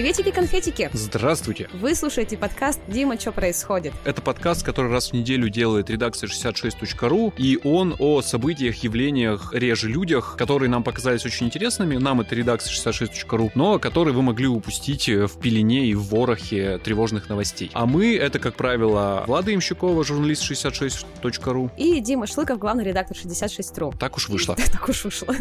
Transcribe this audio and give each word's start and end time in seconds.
Приветики-конфетики! 0.00 0.88
Здравствуйте! 0.94 1.68
Вы 1.74 1.94
слушаете 1.94 2.38
подкаст 2.38 2.80
«Дима, 2.88 3.20
что 3.20 3.32
происходит?». 3.32 3.92
Это 4.06 4.22
подкаст, 4.22 4.62
который 4.62 4.90
раз 4.90 5.10
в 5.10 5.12
неделю 5.12 5.50
делает 5.50 5.90
редакция 5.90 6.26
66.ru, 6.26 7.34
и 7.36 7.60
он 7.64 7.94
о 7.98 8.22
событиях, 8.22 8.76
явлениях, 8.76 9.52
реже 9.52 9.90
людях, 9.90 10.36
которые 10.38 10.70
нам 10.70 10.84
показались 10.84 11.26
очень 11.26 11.48
интересными, 11.48 11.98
нам 11.98 12.22
это 12.22 12.34
редакция 12.34 12.72
66.ru, 12.72 13.50
но 13.54 13.78
которые 13.78 14.14
вы 14.14 14.22
могли 14.22 14.46
упустить 14.46 15.06
в 15.06 15.38
пелене 15.38 15.84
и 15.84 15.94
в 15.94 16.04
ворохе 16.04 16.78
тревожных 16.78 17.28
новостей. 17.28 17.70
А 17.74 17.84
мы, 17.84 18.16
это, 18.16 18.38
как 18.38 18.54
правило, 18.54 19.24
Влада 19.26 19.54
Имщукова, 19.54 20.02
журналист 20.02 20.50
66.ru. 20.50 21.72
И 21.76 22.00
Дима 22.00 22.26
Шлыков, 22.26 22.58
главный 22.58 22.84
редактор 22.84 23.18
66.ru. 23.18 23.94
Так 23.98 24.16
уж 24.16 24.30
вышло. 24.30 24.56
Так 24.72 24.88
уж 24.88 25.04
вышло. 25.04 25.36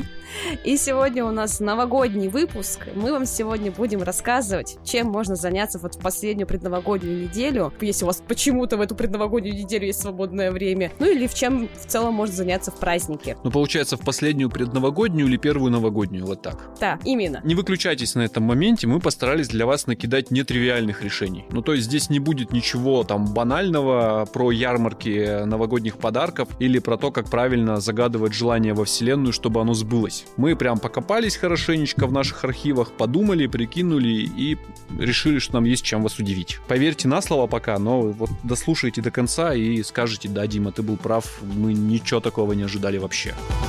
И 0.66 0.76
сегодня 0.76 1.24
у 1.24 1.32
нас 1.32 1.62
новогодний 1.62 2.28
выпуск. 2.28 2.88
Мы 2.94 3.14
вам 3.14 3.26
сегодня 3.26 3.72
будем 3.72 4.04
рассказывать, 4.04 4.49
чем 4.84 5.08
можно 5.08 5.36
заняться 5.36 5.80
вот 5.80 5.96
в 5.96 6.00
последнюю 6.00 6.48
предновогоднюю 6.48 7.24
неделю, 7.24 7.74
если 7.82 8.04
у 8.04 8.08
вас 8.08 8.22
почему-то 8.28 8.78
в 8.78 8.82
эту 8.82 8.96
предновогоднюю 8.96 9.56
неделю 9.56 9.88
есть 9.88 10.02
свободное 10.02 10.52
время, 10.52 10.92
ну 11.00 11.10
или 11.10 11.28
в 11.28 11.34
чем 11.34 11.68
в 11.68 11.86
целом 11.86 12.14
можно 12.16 12.36
заняться 12.36 12.72
в 12.72 12.80
празднике. 12.80 13.38
Ну, 13.44 13.52
получается, 13.52 13.98
в 13.98 14.02
последнюю 14.02 14.50
предновогоднюю 14.50 15.28
или 15.28 15.38
первую 15.38 15.72
новогоднюю, 15.72 16.26
вот 16.26 16.42
так. 16.42 16.70
Да, 16.80 17.00
именно. 17.06 17.42
Не 17.44 17.56
выключайтесь 17.56 18.16
на 18.16 18.22
этом 18.22 18.44
моменте, 18.44 18.88
мы 18.88 19.00
постарались 19.00 19.48
для 19.50 19.66
вас 19.66 19.88
накидать 19.88 20.32
нетривиальных 20.32 21.04
решений. 21.04 21.46
Ну, 21.52 21.62
то 21.62 21.74
есть 21.74 21.86
здесь 21.86 22.10
не 22.10 22.20
будет 22.20 22.52
ничего 22.52 23.04
там 23.04 23.34
банального 23.34 24.28
про 24.32 24.52
ярмарки 24.52 25.44
новогодних 25.46 25.98
подарков 25.98 26.50
или 26.60 26.80
про 26.80 26.98
то, 26.98 27.12
как 27.12 27.30
правильно 27.30 27.80
загадывать 27.80 28.34
желание 28.34 28.74
во 28.74 28.86
Вселенную, 28.86 29.34
чтобы 29.34 29.62
оно 29.62 29.74
сбылось. 29.74 30.26
Мы 30.38 30.56
прям 30.56 30.80
покопались 30.80 31.38
хорошенечко 31.38 32.08
в 32.08 32.12
наших 32.12 32.44
архивах, 32.44 32.92
подумали, 32.94 33.48
прикинули 33.48 34.30
и 34.40 34.58
решили, 34.98 35.40
что 35.40 35.56
нам 35.56 35.66
есть 35.66 35.84
чем 35.84 36.02
вас 36.02 36.18
удивить. 36.18 36.60
Поверьте 36.68 37.08
на 37.08 37.22
слово 37.22 37.48
пока, 37.48 37.78
но 37.78 38.02
вот 38.02 38.30
дослушайте 38.44 39.02
до 39.02 39.12
конца 39.12 39.54
и 39.54 39.84
скажете, 39.84 40.30
да, 40.30 40.48
Дима, 40.48 40.72
ты 40.72 40.82
был 40.82 40.98
прав, 40.98 41.42
мы 41.42 41.74
ничего 41.74 42.22
такого 42.22 42.54
не 42.54 42.64
ожидали 42.64 42.98
вообще. 42.98 43.36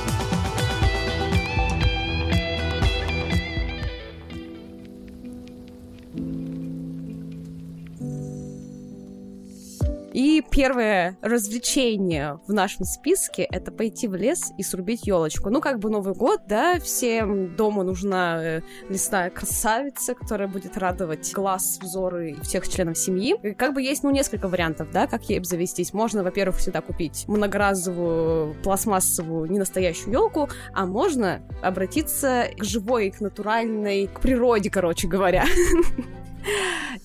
первое 10.51 11.17
развлечение 11.21 12.39
в 12.45 12.53
нашем 12.53 12.85
списке— 12.85 13.43
это 13.51 13.71
пойти 13.71 14.07
в 14.07 14.15
лес 14.15 14.51
и 14.57 14.63
срубить 14.63 15.07
елочку. 15.07 15.49
Ну, 15.49 15.61
как 15.61 15.79
бы 15.79 15.89
Новый 15.89 16.13
год, 16.13 16.41
да, 16.47 16.79
всем 16.79 17.55
дома 17.55 17.83
нужна 17.83 18.43
э, 18.43 18.61
лесная 18.89 19.29
красавица, 19.29 20.13
которая 20.13 20.47
будет 20.47 20.77
радовать 20.77 21.31
глаз, 21.33 21.79
взоры 21.81 22.35
всех 22.43 22.67
членов 22.67 22.97
семьи. 22.97 23.35
И 23.41 23.53
как 23.53 23.73
бы 23.73 23.81
есть, 23.81 24.03
ну, 24.03 24.11
несколько 24.11 24.47
вариантов, 24.47 24.89
да, 24.91 25.07
как 25.07 25.23
ей 25.29 25.39
обзавестись. 25.39 25.93
Можно, 25.93 26.23
во-первых, 26.23 26.57
всегда 26.57 26.81
купить 26.81 27.25
многоразовую 27.27 28.55
пластмассовую 28.61 29.49
ненастоящую 29.49 30.11
елку, 30.11 30.49
а 30.73 30.85
можно 30.85 31.41
обратиться 31.63 32.47
к 32.57 32.63
живой, 32.63 33.11
к 33.11 33.21
натуральной, 33.21 34.07
к 34.07 34.19
природе, 34.19 34.69
короче 34.69 35.07
говоря. 35.07 35.45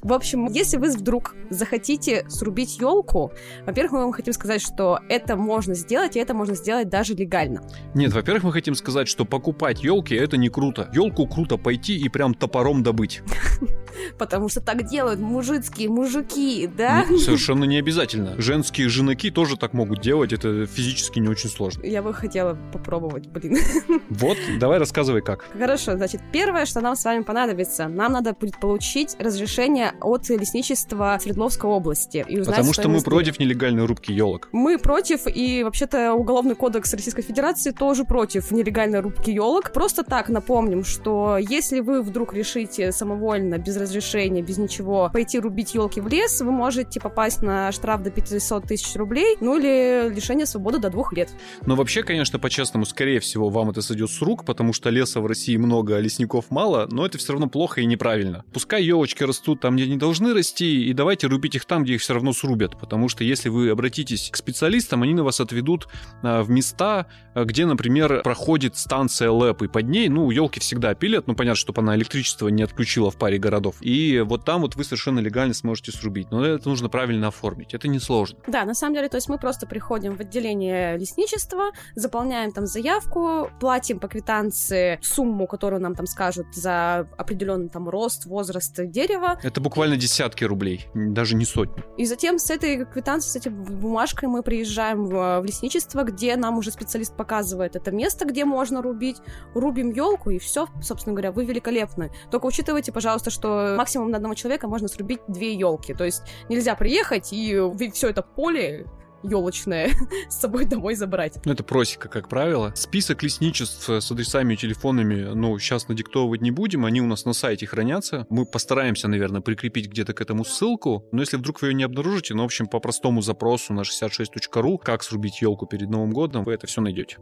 В 0.02 0.12
общем, 0.12 0.46
если 0.46 0.76
вы 0.76 0.90
вдруг 0.90 1.34
захотите 1.50 2.28
срубить 2.28 2.78
елку, 2.78 3.32
во-первых, 3.66 3.92
мы 3.92 3.98
вам 4.00 4.12
хотим 4.12 4.32
сказать, 4.32 4.62
что 4.62 5.00
это 5.08 5.36
можно 5.36 5.74
сделать, 5.74 6.16
и 6.16 6.18
это 6.18 6.34
можно 6.34 6.54
сделать 6.54 6.88
даже 6.88 7.14
легально. 7.14 7.62
Нет, 7.94 8.12
во-первых, 8.12 8.44
мы 8.44 8.52
хотим 8.52 8.74
сказать, 8.74 9.08
что 9.08 9.24
покупать 9.24 9.82
елки 9.82 10.14
это 10.14 10.36
не 10.36 10.48
круто. 10.48 10.90
Елку 10.92 11.26
круто 11.26 11.56
пойти 11.56 11.96
и 11.96 12.08
прям 12.08 12.34
топором 12.34 12.82
добыть. 12.82 13.22
Потому 14.18 14.48
что 14.48 14.60
так 14.60 14.84
делают 14.88 15.20
мужицкие 15.20 15.88
мужики, 15.88 16.68
да? 16.76 17.04
Совершенно 17.18 17.64
не 17.64 17.78
обязательно. 17.78 18.40
Женские 18.40 18.88
женаки 18.88 19.30
тоже 19.30 19.56
так 19.56 19.72
могут 19.72 20.00
делать, 20.00 20.32
это 20.32 20.66
физически 20.66 21.18
не 21.18 21.28
очень 21.28 21.48
сложно. 21.48 21.84
Я 21.84 22.02
бы 22.02 22.12
хотела 22.12 22.58
попробовать, 22.72 23.26
блин. 23.28 23.56
Вот, 24.10 24.38
давай 24.58 24.78
рассказывай 24.78 25.20
как. 25.20 25.44
Хорошо, 25.58 25.96
значит, 25.96 26.20
первое, 26.32 26.66
что 26.66 26.80
нам 26.80 26.96
с 26.96 27.04
вами 27.04 27.22
понадобится, 27.22 27.88
нам 27.88 28.12
надо 28.12 28.32
будет 28.32 28.58
получить 28.60 29.16
разрешение 29.26 29.92
от 30.00 30.28
лесничества 30.28 31.18
Свердловской 31.20 31.68
области. 31.70 32.24
И 32.28 32.40
узнать 32.40 32.56
Потому 32.56 32.72
что 32.72 32.88
мы 32.88 33.00
против 33.02 33.38
нелегальной 33.38 33.84
рубки 33.84 34.12
елок. 34.12 34.48
Мы 34.52 34.78
против, 34.78 35.26
и 35.26 35.62
вообще-то 35.62 36.14
Уголовный 36.14 36.54
кодекс 36.54 36.92
Российской 36.94 37.22
Федерации 37.22 37.70
тоже 37.70 38.04
против 38.04 38.50
нелегальной 38.50 39.00
рубки 39.00 39.30
елок. 39.30 39.72
Просто 39.72 40.02
так 40.02 40.28
напомним, 40.28 40.84
что 40.84 41.38
если 41.38 41.80
вы 41.80 42.02
вдруг 42.02 42.32
решите 42.34 42.92
самовольно, 42.92 43.58
без 43.58 43.76
разрешения, 43.76 44.42
без 44.42 44.58
ничего, 44.58 45.10
пойти 45.12 45.38
рубить 45.38 45.74
елки 45.74 46.00
в 46.00 46.08
лес, 46.08 46.40
вы 46.40 46.52
можете 46.52 47.00
попасть 47.00 47.42
на 47.42 47.72
штраф 47.72 48.02
до 48.02 48.10
500 48.10 48.64
тысяч 48.64 48.94
рублей, 48.96 49.36
ну 49.40 49.58
или 49.58 50.08
лишение 50.14 50.46
свободы 50.46 50.78
до 50.78 50.90
двух 50.90 51.12
лет. 51.12 51.30
Но 51.64 51.74
вообще, 51.76 52.02
конечно, 52.02 52.38
по-честному, 52.38 52.86
скорее 52.86 53.20
всего, 53.20 53.48
вам 53.48 53.70
это 53.70 53.82
сойдет 53.82 54.10
с 54.10 54.22
рук, 54.22 54.44
потому 54.44 54.72
что 54.72 54.90
леса 54.90 55.20
в 55.20 55.26
России 55.26 55.56
много, 55.56 55.96
а 55.96 56.00
лесников 56.00 56.50
мало, 56.50 56.86
но 56.90 57.04
это 57.06 57.18
все 57.18 57.32
равно 57.32 57.48
плохо 57.48 57.80
и 57.80 57.86
неправильно. 57.86 58.44
Пускай 58.52 58.82
елочки 58.82 59.15
почки 59.16 59.24
растут 59.24 59.60
там, 59.60 59.76
где 59.76 59.84
они 59.84 59.96
должны 59.96 60.34
расти, 60.34 60.84
и 60.84 60.92
давайте 60.92 61.26
рубить 61.26 61.54
их 61.54 61.64
там, 61.64 61.84
где 61.84 61.94
их 61.94 62.00
все 62.00 62.14
равно 62.14 62.32
срубят. 62.32 62.78
Потому 62.78 63.08
что 63.08 63.24
если 63.24 63.48
вы 63.48 63.70
обратитесь 63.70 64.30
к 64.30 64.36
специалистам, 64.36 65.02
они 65.02 65.14
на 65.14 65.24
вас 65.24 65.40
отведут 65.40 65.88
а, 66.22 66.42
в 66.42 66.50
места, 66.50 67.06
а, 67.34 67.44
где, 67.44 67.66
например, 67.66 68.22
проходит 68.22 68.76
станция 68.76 69.30
ЛЭП, 69.30 69.62
и 69.62 69.68
под 69.68 69.88
ней, 69.88 70.08
ну, 70.08 70.30
елки 70.30 70.60
всегда 70.60 70.94
пилят, 70.94 71.26
ну, 71.26 71.34
понятно, 71.34 71.56
чтобы 71.56 71.82
она 71.82 71.96
электричество 71.96 72.48
не 72.48 72.62
отключила 72.62 73.10
в 73.10 73.16
паре 73.16 73.38
городов. 73.38 73.76
И 73.80 74.20
вот 74.20 74.44
там 74.44 74.60
вот 74.60 74.76
вы 74.76 74.84
совершенно 74.84 75.20
легально 75.20 75.54
сможете 75.54 75.92
срубить. 75.92 76.30
Но 76.30 76.44
это 76.44 76.68
нужно 76.68 76.88
правильно 76.88 77.28
оформить, 77.28 77.74
это 77.74 77.88
несложно. 77.88 78.38
Да, 78.46 78.64
на 78.64 78.74
самом 78.74 78.94
деле, 78.94 79.08
то 79.08 79.16
есть 79.16 79.28
мы 79.28 79.38
просто 79.38 79.66
приходим 79.66 80.16
в 80.16 80.20
отделение 80.20 80.98
лесничества, 80.98 81.70
заполняем 81.94 82.52
там 82.52 82.66
заявку, 82.66 83.50
платим 83.60 83.98
по 83.98 84.08
квитанции 84.08 84.98
сумму, 85.02 85.46
которую 85.46 85.80
нам 85.80 85.94
там 85.94 86.06
скажут 86.06 86.46
за 86.54 87.08
определенный 87.16 87.68
там 87.68 87.88
рост, 87.88 88.26
возраст, 88.26 88.78
где 88.78 89.05
дерева. 89.06 89.38
Это 89.42 89.60
буквально 89.60 89.96
десятки 89.96 90.44
рублей, 90.44 90.86
даже 90.94 91.36
не 91.36 91.44
сотни. 91.44 91.82
И 91.96 92.04
затем 92.04 92.38
с 92.38 92.50
этой 92.50 92.84
квитанцией, 92.84 93.32
с 93.32 93.36
этой 93.36 93.52
бумажкой 93.52 94.28
мы 94.28 94.42
приезжаем 94.42 95.06
в, 95.06 95.40
в 95.40 95.44
лесничество, 95.44 96.02
где 96.02 96.36
нам 96.36 96.58
уже 96.58 96.70
специалист 96.70 97.16
показывает 97.16 97.76
это 97.76 97.90
место, 97.90 98.24
где 98.24 98.44
можно 98.44 98.82
рубить. 98.82 99.16
Рубим 99.54 99.92
елку, 99.92 100.30
и 100.30 100.38
все, 100.38 100.66
собственно 100.82 101.14
говоря, 101.14 101.32
вы 101.32 101.44
великолепны. 101.44 102.10
Только 102.30 102.46
учитывайте, 102.46 102.92
пожалуйста, 102.92 103.30
что 103.30 103.74
максимум 103.76 104.10
на 104.10 104.16
одного 104.16 104.34
человека 104.34 104.68
можно 104.68 104.88
срубить 104.88 105.20
две 105.28 105.54
елки. 105.54 105.94
То 105.94 106.04
есть 106.04 106.22
нельзя 106.48 106.74
приехать 106.74 107.32
и 107.32 107.60
все 107.92 108.10
это 108.10 108.22
поле 108.22 108.86
елочное 109.28 109.90
с 110.28 110.40
собой 110.40 110.64
домой 110.64 110.94
забрать. 110.94 111.38
Ну, 111.44 111.52
это 111.52 111.64
просека, 111.64 112.08
как 112.08 112.28
правило. 112.28 112.72
Список 112.74 113.22
лесничеств 113.22 113.88
с 113.88 114.10
адресами 114.10 114.54
и 114.54 114.56
телефонами, 114.56 115.32
ну, 115.34 115.58
сейчас 115.58 115.88
надиктовывать 115.88 116.40
не 116.40 116.50
будем, 116.50 116.84
они 116.84 117.00
у 117.00 117.06
нас 117.06 117.24
на 117.24 117.32
сайте 117.32 117.66
хранятся. 117.66 118.26
Мы 118.30 118.46
постараемся, 118.46 119.08
наверное, 119.08 119.40
прикрепить 119.40 119.88
где-то 119.88 120.12
к 120.12 120.20
этому 120.20 120.44
ссылку, 120.44 121.06
но 121.12 121.20
если 121.20 121.36
вдруг 121.36 121.62
вы 121.62 121.68
ее 121.68 121.74
не 121.74 121.84
обнаружите, 121.84 122.34
ну, 122.34 122.42
в 122.42 122.46
общем, 122.46 122.66
по 122.66 122.80
простому 122.80 123.22
запросу 123.22 123.72
на 123.72 123.80
66.ru, 123.80 124.78
как 124.78 125.02
срубить 125.02 125.40
елку 125.42 125.66
перед 125.66 125.90
Новым 125.90 126.10
годом, 126.10 126.44
вы 126.44 126.54
это 126.54 126.66
все 126.66 126.80
найдете. 126.80 127.18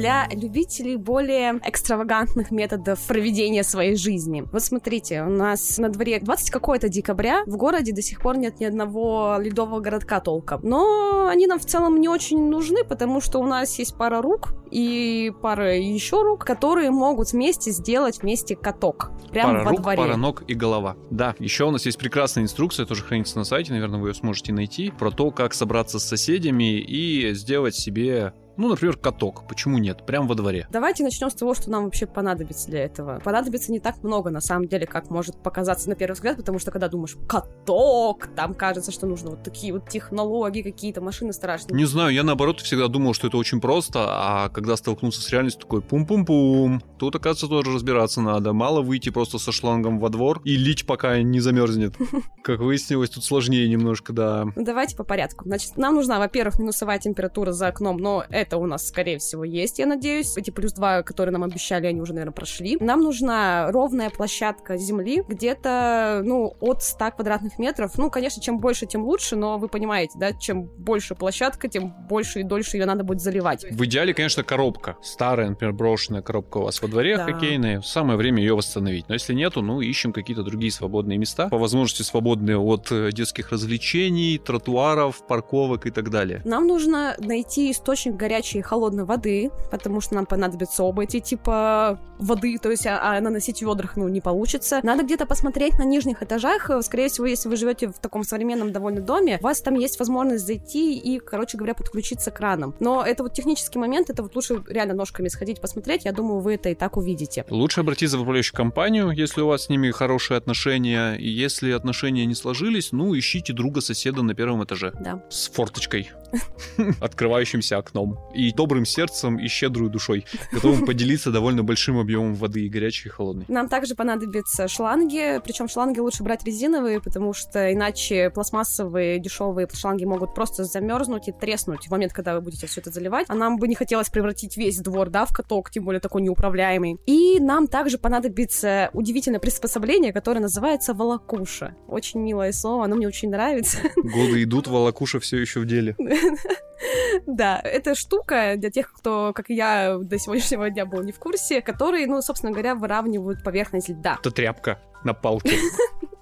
Для 0.00 0.28
любителей 0.32 0.96
более 0.96 1.60
экстравагантных 1.62 2.50
методов 2.50 2.98
проведения 3.06 3.62
своей 3.62 3.96
жизни. 3.96 4.44
Вот 4.50 4.62
смотрите, 4.62 5.22
у 5.22 5.28
нас 5.28 5.76
на 5.76 5.90
дворе 5.90 6.18
20 6.20 6.50
какое-то 6.50 6.88
декабря, 6.88 7.42
в 7.46 7.56
городе 7.56 7.92
до 7.92 8.00
сих 8.00 8.22
пор 8.22 8.38
нет 8.38 8.60
ни 8.60 8.64
одного 8.64 9.36
ледового 9.38 9.80
городка 9.80 10.20
толком. 10.20 10.60
Но 10.62 11.26
они 11.26 11.46
нам 11.46 11.58
в 11.58 11.66
целом 11.66 12.00
не 12.00 12.08
очень 12.08 12.48
нужны, 12.48 12.82
потому 12.84 13.20
что 13.20 13.40
у 13.40 13.46
нас 13.46 13.78
есть 13.78 13.94
пара 13.96 14.22
рук 14.22 14.54
и 14.70 15.32
пара 15.42 15.76
еще 15.76 16.22
рук, 16.22 16.46
которые 16.46 16.90
могут 16.90 17.32
вместе 17.32 17.70
сделать 17.70 18.22
вместе 18.22 18.56
каток. 18.56 19.10
Прямо 19.30 19.52
пара 19.52 19.64
во 19.64 19.70
рук, 19.70 19.80
дворе. 19.82 19.96
пара 19.98 20.16
ног 20.16 20.44
и 20.46 20.54
голова. 20.54 20.96
Да, 21.10 21.34
еще 21.38 21.64
у 21.64 21.70
нас 21.70 21.84
есть 21.84 21.98
прекрасная 21.98 22.44
инструкция, 22.44 22.86
тоже 22.86 23.02
хранится 23.02 23.36
на 23.36 23.44
сайте, 23.44 23.72
наверное, 23.72 24.00
вы 24.00 24.08
ее 24.08 24.14
сможете 24.14 24.54
найти, 24.54 24.90
про 24.90 25.10
то, 25.10 25.30
как 25.30 25.52
собраться 25.52 25.98
с 25.98 26.04
соседями 26.04 26.80
и 26.80 27.34
сделать 27.34 27.74
себе 27.74 28.32
Ну, 28.60 28.68
например, 28.68 28.98
каток. 28.98 29.48
Почему 29.48 29.78
нет? 29.78 30.04
Прям 30.04 30.28
во 30.28 30.34
дворе. 30.34 30.66
Давайте 30.70 31.02
начнем 31.02 31.30
с 31.30 31.34
того, 31.34 31.54
что 31.54 31.70
нам 31.70 31.84
вообще 31.84 32.06
понадобится 32.06 32.68
для 32.68 32.84
этого. 32.84 33.18
Понадобится 33.24 33.72
не 33.72 33.80
так 33.80 34.02
много, 34.02 34.28
на 34.28 34.42
самом 34.42 34.68
деле, 34.68 34.86
как 34.86 35.08
может 35.08 35.42
показаться 35.42 35.88
на 35.88 35.94
первый 35.94 36.12
взгляд, 36.12 36.36
потому 36.36 36.58
что 36.58 36.70
когда 36.70 36.88
думаешь 36.88 37.16
каток, 37.26 38.28
там 38.36 38.52
кажется, 38.52 38.92
что 38.92 39.06
нужно 39.06 39.30
вот 39.30 39.42
такие 39.42 39.72
вот 39.72 39.88
технологии, 39.88 40.60
какие-то 40.60 41.00
машины 41.00 41.32
страшные. 41.32 41.74
Не 41.74 41.86
знаю, 41.86 42.12
я 42.12 42.22
наоборот 42.22 42.60
всегда 42.60 42.88
думал, 42.88 43.14
что 43.14 43.28
это 43.28 43.38
очень 43.38 43.62
просто, 43.62 44.04
а 44.06 44.50
когда 44.50 44.76
столкнулся 44.76 45.22
с 45.22 45.30
реальностью, 45.30 45.62
такой 45.62 45.80
пум-пум-пум. 45.80 46.82
Тут, 46.98 47.16
оказывается, 47.16 47.46
тоже 47.48 47.74
разбираться 47.74 48.20
надо. 48.20 48.52
Мало 48.52 48.82
выйти 48.82 49.08
просто 49.08 49.38
со 49.38 49.52
шлангом 49.52 49.98
во 49.98 50.10
двор 50.10 50.42
и 50.44 50.56
лить, 50.56 50.84
пока 50.84 51.22
не 51.22 51.40
замерзнет. 51.40 51.96
Как 52.42 52.60
выяснилось, 52.60 53.08
тут 53.08 53.24
сложнее 53.24 53.66
немножко, 53.70 54.12
да. 54.12 54.48
Ну, 54.54 54.64
давайте 54.66 54.96
по 54.96 55.04
порядку. 55.04 55.46
Значит, 55.46 55.78
нам 55.78 55.94
нужна, 55.94 56.18
во-первых, 56.18 56.58
минусовая 56.58 56.98
температура 56.98 57.52
за 57.52 57.68
окном, 57.68 57.96
но 57.96 58.22
это 58.28 58.49
у 58.56 58.66
нас, 58.66 58.88
скорее 58.88 59.18
всего, 59.18 59.44
есть, 59.44 59.78
я 59.78 59.86
надеюсь. 59.86 60.36
Эти 60.36 60.50
плюс 60.50 60.72
2, 60.72 61.02
которые 61.02 61.32
нам 61.32 61.44
обещали, 61.44 61.86
они 61.86 62.00
уже, 62.00 62.12
наверное, 62.12 62.32
прошли. 62.32 62.76
Нам 62.80 63.00
нужна 63.00 63.70
ровная 63.70 64.10
площадка 64.10 64.76
земли, 64.76 65.22
где-то, 65.26 66.22
ну, 66.24 66.54
от 66.60 66.82
100 66.82 67.12
квадратных 67.12 67.58
метров. 67.58 67.96
Ну, 67.98 68.10
конечно, 68.10 68.42
чем 68.42 68.58
больше, 68.58 68.86
тем 68.86 69.04
лучше, 69.04 69.36
но 69.36 69.58
вы 69.58 69.68
понимаете, 69.68 70.18
да, 70.18 70.32
чем 70.32 70.64
больше 70.64 71.14
площадка, 71.14 71.68
тем 71.68 71.94
больше 72.08 72.40
и 72.40 72.42
дольше 72.42 72.76
ее 72.76 72.86
надо 72.86 73.04
будет 73.04 73.20
заливать. 73.20 73.64
В 73.70 73.84
идеале, 73.84 74.14
конечно, 74.14 74.42
коробка. 74.42 74.96
Старая, 75.02 75.50
например, 75.50 75.74
брошенная 75.74 76.22
коробка 76.22 76.58
у 76.58 76.62
вас 76.62 76.80
во 76.82 76.88
дворе 76.88 77.16
да. 77.16 77.24
хоккейная. 77.24 77.80
Самое 77.82 78.18
время 78.18 78.40
ее 78.40 78.54
восстановить. 78.54 79.08
Но 79.08 79.14
если 79.14 79.34
нету, 79.34 79.62
ну, 79.62 79.80
ищем 79.80 80.12
какие-то 80.12 80.42
другие 80.42 80.72
свободные 80.72 81.18
места. 81.18 81.48
По 81.48 81.58
возможности 81.58 82.02
свободные 82.02 82.58
от 82.58 82.90
э, 82.90 83.10
детских 83.12 83.50
развлечений, 83.50 84.38
тротуаров, 84.38 85.26
парковок 85.26 85.86
и 85.86 85.90
так 85.90 86.10
далее. 86.10 86.42
Нам 86.44 86.66
нужно 86.66 87.14
найти 87.18 87.70
источник 87.70 88.16
горячей 88.16 88.29
и 88.38 88.62
холодной 88.62 89.04
воды, 89.04 89.50
потому 89.70 90.00
что 90.00 90.14
нам 90.14 90.26
понадобятся 90.26 90.82
оба 90.82 91.04
эти 91.04 91.20
типа 91.20 91.98
воды, 92.18 92.58
то 92.58 92.70
есть 92.70 92.86
а, 92.86 93.16
а 93.16 93.20
наносить 93.20 93.58
в 93.58 93.62
ведрах, 93.62 93.96
ну, 93.96 94.08
не 94.08 94.20
получится. 94.20 94.80
Надо 94.82 95.04
где-то 95.04 95.26
посмотреть 95.26 95.78
на 95.78 95.84
нижних 95.84 96.22
этажах. 96.22 96.70
Скорее 96.82 97.08
всего, 97.08 97.26
если 97.26 97.48
вы 97.48 97.56
живете 97.56 97.88
в 97.88 97.98
таком 97.98 98.24
современном 98.24 98.72
довольно 98.72 99.00
доме, 99.00 99.38
у 99.40 99.44
вас 99.44 99.60
там 99.60 99.74
есть 99.74 99.98
возможность 99.98 100.46
зайти 100.46 100.96
и, 100.96 101.18
короче 101.18 101.56
говоря, 101.56 101.74
подключиться 101.74 102.30
к 102.30 102.34
краном. 102.34 102.74
Но 102.80 103.04
это 103.04 103.22
вот 103.22 103.32
технический 103.32 103.78
момент, 103.78 104.10
это 104.10 104.22
вот 104.22 104.34
лучше 104.34 104.62
реально 104.68 104.94
ножками 104.94 105.28
сходить 105.28 105.60
посмотреть. 105.60 106.04
Я 106.04 106.12
думаю, 106.12 106.40
вы 106.40 106.54
это 106.54 106.68
и 106.68 106.74
так 106.74 106.96
увидите. 106.96 107.44
Лучше 107.50 107.80
обратиться 107.80 108.18
в 108.18 108.22
управляющую 108.22 108.56
компанию, 108.56 109.10
если 109.10 109.40
у 109.40 109.48
вас 109.48 109.64
с 109.64 109.68
ними 109.68 109.90
хорошие 109.90 110.38
отношения. 110.38 111.14
И 111.14 111.28
если 111.28 111.72
отношения 111.72 112.26
не 112.26 112.34
сложились, 112.34 112.92
ну, 112.92 113.16
ищите 113.16 113.52
друга 113.52 113.80
соседа 113.80 114.22
на 114.22 114.34
первом 114.34 114.64
этаже. 114.64 114.92
Да. 115.00 115.22
С 115.30 115.48
форточкой. 115.48 116.10
Открывающимся 117.00 117.78
окном. 117.78 118.18
И 118.34 118.52
добрым 118.52 118.84
сердцем, 118.84 119.38
и 119.38 119.48
щедрую 119.48 119.90
душой. 119.90 120.24
Готовым 120.52 120.86
поделиться 120.86 121.30
довольно 121.30 121.62
большим 121.62 121.98
объемом 121.98 122.34
воды, 122.34 122.66
и 122.66 122.68
горячей, 122.68 123.08
и 123.08 123.10
холодной. 123.10 123.44
Нам 123.48 123.68
также 123.68 123.94
понадобятся 123.94 124.68
шланги. 124.68 125.40
Причем 125.44 125.68
шланги 125.68 126.00
лучше 126.00 126.22
брать 126.22 126.44
резиновые, 126.44 127.00
потому 127.00 127.32
что 127.32 127.72
иначе 127.72 128.30
пластмассовые 128.30 129.18
дешевые 129.18 129.68
шланги 129.72 130.04
могут 130.04 130.34
просто 130.34 130.64
замерзнуть 130.64 131.28
и 131.28 131.32
треснуть 131.32 131.86
в 131.86 131.90
момент, 131.90 132.12
когда 132.12 132.34
вы 132.34 132.40
будете 132.40 132.66
все 132.66 132.80
это 132.80 132.90
заливать. 132.90 133.26
А 133.28 133.34
нам 133.34 133.56
бы 133.56 133.68
не 133.68 133.74
хотелось 133.74 134.08
превратить 134.08 134.56
весь 134.56 134.78
двор, 134.78 135.10
да, 135.10 135.24
в 135.24 135.32
каток, 135.32 135.70
тем 135.70 135.84
более 135.84 136.00
такой 136.00 136.22
неуправляемый. 136.22 136.98
И 137.06 137.38
нам 137.40 137.66
также 137.66 137.98
понадобится 137.98 138.90
удивительное 138.92 139.40
приспособление, 139.40 140.12
которое 140.12 140.40
называется 140.40 140.94
волокуша. 140.94 141.74
Очень 141.88 142.20
милое 142.20 142.52
слово, 142.52 142.84
оно 142.84 142.96
мне 142.96 143.06
очень 143.08 143.30
нравится. 143.30 143.78
Годы 143.96 144.42
идут, 144.42 144.66
волокуша 144.66 145.20
все 145.20 145.38
еще 145.38 145.60
в 145.60 145.66
деле. 145.66 145.96
Да, 147.26 147.60
это 147.62 147.94
штука 147.94 148.54
для 148.56 148.70
тех, 148.70 148.90
кто, 148.92 149.32
как 149.34 149.50
я, 149.50 149.98
до 149.98 150.18
сегодняшнего 150.18 150.70
дня 150.70 150.86
был 150.86 151.02
не 151.02 151.12
в 151.12 151.18
курсе, 151.18 151.60
который, 151.60 152.06
ну, 152.06 152.22
собственно 152.22 152.52
говоря, 152.52 152.74
выравнивают 152.74 153.44
поверхность 153.44 153.90
льда. 153.90 154.16
Это 154.18 154.30
тряпка 154.30 154.80
на 155.04 155.12
палке. 155.12 155.58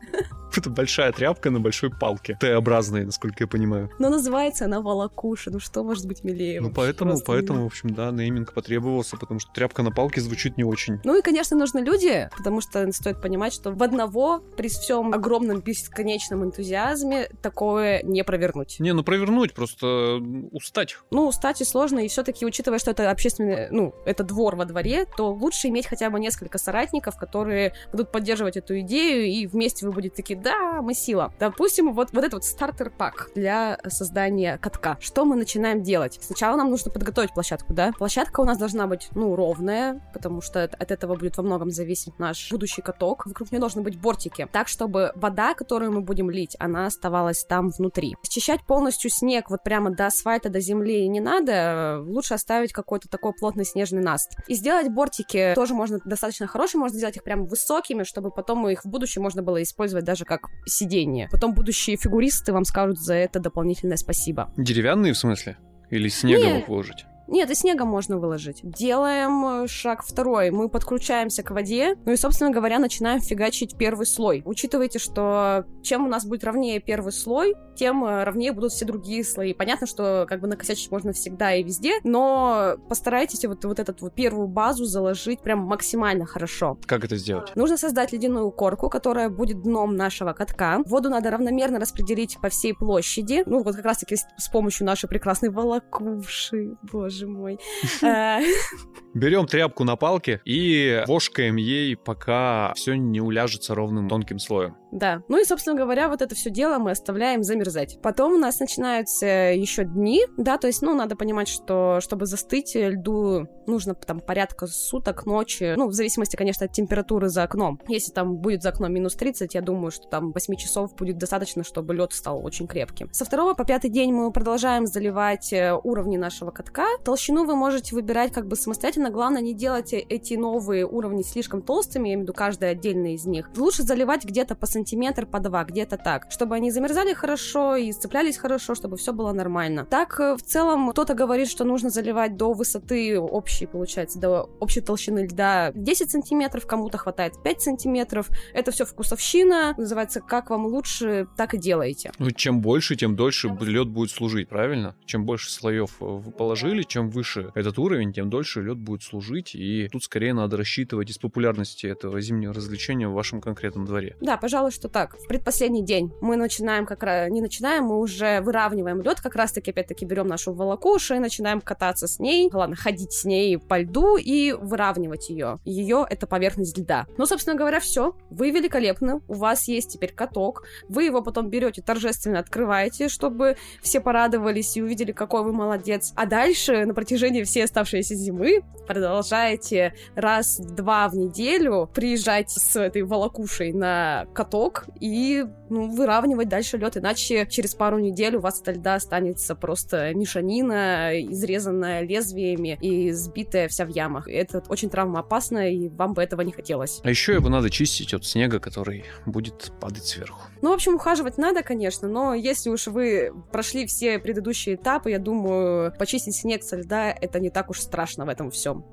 Это 0.57 0.71
большая 0.71 1.13
тряпка 1.13 1.51
на 1.51 1.61
большой 1.61 1.91
палке. 1.91 2.37
Т-образная, 2.41 3.05
насколько 3.05 3.45
я 3.45 3.47
понимаю. 3.47 3.91
Но 3.99 4.09
называется 4.09 4.65
она 4.65 4.81
волокуша. 4.81 5.51
Ну 5.51 5.61
что 5.61 5.85
может 5.85 6.07
быть 6.07 6.25
милее? 6.25 6.61
Ну 6.61 6.73
поэтому, 6.73 7.19
поэтому, 7.25 7.65
в 7.65 7.67
общем, 7.67 7.91
да, 7.91 8.11
нейминг 8.11 8.53
потребовался, 8.53 9.17
потому 9.17 9.41
что 9.41 9.53
тряпка 9.53 9.83
на 9.83 9.91
палке 9.91 10.21
звучит 10.21 10.57
не 10.57 10.65
очень. 10.65 11.01
Ну 11.05 11.19
и, 11.19 11.23
конечно, 11.23 11.57
нужны 11.57 11.81
люди, 11.81 12.29
потому 12.37 12.61
что 12.61 12.91
стоит 12.93 13.21
понимать, 13.21 13.53
что 13.53 13.71
в 13.71 13.83
одного 13.83 14.41
при 14.57 14.69
всем 14.69 15.13
огромном 15.13 15.61
бесконечном 15.61 16.45
энтузиазме 16.45 17.29
такое 17.43 18.03
не 18.03 18.25
провернуть. 18.25 18.77
Не, 18.81 18.93
ну 18.93 19.03
провернуть, 19.03 19.55
просто 19.55 20.21
устать. 20.53 20.97
Ну, 21.11 21.27
устать 21.29 21.61
и 21.61 21.65
сложно, 21.65 22.01
и 22.01 22.09
все-таки, 22.09 22.45
учитывая, 22.47 22.79
что 22.79 22.91
это 22.91 23.11
общественный, 23.11 23.69
ну, 23.71 23.95
это 24.07 24.25
двор 24.25 24.57
во 24.57 24.65
дворе, 24.65 25.07
то 25.17 25.33
лучше 25.33 25.69
иметь 25.69 25.87
хотя 25.87 26.11
бы 26.11 26.19
несколько 26.19 26.59
соратников, 26.59 27.17
которые 27.17 27.75
будут 27.93 28.13
поддерживать 28.13 28.57
эту 28.57 28.81
идею, 28.81 29.27
и 29.27 29.47
вместе 29.47 29.87
вы 29.87 29.93
будете 29.93 30.17
такие, 30.17 30.38
да, 30.43 30.83
мы 30.83 30.95
сила. 30.95 31.33
Допустим, 31.39 31.93
вот, 31.93 32.13
вот 32.13 32.25
этот 32.25 32.35
вот 32.35 32.45
стартер-пак 32.45 33.31
для 33.35 33.79
создания 33.89 34.59
катка. 34.59 34.97
Что 35.01 35.25
мы 35.25 35.37
начинаем 35.37 35.83
делать? 35.83 36.19
Сначала 36.21 36.57
нам 36.57 36.71
нужно 36.71 36.91
подготовить 36.91 37.33
площадку, 37.33 37.75
да? 37.75 37.93
Площадка 37.99 38.41
у 38.41 38.45
нас 38.45 38.59
должна 38.59 38.87
быть, 38.87 39.09
ну, 39.15 39.35
ровная, 39.37 40.01
потому 40.13 40.41
что 40.41 40.65
от 40.65 40.91
этого 40.91 41.17
будет 41.17 41.37
во 41.37 41.43
многом 41.43 41.71
зависеть 41.71 42.19
наш 42.19 42.51
будущий 42.51 42.83
каток. 42.83 43.27
Вокруг 43.27 43.51
нее 43.53 43.61
должны 43.61 43.83
быть 43.83 43.99
бортики, 43.99 44.49
так, 44.51 44.69
чтобы 44.69 45.13
вода, 45.15 45.55
которую 45.55 45.93
мы 45.93 46.01
будем 46.01 46.31
лить, 46.31 46.57
она 46.59 46.87
оставалась 46.87 47.45
там 47.45 47.71
внутри. 47.71 48.17
Счищать 48.29 48.65
полностью 48.67 49.11
снег 49.11 49.51
вот 49.51 49.63
прямо 49.63 49.91
до 49.91 50.07
асфальта, 50.07 50.49
до 50.49 50.61
земли 50.61 51.07
не 51.09 51.21
надо, 51.21 52.01
лучше 52.05 52.35
оставить 52.35 52.73
какой-то 52.73 53.09
такой 53.09 53.33
плотный 53.33 53.65
снежный 53.65 54.03
наст. 54.03 54.37
И 54.47 54.55
сделать 54.55 54.89
бортики 54.89 55.53
тоже 55.55 55.75
можно 55.75 55.99
достаточно 56.05 56.47
хорошие, 56.47 56.81
можно 56.81 56.97
сделать 56.97 57.17
их 57.17 57.23
прям 57.23 57.47
высокими, 57.47 58.03
чтобы 58.05 58.31
потом 58.31 58.69
их 58.69 58.85
в 58.85 58.89
будущем 58.89 59.23
можно 59.23 59.43
было 59.43 59.63
использовать 59.63 60.05
даже 60.05 60.25
как 60.29 60.49
сиденье. 60.67 61.29
Потом 61.31 61.55
будущие 61.55 61.97
фигуристы 61.97 62.53
вам 62.53 62.65
скажут 62.65 63.01
за 63.01 63.15
это 63.15 63.41
дополнительное 63.41 63.97
спасибо. 63.97 64.53
Деревянные 64.57 65.13
в 65.13 65.19
смысле? 65.19 65.57
Или 65.91 66.09
снегом 66.09 66.59
их 66.59 66.69
выложить? 66.69 67.07
Нет, 67.29 67.51
и 67.51 67.55
снегом 67.55 67.89
можно 67.89 68.19
выложить. 68.19 68.61
Делаем 68.63 69.65
э, 69.65 69.69
шаг 69.69 70.03
второй. 70.03 70.51
Мы 70.51 70.69
подключаемся 70.69 71.43
к 71.43 71.51
воде, 71.51 71.95
ну 72.07 72.13
и, 72.13 72.17
собственно 72.17 72.51
говоря, 72.51 72.79
начинаем 72.79 73.21
фигачить 73.21 73.77
первый 73.77 74.07
слой. 74.07 74.43
Учитывайте, 74.47 74.99
что 74.99 75.65
чем 75.83 76.07
у 76.07 76.09
нас 76.09 76.25
будет 76.25 76.45
ровнее 76.45 76.81
первый 76.81 77.13
слой, 77.13 77.55
тем 77.77 78.05
э, 78.05 78.25
ровнее 78.25 78.53
будут 78.53 78.73
все 78.73 78.87
другие 78.87 79.23
слои. 79.25 79.53
Понятно, 79.53 79.87
что 79.87 80.27
как 80.29 80.41
бы 80.41 80.49
накосячить 80.49 80.91
можно 80.91 81.13
всегда 81.13 81.55
и 81.55 81.63
везде, 81.63 81.99
но 82.03 82.77
постарайтесь 82.89 83.45
вот, 83.45 83.65
вот 83.65 83.79
эту 83.79 83.95
вот 84.01 84.15
первую 84.15 84.49
базу 84.49 84.85
заложить 84.85 85.43
прям 85.43 85.61
максимально 85.61 86.25
хорошо. 86.25 86.79
Как 86.87 87.05
это 87.05 87.17
сделать? 87.17 87.55
Нужно 87.55 87.77
создать 87.77 88.13
ледяную 88.13 88.51
корку, 88.51 88.89
которая 88.89 89.29
будет 89.29 89.63
дном 89.63 89.97
нашего 89.97 90.33
катка. 90.33 90.83
Воду 90.87 91.11
надо 91.11 91.31
равномерно 91.31 91.79
распределить 91.79 92.39
по 92.41 92.49
всей 92.49 92.75
площади. 92.75 93.43
Ну, 93.47 93.63
вот 93.63 93.77
как 93.77 93.85
раз-таки 93.85 94.17
с 94.17 94.49
помощью 94.51 94.87
нашей 94.87 95.09
прекрасной 95.09 95.51
волокуши. 95.51 96.77
Боже 96.91 97.18
боже 97.19 97.27
мой. 97.27 97.59
Э, 98.03 98.41
Берем 99.15 99.47
тряпку 99.47 99.85
на 99.85 99.97
палке 99.97 100.41
и 100.45 101.03
вошкаем 101.07 101.57
ей, 101.57 101.97
пока 101.97 102.73
все 102.77 102.95
не 102.95 103.21
уляжется 103.21 103.75
ровным 103.75 104.09
тонким 104.09 104.39
слоем. 104.39 104.77
Да. 104.91 105.23
Ну 105.29 105.41
и, 105.41 105.45
собственно 105.45 105.77
говоря, 105.77 106.09
вот 106.09 106.23
это 106.23 106.35
все 106.35 106.51
дело 106.51 106.79
мы 106.79 106.93
оставляем 106.93 107.43
замерзать. 107.43 107.99
Потом 108.03 108.35
у 108.35 108.39
нас 108.39 108.61
начинаются 108.61 109.27
еще 109.27 109.85
дни, 109.85 110.25
да, 110.37 110.59
то 110.59 110.67
есть, 110.67 110.83
ну, 110.83 110.95
надо 110.95 111.17
понимать, 111.17 111.49
что 111.49 111.99
чтобы 112.01 112.27
застыть 112.27 112.75
льду, 112.75 113.47
нужно 113.67 113.95
там 113.95 114.21
порядка 114.21 114.67
суток, 114.67 115.27
ночи, 115.27 115.75
ну, 115.77 115.89
в 115.89 115.93
зависимости, 115.93 116.37
конечно, 116.37 116.67
от 116.67 116.73
температуры 116.73 117.29
за 117.29 117.43
окном. 117.43 117.81
Если 117.89 118.13
там 118.13 118.37
будет 118.37 118.63
за 118.63 118.71
окном 118.71 118.93
минус 118.93 119.15
30, 119.15 119.55
я 119.55 119.61
думаю, 119.61 119.91
что 119.91 120.09
там 120.09 120.33
8 120.33 120.55
часов 120.57 120.95
будет 120.97 121.19
достаточно, 121.19 121.65
чтобы 121.65 121.95
лед 121.95 122.13
стал 122.13 122.45
очень 122.45 122.67
крепким. 122.67 123.13
Со 123.13 123.25
второго 123.25 123.55
по 123.55 123.65
пятый 123.65 123.91
день 123.91 124.13
мы 124.13 124.31
продолжаем 124.33 124.87
заливать 124.87 125.53
э, 125.53 125.75
уровни 125.75 126.17
нашего 126.17 126.51
катка. 126.51 126.87
Толщину 127.05 127.45
вы 127.45 127.57
можете 127.57 127.95
выбирать 127.95 128.33
как 128.33 128.47
бы 128.47 128.57
самостоятельно, 128.57 129.11
главное 129.11 129.43
не 129.43 129.55
делать 129.55 129.93
эти 129.93 130.35
новые 130.35 130.87
уровни 130.87 131.23
слишком 131.23 131.63
толстыми, 131.63 132.09
я 132.09 132.15
имею 132.15 132.21
в 132.21 132.23
виду 132.23 132.33
каждый 132.33 132.71
отдельный 132.71 133.15
из 133.15 133.27
них. 133.27 133.51
Лучше 133.57 133.83
заливать 133.83 134.25
где-то 134.25 134.55
по 134.55 134.67
сантиметр, 134.79 135.27
по 135.27 135.41
два, 135.41 135.65
где-то 135.65 135.97
так, 135.97 136.27
чтобы 136.31 136.55
они 136.55 136.71
замерзали 136.71 137.15
хорошо 137.15 137.77
и 137.77 137.91
сцеплялись 137.93 138.37
хорошо, 138.37 138.75
чтобы 138.75 138.97
все 138.97 139.13
было 139.13 139.33
нормально. 139.33 139.87
Так, 139.91 140.21
э, 140.21 140.37
в 140.37 140.43
целом, 140.43 140.91
кто-то 140.91 141.15
говорит, 141.15 141.49
что 141.49 141.65
нужно 141.65 141.91
заливать 141.91 142.37
до 142.37 142.53
высоты 142.53 143.19
общей, 143.19 143.67
получается, 143.67 144.21
до 144.21 144.43
общей 144.61 144.81
толщины 144.81 145.27
льда 145.27 145.73
10 145.75 146.11
сантиметров, 146.11 146.67
кому-то 146.67 146.99
хватает 146.99 147.43
5 147.43 147.63
сантиметров. 147.63 148.29
Это 148.53 148.71
все 148.71 148.85
вкусовщина, 148.85 149.75
называется, 149.77 150.21
как 150.21 150.51
вам 150.51 150.67
лучше, 150.67 151.27
так 151.37 151.55
и 151.55 151.59
делаете. 151.59 152.13
Ну, 152.19 152.31
чем 152.31 152.61
больше, 152.61 152.97
тем 152.97 153.17
дольше 153.17 153.49
лед 153.61 153.89
будет 153.89 154.11
служить, 154.11 154.49
правильно? 154.49 154.95
Чем 155.07 155.25
больше 155.25 155.51
слоев 155.51 155.97
вы 156.01 156.31
положили, 156.31 156.83
чем 156.83 156.99
чем 156.99 157.11
выше 157.11 157.53
этот 157.55 157.79
уровень, 157.79 158.13
тем 158.13 158.29
дольше 158.29 158.61
лед 158.61 158.77
будет 158.77 159.05
служить, 159.05 159.55
и 159.55 159.89
тут 159.93 160.03
скорее 160.03 160.35
надо 160.35 160.57
рассчитывать 160.57 161.11
из 161.11 161.19
популярности 161.19 161.87
этого 161.87 162.21
зимнего 162.21 162.53
развлечения 162.53 163.09
в 163.09 163.13
вашем 163.13 163.41
конкретном 163.41 163.85
дворе. 163.85 164.17
Да, 164.21 164.37
пожалуй, 164.37 164.68
что 164.71 164.89
так. 164.89 165.17
В 165.19 165.27
предпоследний 165.27 165.83
день 165.83 166.13
мы 166.21 166.37
начинаем 166.37 166.87
как 166.87 167.03
раз, 167.03 167.31
не 167.31 167.41
начинаем, 167.41 167.85
мы 167.85 167.99
уже 167.99 168.41
выравниваем 168.41 169.03
лед, 169.03 169.21
как 169.21 169.35
раз-таки, 169.35 169.71
опять-таки, 169.71 170.05
берем 170.05 170.27
нашу 170.27 170.53
волокушу 170.53 171.15
и 171.15 171.19
начинаем 171.19 171.61
кататься 171.61 172.07
с 172.07 172.19
ней, 172.19 172.51
ладно, 172.53 172.77
ходить 172.77 173.13
с 173.13 173.25
ней 173.25 173.59
по 173.59 173.79
льду 173.79 174.17
и 174.17 174.53
выравнивать 174.53 175.29
ее. 175.31 175.59
Ее— 175.65 176.07
это 176.11 176.27
поверхность 176.27 176.77
льда. 176.77 177.07
Ну, 177.17 177.27
собственно 177.27 177.57
говоря, 177.57 177.81
все. 177.81 178.15
Вы 178.31 178.51
великолепны, 178.51 179.21
у 179.29 179.35
вас 179.35 179.69
есть 179.69 179.93
теперь 179.93 180.13
каток, 180.13 180.65
вы 180.89 181.05
его 181.05 181.23
потом 181.23 181.49
берете 181.49 181.83
торжественно 181.83 182.39
открываете, 182.39 183.09
чтобы 183.09 183.57
все 183.83 184.01
порадовались 184.01 184.77
и 184.77 184.83
увидели, 184.83 185.13
какой 185.13 185.43
вы 185.43 185.53
молодец. 185.53 186.13
А 186.17 186.27
дальше 186.27 186.85
на 186.85 186.95
протяжении 186.95 187.43
всей 187.43 187.65
оставшейся 187.65 188.15
зимы 188.15 188.63
продолжаете 188.87 189.95
раз-два 190.15 191.09
в 191.09 191.15
неделю 191.15 191.89
приезжать 191.93 192.51
с 192.51 192.77
этой 192.77 193.03
волокушей 193.03 193.73
на 193.73 194.27
каток 194.35 194.58
и 195.01 195.47
ну, 195.69 195.89
выравнивать 195.95 196.49
дальше 196.49 196.77
лед, 196.77 196.97
иначе 196.97 197.47
через 197.47 197.75
пару 197.75 197.99
недель 197.99 198.37
у 198.37 198.41
вас 198.41 198.61
от 198.61 198.69
льда 198.69 198.95
останется 198.95 199.55
просто 199.55 200.15
мешанина, 200.15 201.11
изрезанная 201.21 202.03
лезвиями 202.03 202.79
и 202.81 203.13
сбитая 203.13 203.69
вся 203.69 203.85
в 203.85 203.89
ямах. 203.89 204.29
Это 204.29 204.63
очень 204.69 204.91
травмоопасно, 204.91 205.71
и 205.71 205.89
вам 205.89 206.15
бы 206.15 206.23
этого 206.23 206.41
не 206.43 206.53
хотелось. 206.53 207.01
А 207.05 207.11
еще 207.11 207.35
его 207.35 207.49
надо 207.49 207.71
чистить 207.71 208.15
от 208.15 208.25
снега, 208.25 208.61
который 208.61 209.05
будет 209.27 209.73
падать 209.81 210.05
сверху. 210.05 210.41
Ну, 210.63 210.71
в 210.71 210.75
общем, 210.75 210.95
ухаживать 210.95 211.39
надо, 211.39 211.63
конечно, 211.63 212.09
но 212.09 212.35
если 212.35 212.71
уж 212.71 212.87
вы 212.87 213.33
прошли 213.53 213.87
все 213.87 214.19
предыдущие 214.19 214.75
этапы, 214.75 215.11
я 215.11 215.19
думаю, 215.19 215.93
почистить 215.99 216.37
снег 216.37 216.63
со 216.63 216.77
льда— 216.77 217.11
это 217.21 217.41
не 217.41 217.51
так 217.51 217.71
уж 217.71 217.81
страшно 217.81 218.25
в 218.25 218.29
этом 218.29 218.51
всем. 218.51 218.85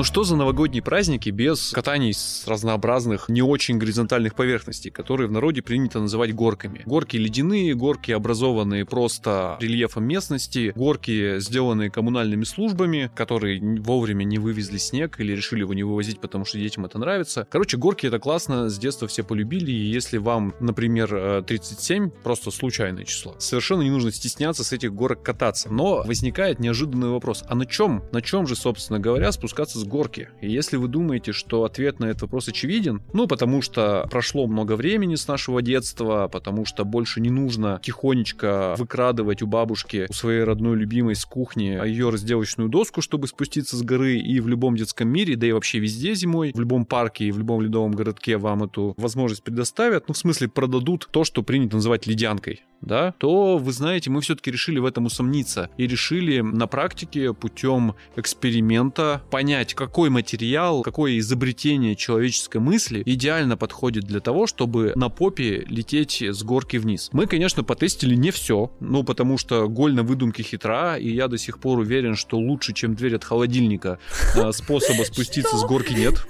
Ну 0.00 0.04
что 0.04 0.24
за 0.24 0.34
новогодние 0.34 0.82
праздники 0.82 1.28
без 1.28 1.72
катаний 1.72 2.14
с 2.14 2.46
разнообразных, 2.46 3.28
не 3.28 3.42
очень 3.42 3.76
горизонтальных 3.76 4.34
поверхностей, 4.34 4.90
которые 4.90 5.28
в 5.28 5.30
народе 5.30 5.60
принято 5.60 6.00
называть 6.00 6.34
горками? 6.34 6.80
Горки 6.86 7.18
ледяные, 7.18 7.74
горки, 7.74 8.10
образованные 8.10 8.86
просто 8.86 9.58
рельефом 9.60 10.04
местности, 10.04 10.72
горки, 10.74 11.38
сделанные 11.40 11.90
коммунальными 11.90 12.44
службами, 12.44 13.10
которые 13.14 13.60
вовремя 13.60 14.24
не 14.24 14.38
вывезли 14.38 14.78
снег 14.78 15.20
или 15.20 15.32
решили 15.32 15.60
его 15.60 15.74
не 15.74 15.82
вывозить, 15.82 16.18
потому 16.18 16.46
что 16.46 16.56
детям 16.56 16.86
это 16.86 16.98
нравится. 16.98 17.46
Короче, 17.50 17.76
горки 17.76 18.06
это 18.06 18.18
классно, 18.18 18.70
с 18.70 18.78
детства 18.78 19.06
все 19.06 19.22
полюбили, 19.22 19.70
и 19.70 19.84
если 19.84 20.16
вам, 20.16 20.54
например, 20.60 21.44
37, 21.46 22.06
э, 22.06 22.10
просто 22.22 22.50
случайное 22.50 23.04
число, 23.04 23.34
совершенно 23.38 23.82
не 23.82 23.90
нужно 23.90 24.12
стесняться 24.12 24.64
с 24.64 24.72
этих 24.72 24.94
горок 24.94 25.22
кататься. 25.22 25.70
Но 25.70 26.04
возникает 26.06 26.58
неожиданный 26.58 27.10
вопрос, 27.10 27.44
а 27.46 27.54
на 27.54 27.66
чем, 27.66 28.02
на 28.12 28.22
чем 28.22 28.46
же, 28.46 28.56
собственно 28.56 28.98
говоря, 28.98 29.30
спускаться 29.32 29.78
с 29.78 29.89
горки. 29.90 30.30
И 30.40 30.50
если 30.50 30.78
вы 30.78 30.88
думаете, 30.88 31.32
что 31.32 31.64
ответ 31.64 32.00
на 32.00 32.06
этот 32.06 32.22
вопрос 32.22 32.48
очевиден, 32.48 33.02
ну, 33.12 33.26
потому 33.26 33.60
что 33.60 34.08
прошло 34.10 34.46
много 34.46 34.76
времени 34.76 35.16
с 35.16 35.28
нашего 35.28 35.60
детства, 35.60 36.28
потому 36.32 36.64
что 36.64 36.84
больше 36.84 37.20
не 37.20 37.28
нужно 37.28 37.80
тихонечко 37.82 38.74
выкрадывать 38.78 39.42
у 39.42 39.46
бабушки, 39.46 40.06
у 40.08 40.12
своей 40.14 40.44
родной 40.44 40.78
любимой 40.78 41.14
с 41.14 41.26
кухни 41.26 41.86
ее 41.86 42.08
разделочную 42.08 42.70
доску, 42.70 43.02
чтобы 43.02 43.26
спуститься 43.26 43.76
с 43.76 43.82
горы 43.82 44.18
и 44.18 44.40
в 44.40 44.48
любом 44.48 44.76
детском 44.76 45.08
мире, 45.08 45.36
да 45.36 45.46
и 45.46 45.52
вообще 45.52 45.78
везде 45.78 46.14
зимой, 46.14 46.52
в 46.54 46.60
любом 46.60 46.86
парке 46.86 47.26
и 47.26 47.32
в 47.32 47.38
любом 47.38 47.60
ледовом 47.60 47.92
городке 47.92 48.38
вам 48.38 48.62
эту 48.62 48.94
возможность 48.96 49.42
предоставят, 49.42 50.08
ну, 50.08 50.14
в 50.14 50.18
смысле, 50.18 50.48
продадут 50.48 51.08
то, 51.10 51.24
что 51.24 51.42
принято 51.42 51.76
называть 51.76 52.06
ледянкой 52.06 52.62
да, 52.82 53.12
то, 53.18 53.58
вы 53.58 53.72
знаете, 53.72 54.10
мы 54.10 54.20
все-таки 54.20 54.50
решили 54.50 54.78
в 54.78 54.84
этом 54.84 55.06
усомниться 55.06 55.70
и 55.76 55.86
решили 55.86 56.40
на 56.40 56.66
практике 56.66 57.32
путем 57.32 57.94
эксперимента 58.16 59.22
понять, 59.30 59.74
какой 59.74 60.10
материал, 60.10 60.82
какое 60.82 61.18
изобретение 61.18 61.96
человеческой 61.96 62.58
мысли 62.58 63.02
идеально 63.04 63.56
подходит 63.56 64.04
для 64.04 64.20
того, 64.20 64.46
чтобы 64.46 64.92
на 64.96 65.08
попе 65.08 65.64
лететь 65.68 66.22
с 66.22 66.42
горки 66.42 66.76
вниз. 66.76 67.10
Мы, 67.12 67.26
конечно, 67.26 67.64
потестили 67.64 68.14
не 68.14 68.30
все, 68.30 68.72
ну, 68.80 69.04
потому 69.04 69.38
что 69.38 69.68
голь 69.68 69.94
на 69.94 70.02
выдумке 70.02 70.42
хитра, 70.42 70.96
и 70.96 71.10
я 71.10 71.28
до 71.28 71.38
сих 71.38 71.58
пор 71.58 71.78
уверен, 71.78 72.16
что 72.16 72.38
лучше, 72.38 72.72
чем 72.72 72.94
дверь 72.94 73.16
от 73.16 73.24
холодильника, 73.24 73.98
э, 74.34 74.52
способа 74.52 75.02
спуститься 75.04 75.56
с 75.56 75.64
горки 75.64 75.92
нет. 75.92 76.26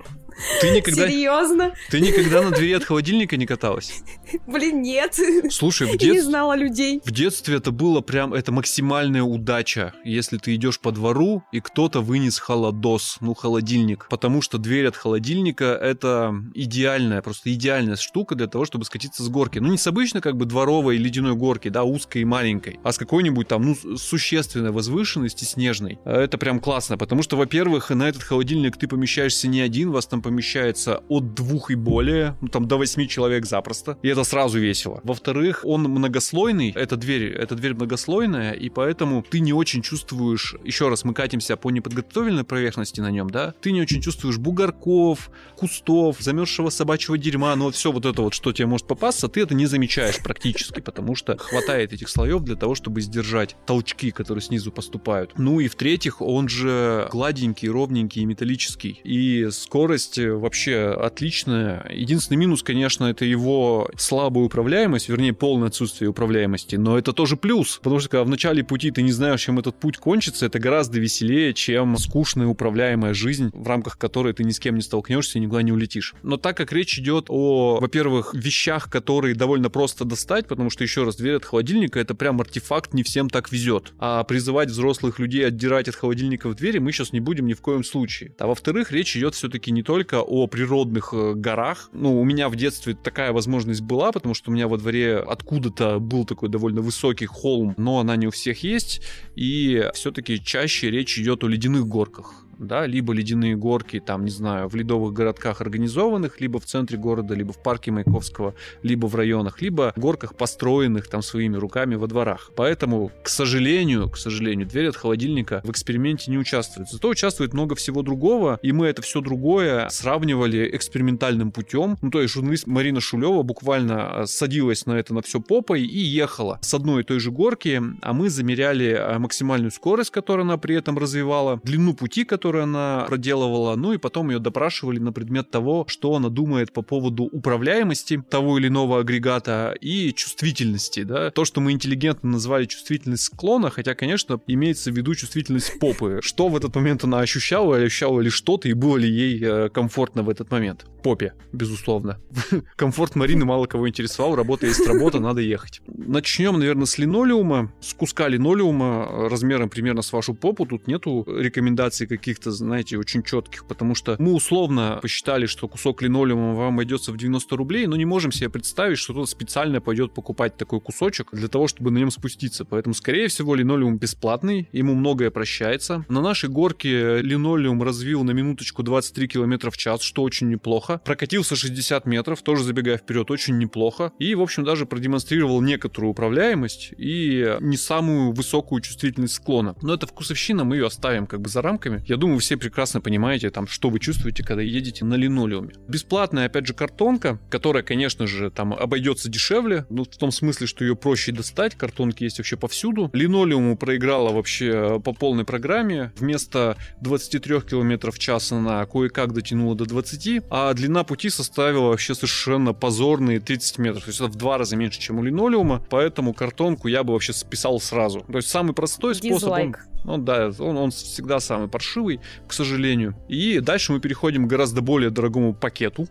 Ты 0.62 0.72
никогда... 0.72 1.08
Серьезно? 1.08 1.74
Ты 1.90 2.00
никогда 2.00 2.42
на 2.42 2.52
двери 2.52 2.74
от 2.74 2.84
холодильника 2.84 3.38
не 3.38 3.46
каталась? 3.46 4.04
Блин, 4.46 4.82
нет. 4.82 5.20
Слушай, 5.50 5.88
в 5.88 5.92
детстве... 5.92 6.12
Не 6.14 6.22
знала 6.22 6.56
людей. 6.56 7.02
В 7.04 7.12
детстве 7.12 7.58
это 7.58 7.72
было 7.72 8.02
прям... 8.02 8.34
Это 8.34 8.52
максимальная 8.52 9.24
удача, 9.24 9.94
если 10.04 10.38
ты 10.38 10.56
идешь 10.56 10.80
по 10.80 10.92
двору, 10.92 11.44
и 11.52 11.60
кто-то 11.60 12.02
вынес 12.02 12.40
холодос, 12.40 13.18
ну, 13.22 13.34
холодильник. 13.34 14.08
Потому 14.10 14.42
что 14.42 14.58
дверь 14.58 14.88
от 14.88 14.96
холодильника— 14.96 15.66
это 15.82 16.36
идеальная, 16.54 17.22
просто 17.22 17.54
идеальная 17.54 17.96
штука 17.96 18.36
для 18.36 18.48
того, 18.48 18.66
чтобы 18.66 18.86
скатиться 18.86 19.24
с 19.24 19.30
горки. 19.30 19.60
Ну, 19.60 19.70
не 19.70 19.78
с 19.78 19.88
обычной, 19.88 20.22
как 20.22 20.38
бы, 20.38 20.46
дворовой 20.46 20.98
ледяной 20.98 21.36
горки, 21.36 21.70
да, 21.70 21.84
узкой 21.84 22.22
и 22.22 22.26
маленькой, 22.26 22.80
а 22.84 22.92
с 22.92 22.98
какой-нибудь 22.98 23.48
там, 23.48 23.66
ну, 23.66 23.98
существенной 23.98 24.72
возвышенности 24.72 25.44
снежной. 25.44 26.00
Это 26.06 26.38
прям 26.38 26.60
классно, 26.60 26.98
потому 26.98 27.24
что, 27.24 27.38
во-первых, 27.38 27.90
на 27.90 28.08
этот 28.10 28.24
холодильник 28.24 28.78
ты 28.78 28.88
помещаешься 28.88 29.48
не 29.48 29.62
один, 29.62 29.92
вас 29.92 30.08
там 30.08 30.22
помещается 30.28 31.04
от 31.08 31.34
двух 31.34 31.72
и 31.72 31.76
более, 31.76 32.36
ну, 32.42 32.50
там 32.50 32.68
до 32.68 32.78
восьми 32.78 33.08
человек 33.08 33.46
запросто, 33.46 33.98
и 34.04 34.10
это 34.10 34.26
сразу 34.26 34.60
весело. 34.60 35.00
Во-вторых, 35.06 35.62
он 35.64 35.84
многослойный, 35.84 36.72
эта 36.76 36.98
дверь, 36.98 37.32
эта 37.32 37.56
дверь 37.56 37.76
многослойная, 37.76 38.52
и 38.52 38.68
поэтому 38.70 39.24
ты 39.24 39.40
не 39.40 39.54
очень 39.54 39.82
чувствуешь, 39.82 40.56
еще 40.66 40.90
раз 40.90 41.06
мы 41.06 41.14
катимся 41.14 41.56
по 41.56 41.72
неподготовленной 41.72 42.44
поверхности 42.44 43.00
на 43.00 43.10
нем, 43.10 43.30
да, 43.30 43.54
ты 43.62 43.72
не 43.72 43.82
очень 43.82 44.02
чувствуешь 44.02 44.38
бугорков, 44.38 45.32
кустов, 45.56 46.18
замерзшего 46.20 46.70
собачьего 46.70 47.18
дерьма, 47.18 47.56
ну 47.56 47.66
вот 47.66 47.76
все 47.76 47.94
вот 47.94 48.06
это 48.06 48.22
вот, 48.22 48.34
что 48.34 48.52
тебе 48.52 48.66
может 48.66 48.86
попасться, 48.86 49.30
ты 49.30 49.40
это 49.40 49.56
не 49.56 49.66
замечаешь 49.66 50.22
практически, 50.22 50.82
потому 50.82 51.16
что 51.16 51.38
хватает 51.38 51.94
этих 51.94 52.10
слоев 52.10 52.44
для 52.44 52.58
того, 52.58 52.76
чтобы 52.76 53.00
сдержать 53.00 53.56
толчки, 53.66 54.12
которые 54.12 54.42
снизу 54.42 54.74
поступают. 54.74 55.32
Ну 55.38 55.62
и 55.62 55.70
в-третьих, 55.70 56.22
он 56.22 56.50
же 56.50 57.08
гладенький, 57.14 57.70
ровненький 57.70 58.24
и 58.24 58.26
металлический, 58.26 59.00
и 59.06 59.48
скорость 59.52 60.17
скорость 60.18 60.42
вообще 60.42 60.96
отличная. 61.00 61.86
Единственный 61.90 62.38
минус, 62.38 62.64
конечно, 62.64 63.06
это 63.06 63.26
его 63.26 63.90
слабая 63.98 64.46
управляемость, 64.46 65.10
вернее, 65.10 65.34
полное 65.34 65.68
отсутствие 65.68 66.10
управляемости, 66.10 66.76
но 66.76 66.98
это 66.98 67.14
тоже 67.14 67.38
плюс, 67.38 67.80
потому 67.82 68.00
что 68.00 68.10
когда 68.10 68.24
в 68.24 68.30
начале 68.30 68.64
пути 68.64 68.92
ты 68.92 69.02
не 69.02 69.12
знаешь, 69.12 69.42
чем 69.42 69.60
этот 69.60 69.80
путь 69.80 69.98
кончится, 69.98 70.46
это 70.46 70.60
гораздо 70.60 71.00
веселее, 71.00 71.54
чем 71.54 71.98
скучная 71.98 72.48
управляемая 72.48 73.14
жизнь, 73.14 73.52
в 73.54 73.68
рамках 73.68 73.98
которой 73.98 74.34
ты 74.34 74.44
ни 74.44 74.52
с 74.52 74.60
кем 74.60 74.76
не 74.76 74.82
столкнешься 74.82 75.38
и 75.38 75.42
никуда 75.42 75.62
не 75.62 75.72
улетишь. 75.72 76.14
Но 76.24 76.38
так 76.38 76.58
как 76.58 76.72
речь 76.72 76.98
идет 77.00 77.26
о, 77.30 77.80
во-первых, 77.80 78.34
вещах, 78.34 78.90
которые 78.90 79.36
довольно 79.36 79.70
просто 79.70 80.06
достать, 80.06 80.48
потому 80.48 80.70
что, 80.70 80.84
еще 80.84 81.04
раз, 81.04 81.16
дверь 81.16 81.36
от 81.36 81.46
холодильника— 81.46 82.00
это 82.08 82.16
прям 82.16 82.40
артефакт, 82.42 82.94
не 82.94 83.04
всем 83.04 83.30
так 83.30 83.52
везет. 83.52 83.94
А 84.00 84.24
призывать 84.24 84.70
взрослых 84.70 85.20
людей 85.20 85.46
отдирать 85.46 85.88
от 85.88 85.96
холодильника 85.96 86.50
в 86.50 86.56
двери 86.56 86.80
мы 86.80 86.92
сейчас 86.92 87.14
не 87.14 87.20
будем 87.20 87.48
ни 87.48 87.54
в 87.54 87.62
коем 87.62 87.84
случае. 87.84 88.34
А 88.40 88.48
во-вторых, 88.48 88.92
речь 88.92 89.16
идет 89.16 89.36
все-таки 89.36 89.72
не 89.72 89.84
только 89.84 90.07
только 90.08 90.22
о 90.22 90.48
природных 90.48 91.14
э, 91.14 91.34
горах. 91.34 91.90
Ну, 91.92 92.22
у 92.22 92.24
меня 92.24 92.48
в 92.48 92.56
детстве 92.56 92.94
такая 92.94 93.34
возможность 93.34 93.82
была, 93.82 94.12
потому 94.14 94.34
что 94.34 94.52
у 94.52 94.54
меня 94.54 94.68
во 94.68 94.78
дворе 94.78 95.18
откуда-то 95.18 96.00
был 96.00 96.26
такой 96.26 96.48
довольно 96.48 96.82
высокий 96.82 97.26
холм, 97.26 97.74
но 97.78 98.00
она 98.00 98.16
не 98.16 98.28
у 98.28 98.32
всех 98.32 98.64
есть, 98.64 99.02
и 99.36 99.90
все-таки 99.94 100.42
чаще 100.42 100.90
речь 100.92 101.20
идет 101.20 101.44
о 101.44 101.48
ледяных 101.48 101.88
горках 101.88 102.47
да, 102.60 102.86
либо 102.86 103.14
ледяные 103.14 103.56
горки, 103.56 104.00
там, 104.00 104.26
не 104.26 104.32
знаю, 104.32 104.68
в 104.68 104.76
ледовых 104.76 105.14
городках 105.14 105.62
организованных, 105.62 106.40
либо 106.42 106.60
в 106.60 106.66
центре 106.66 106.98
города, 106.98 107.34
либо 107.34 107.54
в 107.54 107.62
парке 107.62 107.92
Маяковского, 107.92 108.54
либо 108.84 109.08
в 109.08 109.16
районах, 109.16 109.62
либо 109.62 109.94
горках, 109.96 110.36
построенных 110.36 111.08
там 111.08 111.22
своими 111.22 111.58
руками 111.58 111.96
во 111.96 112.08
дворах. 112.08 112.52
Поэтому, 112.56 113.12
к 113.24 113.30
сожалению, 113.30 114.10
к 114.10 114.18
сожалению, 114.18 114.68
дверь 114.68 114.88
от 114.88 114.96
холодильника 114.96 115.62
в 115.64 115.72
эксперименте 115.72 116.32
не 116.32 116.38
участвует. 116.38 116.90
Зато 116.90 117.10
участвует 117.10 117.54
много 117.54 117.76
всего 117.76 118.02
другого, 118.02 118.60
и 118.62 118.72
мы 118.72 118.88
это 118.88 119.02
все 119.02 119.22
другое 119.22 119.90
сравнивали 119.90 120.70
экспериментальным 120.76 121.52
путем. 121.52 121.98
Ну, 122.02 122.12
то 122.12 122.22
есть 122.22 122.34
журналист 122.34 122.68
Марина 122.68 123.00
Шулева 123.00 123.44
буквально 123.44 124.12
э, 124.16 124.26
садилась 124.26 124.86
на 124.86 124.94
это 124.94 125.14
на 125.14 125.22
все 125.22 125.40
попой 125.40 125.82
и 125.82 126.00
ехала 126.00 126.60
с 126.62 126.74
одной 126.74 127.02
и 127.02 127.04
той 127.04 127.20
же 127.20 127.32
горки, 127.32 127.82
а 128.02 128.14
мы 128.14 128.30
замеряли 128.30 128.88
э, 128.88 129.18
максимальную 129.20 129.72
скорость, 129.72 130.12
которую 130.12 130.44
она 130.44 130.58
при 130.58 130.76
этом 130.76 130.98
развивала, 130.98 131.60
длину 131.64 131.94
пути, 131.94 132.26
которую 132.48 132.64
она 132.64 133.06
проделывала, 133.10 133.76
ну 133.76 133.92
и 133.92 133.98
потом 133.98 134.30
ее 134.30 134.40
допрашивали 134.40 135.00
на 135.00 135.12
предмет 135.12 135.52
того, 135.52 135.86
что 135.90 136.16
она 136.16 136.30
думает 136.30 136.72
по 136.72 136.82
поводу 136.82 137.24
управляемости 137.24 138.24
того 138.30 138.58
или 138.58 138.70
иного 138.70 139.02
агрегата 139.02 139.76
и 139.82 140.14
чувствительности, 140.14 141.04
да. 141.04 141.30
То, 141.32 141.44
что 141.44 141.60
мы 141.60 141.74
интеллигентно 141.74 142.30
назвали 142.30 142.64
чувствительность 142.66 143.24
склона, 143.24 143.70
хотя, 143.70 143.96
конечно, 143.96 144.40
имеется 144.48 144.92
в 144.92 144.96
виду 144.96 145.14
чувствительность 145.14 145.78
попы. 145.78 146.20
Что 146.22 146.48
в 146.48 146.56
этот 146.56 146.74
момент 146.74 147.04
она 147.04 147.20
ощущала, 147.20 147.76
ощущала 147.76 148.22
ли 148.22 148.30
что-то, 148.30 148.70
и 148.70 148.74
было 148.74 148.96
ли 148.96 149.10
ей 149.10 149.42
э, 149.44 149.70
комфортно 149.70 150.24
в 150.24 150.30
этот 150.30 150.50
момент. 150.50 150.86
Попе, 151.04 151.34
безусловно. 151.54 152.20
Комфорт 152.76 153.16
Марины 153.16 153.46
мало 153.46 153.66
кого 153.66 153.88
интересовал, 153.88 154.36
работа 154.36 154.66
есть 154.68 154.86
работа, 154.88 155.20
надо 155.20 155.42
ехать. 155.42 155.82
Начнем, 155.88 156.60
наверное, 156.60 156.86
с 156.86 156.98
линолеума, 156.98 157.72
с 157.82 157.94
куска 157.94 158.28
линолеума 158.28 159.30
размером 159.30 159.70
примерно 159.70 160.02
с 160.02 160.12
вашу 160.12 160.34
попу. 160.34 160.66
Тут 160.66 160.88
нету 160.88 161.26
рекомендаций 161.28 162.08
каких-то, 162.08 162.52
знаете, 162.52 162.98
очень 162.98 163.24
четких, 163.24 163.66
потому 163.68 163.96
что 163.96 164.16
мы 164.20 164.34
условно 164.34 165.00
посчитали, 165.02 165.46
что 165.46 165.68
кусок 165.68 166.02
линолеума 166.02 166.56
вам 166.56 166.74
обойдется 166.76 167.12
в 167.12 167.18
90 167.18 167.56
рублей, 167.56 167.88
но 167.88 167.96
не 167.96 168.06
можем 168.06 168.32
себе 168.32 168.50
представить, 168.50 168.98
что 168.98 169.14
кто-то 169.14 169.30
специально 169.30 169.82
пойдет 169.82 170.14
покупать 170.14 170.58
такой 170.58 170.82
кусочек 170.82 171.30
для 171.32 171.48
того, 171.48 171.68
чтобы 171.68 171.92
на 171.92 171.98
нем 171.98 172.12
спуститься. 172.12 172.66
Поэтому, 172.66 172.94
скорее 172.94 173.28
всего, 173.28 173.56
линолеум 173.56 173.98
бесплатный, 173.98 174.70
ему 174.72 174.96
многое 174.96 175.32
прощается. 175.32 176.06
На 176.10 176.22
нашей 176.22 176.50
горке 176.50 177.22
линолеум 177.22 177.82
развил 177.84 178.24
на 178.24 178.32
минуточку 178.32 178.84
23 178.84 179.28
км 179.28 179.72
в 179.72 179.78
час, 179.78 180.02
что 180.02 180.24
очень 180.24 180.50
неплохо. 180.50 180.97
Прокатился 181.04 181.56
60 181.56 182.06
метров, 182.06 182.42
тоже 182.42 182.64
забегая 182.64 182.98
вперед, 182.98 183.30
очень 183.32 183.58
неплохо. 183.58 184.12
И, 184.20 184.36
в 184.36 184.42
общем, 184.42 184.64
даже 184.64 184.86
продемонстрировал 184.86 185.62
некоторую 185.62 186.12
управляемость 186.12 186.94
и 186.98 187.56
не 187.60 187.78
самую 187.78 188.32
высокую 188.32 188.82
чувствительность 188.82 189.36
склона. 189.36 189.76
Но 189.82 189.94
это 189.94 190.08
вкусовщина, 190.08 190.64
мы 190.64 190.78
ее 190.78 190.88
оставим 190.88 191.28
как 191.28 191.42
бы 191.42 191.50
за 191.50 191.62
рамками. 191.62 192.04
Я 192.08 192.18
думаю, 192.18 192.40
все 192.40 192.58
прекрасно 192.58 193.02
понимаете, 193.02 193.50
там, 193.50 193.68
что 193.68 193.90
вы 193.90 194.00
чувствуете, 194.00 194.44
когда 194.44 194.62
едете 194.62 195.06
на 195.06 195.16
линолеуме. 195.16 195.74
Бесплатная, 195.88 196.46
опять 196.46 196.68
же, 196.68 196.74
картонка, 196.74 197.40
которая, 197.50 197.84
конечно 197.84 198.28
же, 198.28 198.52
там 198.52 198.74
обойдется 198.74 199.30
дешевле, 199.30 199.86
ну, 199.90 200.04
в 200.04 200.18
том 200.18 200.32
смысле, 200.32 200.68
что 200.68 200.84
ее 200.84 200.96
проще 200.96 201.32
достать, 201.32 201.76
картонки 201.76 202.24
есть 202.24 202.38
вообще 202.38 202.58
повсюду. 202.58 203.10
Линолеуму 203.14 203.78
проиграла 203.78 204.32
вообще 204.32 205.00
по 205.04 205.14
полной 205.14 205.46
программе. 205.46 206.12
Вместо 206.18 206.78
23 207.02 207.62
км 207.62 208.12
в 208.12 208.20
час 208.20 208.52
она 208.52 208.86
кое-как 208.86 209.34
дотянула 209.34 209.76
до 209.76 209.86
20, 209.86 210.44
а 210.50 210.74
длина 210.78 211.04
пути 211.04 211.30
составила 211.30 211.90
вообще 211.90 212.16
совершенно 212.16 212.74
позорные 212.74 213.40
30 213.40 213.78
метров. 213.80 214.04
То 214.04 214.10
есть 214.10 214.22
это 214.22 214.30
в 214.30 214.36
два 214.36 214.58
раза 214.58 214.76
меньше, 214.76 215.00
чем 215.00 215.20
у 215.20 215.24
линолеума, 215.24 215.86
поэтому 215.90 216.34
картонку 216.34 216.88
я 216.88 217.04
бы 217.04 217.14
вообще 217.14 217.34
списал 217.34 217.80
сразу. 217.80 218.22
То 218.22 218.38
есть 218.38 218.50
самый 218.50 218.74
простой 218.74 219.16
способ... 219.16 219.52
Он, 219.52 219.76
ну 220.04 220.18
да, 220.18 220.52
он, 220.60 220.78
он 220.78 220.92
всегда 220.92 221.40
самый 221.40 221.68
паршивый, 221.68 222.22
к 222.48 222.54
сожалению. 222.54 223.16
И 223.28 223.60
дальше 223.60 223.92
мы 223.92 224.00
переходим 224.00 224.46
к 224.46 224.50
гораздо 224.50 224.82
более 224.82 225.10
дорогому 225.10 225.54
пакету. 225.54 226.08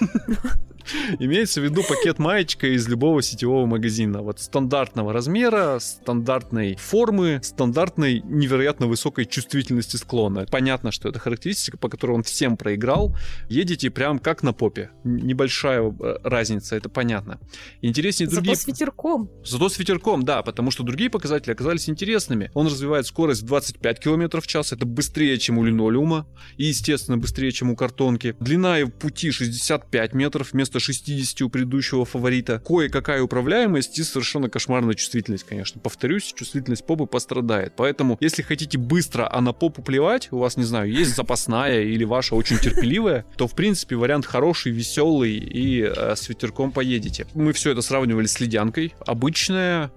Имеется 1.18 1.60
в 1.60 1.64
виду 1.64 1.82
пакет 1.88 2.18
маечка 2.18 2.66
из 2.66 2.88
любого 2.88 3.22
сетевого 3.22 3.66
магазина. 3.66 4.22
Вот 4.22 4.40
стандартного 4.40 5.12
размера, 5.12 5.78
стандартной 5.80 6.76
формы, 6.76 7.40
стандартной 7.42 8.20
невероятно 8.24 8.86
высокой 8.86 9.24
чувствительности 9.24 9.96
склона. 9.96 10.46
Понятно, 10.50 10.92
что 10.92 11.08
это 11.08 11.18
характеристика, 11.18 11.78
по 11.78 11.88
которой 11.88 12.12
он 12.12 12.22
всем 12.22 12.56
проиграл. 12.56 13.16
Едете 13.48 13.90
прям 13.90 14.18
как 14.18 14.42
на 14.42 14.52
попе. 14.52 14.90
Небольшая 15.04 15.82
э, 15.82 16.16
разница, 16.22 16.76
это 16.76 16.88
понятно. 16.88 17.38
Интереснее 17.80 18.28
другие... 18.28 18.54
Зато 18.54 18.64
с 18.64 18.66
ветерком. 18.66 19.30
Зато 19.44 19.68
с 19.68 19.78
ветерком, 19.78 20.22
да, 20.24 20.42
потому 20.42 20.70
что 20.70 20.82
другие 20.82 21.10
показатели 21.10 21.52
оказались 21.52 21.88
интересными. 21.88 22.50
Он 22.54 22.66
развивает 22.66 23.06
скорость 23.06 23.44
25 23.44 24.00
км 24.00 24.40
в 24.40 24.46
час, 24.46 24.72
это 24.72 24.86
быстрее, 24.86 25.38
чем 25.38 25.58
у 25.58 25.64
линолеума, 25.64 26.26
и, 26.56 26.64
естественно, 26.64 27.18
быстрее, 27.18 27.52
чем 27.52 27.70
у 27.70 27.76
картонки. 27.76 28.34
Длина 28.40 28.78
пути 28.86 29.30
65 29.30 30.14
метров 30.14 30.52
вместо 30.52 30.71
60 30.80 31.42
у 31.42 31.48
предыдущего 31.48 32.04
фаворита. 32.04 32.62
Кое-какая 32.66 33.22
управляемость 33.22 33.98
и 33.98 34.02
совершенно 34.02 34.48
кошмарная 34.48 34.94
чувствительность, 34.94 35.44
конечно. 35.44 35.80
Повторюсь, 35.80 36.32
чувствительность 36.32 36.86
попы 36.86 37.06
пострадает. 37.06 37.74
Поэтому, 37.76 38.16
если 38.20 38.42
хотите 38.42 38.78
быстро, 38.78 39.28
а 39.30 39.40
на 39.40 39.52
попу 39.52 39.82
плевать, 39.82 40.28
у 40.30 40.38
вас, 40.38 40.56
не 40.56 40.64
знаю, 40.64 40.90
есть 40.90 41.14
запасная 41.14 41.82
или 41.82 42.04
ваша 42.04 42.34
очень 42.34 42.58
терпеливая, 42.58 43.24
то, 43.36 43.46
в 43.46 43.54
принципе, 43.54 43.96
вариант 43.96 44.26
хороший, 44.26 44.72
веселый 44.72 45.32
и 45.32 45.82
э, 45.82 46.16
с 46.16 46.28
ветерком 46.28 46.72
поедете. 46.72 47.26
Мы 47.34 47.52
все 47.52 47.72
это 47.72 47.82
сравнивали 47.82 48.26
с 48.26 48.40
ледянкой. 48.40 48.94
Обычная, 49.06 49.92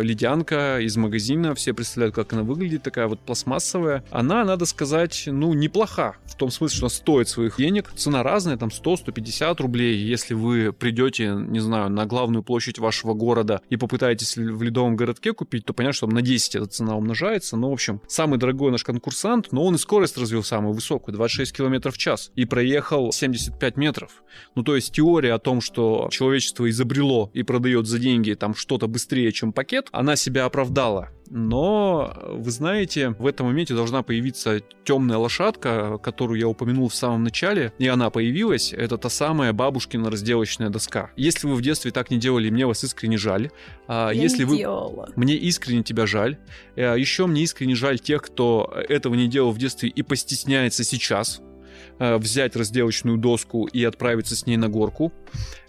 ледянка 0.00 0.78
из 0.80 0.96
магазина, 0.96 1.54
все 1.54 1.74
представляют, 1.74 2.14
как 2.14 2.32
она 2.32 2.42
выглядит, 2.42 2.82
такая 2.82 3.06
вот 3.08 3.20
пластмассовая. 3.20 4.04
Она, 4.10 4.44
надо 4.44 4.64
сказать, 4.66 5.24
ну, 5.26 5.52
неплоха, 5.54 6.16
в 6.26 6.36
том 6.36 6.50
смысле, 6.50 6.76
что 6.76 6.86
она 6.86 6.90
стоит 6.90 7.28
своих 7.28 7.56
денег. 7.56 7.92
Цена 7.94 8.22
разная, 8.22 8.56
там 8.56 8.70
100-150 8.70 9.60
рублей. 9.60 9.96
Если 9.96 10.34
вы 10.34 10.72
придете, 10.72 11.34
не 11.34 11.60
знаю, 11.60 11.90
на 11.90 12.06
главную 12.06 12.42
площадь 12.42 12.78
вашего 12.78 13.14
города 13.14 13.60
и 13.70 13.76
попытаетесь 13.76 14.36
в 14.36 14.62
ледовом 14.62 14.96
городке 14.96 15.32
купить, 15.32 15.64
то 15.64 15.72
понятно, 15.72 15.94
что 15.94 16.06
на 16.06 16.22
10 16.22 16.56
эта 16.56 16.66
цена 16.66 16.96
умножается. 16.96 17.56
Но, 17.56 17.70
в 17.70 17.72
общем, 17.72 18.00
самый 18.08 18.38
дорогой 18.38 18.70
наш 18.70 18.84
конкурсант, 18.84 19.52
но 19.52 19.64
он 19.64 19.74
и 19.74 19.78
скорость 19.78 20.16
развил 20.16 20.42
самую 20.42 20.74
высокую, 20.74 21.14
26 21.14 21.56
км 21.56 21.90
в 21.90 21.98
час, 21.98 22.30
и 22.34 22.44
проехал 22.44 23.12
75 23.12 23.76
метров. 23.76 24.22
Ну, 24.54 24.62
то 24.62 24.76
есть 24.76 24.92
теория 24.92 25.34
о 25.34 25.38
том, 25.38 25.60
что 25.60 26.08
человечество 26.10 26.68
изобрело 26.70 27.30
и 27.34 27.42
продает 27.42 27.86
за 27.86 27.98
деньги 27.98 28.34
там 28.34 28.54
что-то 28.54 28.86
быстрее, 28.86 29.32
чем 29.32 29.52
пакет, 29.52 29.81
лет 29.82 29.88
она 29.92 30.16
себя 30.16 30.44
оправдала. 30.44 31.08
Но, 31.34 32.14
вы 32.28 32.50
знаете, 32.50 33.10
в 33.18 33.26
этом 33.26 33.46
моменте 33.46 33.74
должна 33.74 34.02
появиться 34.02 34.60
темная 34.84 35.16
лошадка, 35.16 35.96
которую 35.96 36.38
я 36.38 36.46
упомянул 36.46 36.90
в 36.90 36.94
самом 36.94 37.24
начале, 37.24 37.72
и 37.78 37.88
она 37.88 38.10
появилась. 38.10 38.74
Это 38.74 38.98
та 38.98 39.08
самая 39.08 39.54
бабушкина 39.54 40.10
разделочная 40.10 40.68
доска. 40.68 41.10
Если 41.16 41.46
вы 41.46 41.54
в 41.54 41.62
детстве 41.62 41.90
так 41.90 42.10
не 42.10 42.18
делали, 42.18 42.50
мне 42.50 42.66
вас 42.66 42.84
искренне 42.84 43.16
жаль. 43.16 43.50
А 43.88 44.10
я 44.10 44.22
Если 44.22 44.40
не 44.40 44.44
вы... 44.44 44.56
делала. 44.58 45.08
Мне 45.16 45.34
искренне 45.36 45.82
тебя 45.82 46.06
жаль. 46.06 46.36
А 46.76 46.96
Еще 46.96 47.26
мне 47.26 47.42
искренне 47.44 47.76
жаль 47.76 47.98
тех, 47.98 48.20
кто 48.20 48.70
этого 48.90 49.14
не 49.14 49.26
делал 49.26 49.52
в 49.52 49.58
детстве 49.58 49.88
и 49.88 50.02
постесняется 50.02 50.84
сейчас 50.84 51.40
взять 51.98 52.56
разделочную 52.56 53.16
доску 53.16 53.66
и 53.66 53.84
отправиться 53.84 54.36
с 54.36 54.46
ней 54.46 54.56
на 54.56 54.68
горку. 54.68 55.12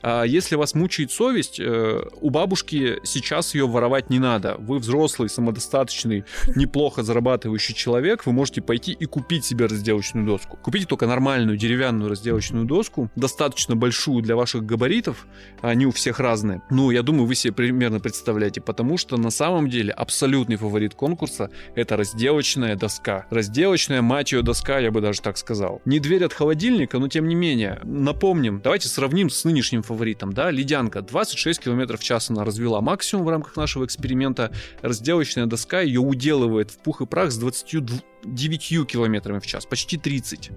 А 0.03 0.23
если 0.23 0.55
вас 0.55 0.75
мучает 0.75 1.11
совесть, 1.11 1.61
э, 1.61 2.01
у 2.19 2.29
бабушки 2.29 2.99
сейчас 3.05 3.55
ее 3.55 3.67
воровать 3.67 4.09
не 4.09 4.19
надо. 4.19 4.57
Вы 4.59 4.79
взрослый, 4.79 5.29
самодостаточный, 5.29 6.25
неплохо 6.57 7.03
зарабатывающий 7.03 7.73
человек, 7.73 8.25
вы 8.25 8.33
можете 8.33 8.61
пойти 8.61 8.91
и 8.91 9.05
купить 9.05 9.45
себе 9.45 9.65
разделочную 9.65 10.27
доску. 10.27 10.57
Купите 10.57 10.85
только 10.87 11.07
нормальную 11.07 11.57
деревянную 11.57 12.09
разделочную 12.09 12.65
доску, 12.65 13.09
достаточно 13.15 13.77
большую 13.77 14.21
для 14.21 14.35
ваших 14.35 14.65
габаритов, 14.65 15.25
они 15.61 15.85
у 15.85 15.91
всех 15.91 16.19
разные. 16.19 16.61
Ну, 16.69 16.91
я 16.91 17.01
думаю, 17.01 17.25
вы 17.25 17.35
себе 17.35 17.53
примерно 17.53 18.01
представляете, 18.01 18.59
потому 18.59 18.97
что 18.97 19.15
на 19.15 19.29
самом 19.29 19.69
деле 19.69 19.93
абсолютный 19.93 20.57
фаворит 20.57 20.95
конкурса 20.95 21.49
это 21.75 21.95
разделочная 21.95 22.75
доска. 22.75 23.25
Разделочная, 23.29 24.01
мать 24.01 24.33
ее, 24.33 24.41
доска, 24.41 24.79
я 24.79 24.91
бы 24.91 24.99
даже 24.99 25.21
так 25.21 25.37
сказал. 25.37 25.81
Не 25.85 25.99
дверь 26.03 26.25
от 26.25 26.33
холодильника, 26.33 26.99
но 26.99 27.07
тем 27.07 27.27
не 27.27 27.33
менее. 27.33 27.79
Напомним, 27.83 28.61
давайте 28.61 28.89
сравним 28.89 29.31
с 29.31 29.43
нынешним 29.45 29.81
фаворитом 29.81 30.33
да, 30.33 30.51
ледянка 30.51 31.01
26 31.01 31.59
км 31.59 31.97
в 31.97 32.03
час 32.03 32.29
она 32.29 32.43
развела 32.43 32.81
максимум 32.81 33.25
в 33.25 33.29
рамках 33.29 33.55
нашего 33.55 33.85
эксперимента, 33.85 34.51
разделочная 34.81 35.47
доска 35.47 35.81
ее 35.81 36.01
уделывает 36.01 36.69
в 36.69 36.77
пух 36.77 37.01
и 37.01 37.05
прах 37.05 37.31
с 37.31 37.37
22 37.37 37.99
9 38.25 38.87
километрами 38.87 39.39
в 39.39 39.45
час, 39.45 39.65
почти 39.65 39.97
30. 39.97 40.51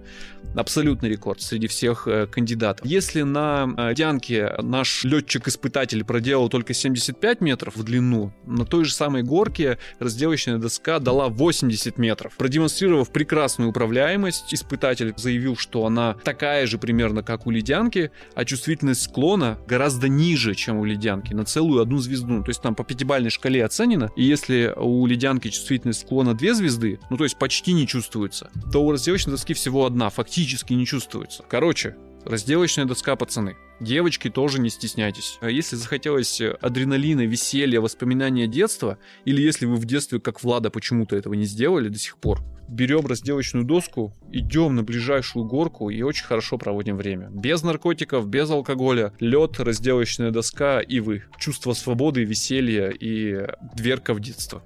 Абсолютный 0.55 1.09
рекорд 1.09 1.43
среди 1.43 1.67
всех 1.67 2.09
э, 2.09 2.27
кандидатов. 2.27 2.87
Если 2.87 3.23
на 3.23 3.69
э, 3.77 3.95
Дянке 3.95 4.55
наш 4.63 5.05
летчик-испытатель 5.05 6.05
проделал 6.05 6.49
только 6.49 6.73
75 6.73 7.41
метров 7.41 7.77
в 7.77 7.83
длину, 7.83 8.33
на 8.47 8.65
той 8.65 8.85
же 8.85 8.93
самой 8.93 9.23
горке 9.23 9.79
разделочная 9.99 10.59
доска 10.59 10.99
дала 10.99 11.29
80 11.29 11.99
метров. 11.99 12.37
Продемонстрировав 12.37 13.11
прекрасную 13.11 13.71
управляемость, 13.71 14.55
испытатель 14.55 15.13
заявил, 15.17 15.57
что 15.57 15.85
она 15.85 16.15
такая 16.25 16.67
же 16.67 16.79
примерно, 16.79 17.23
как 17.23 17.47
у 17.47 17.51
ледянки, 17.51 18.11
а 18.35 18.45
чувствительность 18.45 19.03
склона 19.03 19.59
гораздо 19.67 20.09
ниже, 20.09 20.55
чем 20.55 20.79
у 20.79 20.85
ледянки, 20.85 21.35
на 21.35 21.45
целую 21.45 21.83
одну 21.83 21.99
звезду. 21.99 22.43
То 22.43 22.51
есть 22.51 22.63
там 22.63 22.75
по 22.75 22.85
пятибалльной 22.85 23.31
шкале 23.31 23.65
оценено, 23.65 24.11
и 24.17 24.25
если 24.25 24.73
у 24.77 25.07
ледянки 25.07 25.49
чувствительность 25.49 26.01
склона 26.01 26.35
2 26.35 26.55
звезды, 26.55 26.99
ну 27.11 27.17
то 27.17 27.25
есть 27.25 27.39
почти 27.39 27.56
почти 27.57 27.73
не 27.73 27.87
чувствуется, 27.87 28.51
то 28.71 28.85
у 28.85 28.93
разделочной 28.93 29.31
доски 29.31 29.55
всего 29.55 29.87
одна, 29.87 30.11
фактически 30.11 30.75
не 30.75 30.85
чувствуется. 30.85 31.43
Короче, 31.49 31.97
разделочная 32.27 32.85
доска, 32.85 33.17
пацаны. 33.17 33.57
Девочки, 33.81 34.29
тоже 34.29 34.61
не 34.61 34.69
стесняйтесь. 34.69 35.39
А 35.41 35.49
если 35.49 35.77
захотелось 35.77 36.43
адреналина, 36.61 37.25
веселья, 37.25 37.81
воспоминания 37.81 38.47
детства, 38.47 38.99
или 39.25 39.41
если 39.41 39.65
вы 39.65 39.77
в 39.77 39.87
детстве, 39.87 40.21
как 40.21 40.43
Влада, 40.43 40.69
почему-то 40.69 41.17
этого 41.17 41.33
не 41.33 41.47
сделали 41.47 41.89
до 41.89 41.99
сих 41.99 42.19
пор, 42.19 42.43
берем 42.69 43.07
разделочную 43.07 43.65
доску, 43.65 44.15
идем 44.31 44.75
на 44.75 44.83
ближайшую 44.83 45.47
горку 45.47 45.89
и 45.89 46.03
очень 46.03 46.27
хорошо 46.27 46.59
проводим 46.59 46.99
время. 46.99 47.31
Без 47.31 47.63
наркотиков, 47.63 48.29
без 48.29 48.51
алкоголя, 48.51 49.15
лед, 49.19 49.59
разделочная 49.61 50.31
доска 50.31 50.81
и 50.81 51.01
вы. 51.01 51.25
Чувство 51.39 51.73
свободы, 51.73 52.23
веселья 52.23 52.91
и 52.91 53.47
дверка 53.75 54.13
в 54.13 54.21
детство. 54.21 54.63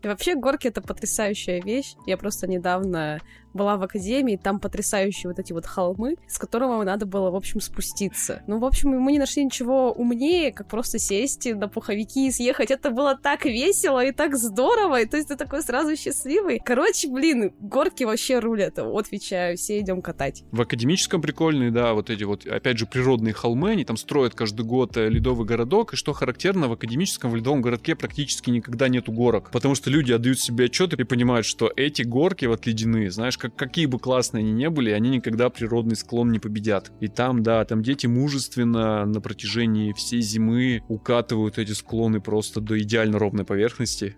И 0.02 0.08
вообще 0.08 0.34
горки— 0.34 0.66
это 0.68 0.82
потрясающая 0.82 1.60
вещь. 1.62 1.94
Я 2.06 2.16
просто 2.16 2.46
недавно 2.48 3.20
была 3.54 3.76
в 3.76 3.82
академии, 3.82 4.36
там 4.36 4.60
потрясающие 4.60 5.28
вот 5.28 5.38
эти 5.38 5.52
вот 5.52 5.66
холмы, 5.66 6.16
с 6.26 6.38
которого 6.38 6.82
надо 6.84 7.06
было, 7.06 7.30
в 7.30 7.36
общем, 7.36 7.60
спуститься. 7.60 8.42
Ну, 8.46 8.58
в 8.58 8.64
общем, 8.64 8.90
мы 8.90 9.12
не 9.12 9.18
нашли 9.18 9.44
ничего 9.44 9.92
умнее, 9.92 10.52
как 10.52 10.68
просто 10.68 10.98
сесть 10.98 11.46
на 11.46 11.68
пуховики 11.68 12.28
и 12.28 12.30
съехать. 12.30 12.70
Это 12.70 12.90
было 12.90 13.16
так 13.16 13.44
весело 13.44 14.04
и 14.04 14.12
так 14.12 14.36
здорово, 14.36 15.00
и 15.00 15.06
то 15.06 15.16
есть 15.16 15.28
ты 15.28 15.36
такой 15.36 15.62
сразу 15.62 15.96
счастливый. 15.96 16.60
Короче, 16.64 17.08
блин, 17.08 17.52
горки 17.60 18.04
вообще 18.04 18.38
рулят, 18.38 18.78
отвечаю, 18.78 19.56
все 19.56 19.80
идем 19.80 20.02
катать. 20.02 20.44
В 20.52 20.60
академическом 20.60 21.20
прикольные, 21.20 21.70
да, 21.70 21.94
вот 21.94 22.10
эти 22.10 22.24
вот, 22.24 22.46
опять 22.46 22.78
же, 22.78 22.86
природные 22.86 23.34
холмы, 23.34 23.70
они 23.70 23.84
там 23.84 23.96
строят 23.96 24.34
каждый 24.34 24.64
год 24.64 24.96
э, 24.96 25.08
ледовый 25.08 25.46
городок, 25.46 25.94
и 25.94 25.96
что 25.96 26.12
характерно, 26.12 26.68
в 26.68 26.72
академическом 26.72 27.30
в 27.30 27.36
ледовом 27.36 27.62
городке 27.62 27.94
практически 27.94 28.50
никогда 28.50 28.88
нету 28.88 29.12
горок, 29.12 29.50
потому 29.50 29.74
что 29.74 29.90
люди 29.90 30.12
отдают 30.12 30.40
себе 30.40 30.66
отчет 30.66 30.92
и 30.92 31.04
понимают, 31.04 31.46
что 31.46 31.72
эти 31.74 32.02
горки 32.02 32.46
вот 32.46 32.66
ледяные, 32.66 33.10
знаешь, 33.10 33.38
как, 33.42 33.56
какие 33.56 33.86
бы 33.86 33.98
классные 33.98 34.42
они 34.42 34.52
ни 34.52 34.68
были, 34.68 34.90
они 34.90 35.10
никогда 35.10 35.50
природный 35.50 35.96
склон 35.96 36.30
не 36.30 36.38
победят. 36.38 36.92
И 37.00 37.08
там, 37.08 37.42
да, 37.42 37.64
там 37.64 37.82
дети 37.82 38.06
мужественно 38.06 39.04
на 39.04 39.20
протяжении 39.20 39.92
всей 39.92 40.20
зимы 40.20 40.82
укатывают 40.88 41.58
эти 41.58 41.72
склоны 41.72 42.20
просто 42.20 42.60
до 42.60 42.80
идеально 42.80 43.18
ровной 43.18 43.44
поверхности. 43.44 44.16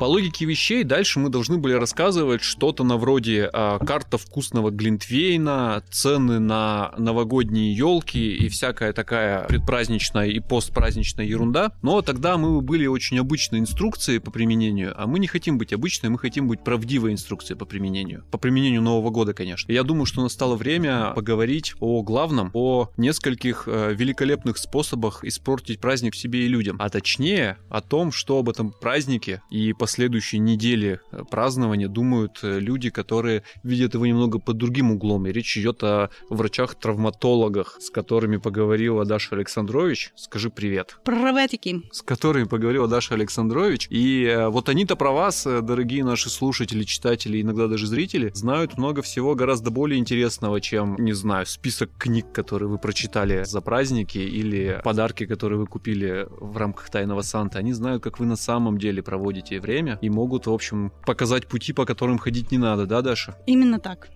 По 0.00 0.06
логике 0.06 0.46
вещей 0.46 0.82
дальше 0.82 1.18
мы 1.18 1.28
должны 1.28 1.58
были 1.58 1.74
рассказывать 1.74 2.40
что-то 2.40 2.84
на 2.84 2.96
вроде 2.96 3.50
а, 3.52 3.78
карта 3.78 4.16
вкусного 4.16 4.70
глинтвейна, 4.70 5.84
цены 5.90 6.38
на 6.38 6.94
новогодние 6.96 7.74
елки 7.74 8.34
и 8.34 8.48
всякая 8.48 8.94
такая 8.94 9.46
предпраздничная 9.46 10.28
и 10.28 10.40
постпраздничная 10.40 11.26
ерунда. 11.26 11.72
Но 11.82 12.00
тогда 12.00 12.38
мы 12.38 12.62
были 12.62 12.86
очень 12.86 13.18
обычной 13.18 13.58
инструкцией 13.58 14.20
по 14.20 14.30
применению, 14.30 14.94
а 14.96 15.06
мы 15.06 15.18
не 15.18 15.26
хотим 15.26 15.58
быть 15.58 15.74
обычной, 15.74 16.08
мы 16.08 16.18
хотим 16.18 16.48
быть 16.48 16.64
правдивой 16.64 17.12
инструкцией 17.12 17.58
по 17.58 17.66
применению. 17.66 18.24
По 18.30 18.38
применению 18.38 18.80
Нового 18.80 19.10
года, 19.10 19.34
конечно. 19.34 19.70
я 19.70 19.82
думаю, 19.82 20.06
что 20.06 20.22
настало 20.22 20.56
время 20.56 21.12
поговорить 21.14 21.74
о 21.78 22.02
главном, 22.02 22.50
о 22.54 22.88
нескольких 22.96 23.64
э, 23.66 23.92
великолепных 23.92 24.56
способах 24.56 25.24
испортить 25.24 25.78
праздник 25.78 26.14
себе 26.14 26.46
и 26.46 26.48
людям. 26.48 26.76
А 26.80 26.88
точнее, 26.88 27.58
о 27.68 27.82
том, 27.82 28.12
что 28.12 28.38
об 28.38 28.48
этом 28.48 28.72
празднике 28.72 29.42
и 29.50 29.74
по 29.74 29.89
последующей 29.90 30.38
неделе 30.38 31.00
э, 31.10 31.24
празднования 31.28 31.88
думают 31.88 32.38
э, 32.44 32.60
люди, 32.60 32.90
которые 32.90 33.42
видят 33.64 33.94
его 33.94 34.06
немного 34.06 34.38
под 34.38 34.56
другим 34.56 34.92
углом. 34.92 35.26
И 35.26 35.32
речь 35.32 35.56
идет 35.56 35.82
о 35.82 36.10
врачах-травматологах, 36.28 37.76
с 37.80 37.90
которыми 37.90 38.36
поговорила 38.36 39.04
Даша 39.04 39.34
Александрович. 39.34 40.12
Скажи 40.14 40.48
привет. 40.48 40.96
Приветики. 41.02 41.82
С 41.90 42.02
которыми 42.02 42.44
поговорила 42.44 42.86
Даша 42.86 43.14
Александрович. 43.14 43.88
И 43.90 44.26
э, 44.26 44.46
вот 44.48 44.68
они-то 44.68 44.94
про 44.94 45.10
вас, 45.10 45.44
дорогие 45.44 46.04
наши 46.04 46.30
слушатели, 46.30 46.84
читатели, 46.84 47.42
иногда 47.42 47.66
даже 47.66 47.88
зрители, 47.88 48.30
знают 48.32 48.78
много 48.78 49.02
всего 49.02 49.34
гораздо 49.34 49.72
более 49.72 49.98
интересного, 49.98 50.60
чем, 50.60 50.94
не 51.00 51.14
знаю, 51.14 51.46
список 51.46 51.90
книг, 51.98 52.26
которые 52.32 52.68
вы 52.68 52.78
прочитали 52.78 53.42
за 53.42 53.60
праздники 53.60 54.18
или 54.18 54.80
подарки, 54.84 55.26
которые 55.26 55.58
вы 55.58 55.66
купили 55.66 56.28
в 56.30 56.56
рамках 56.56 56.90
Тайного 56.90 57.22
Санта. 57.22 57.58
Они 57.58 57.72
знают, 57.72 58.04
как 58.04 58.20
вы 58.20 58.26
на 58.26 58.36
самом 58.36 58.78
деле 58.78 59.02
проводите 59.02 59.58
время 59.58 59.79
время 59.82 59.98
и 60.00 60.10
могут, 60.10 60.46
в 60.46 60.52
общем, 60.52 60.92
показать 61.06 61.46
пути, 61.46 61.72
по 61.72 61.84
которым 61.84 62.18
ходить 62.18 62.50
не 62.50 62.58
надо, 62.58 62.86
да, 62.86 63.02
Даша? 63.02 63.36
Именно 63.46 63.78
так. 63.78 64.08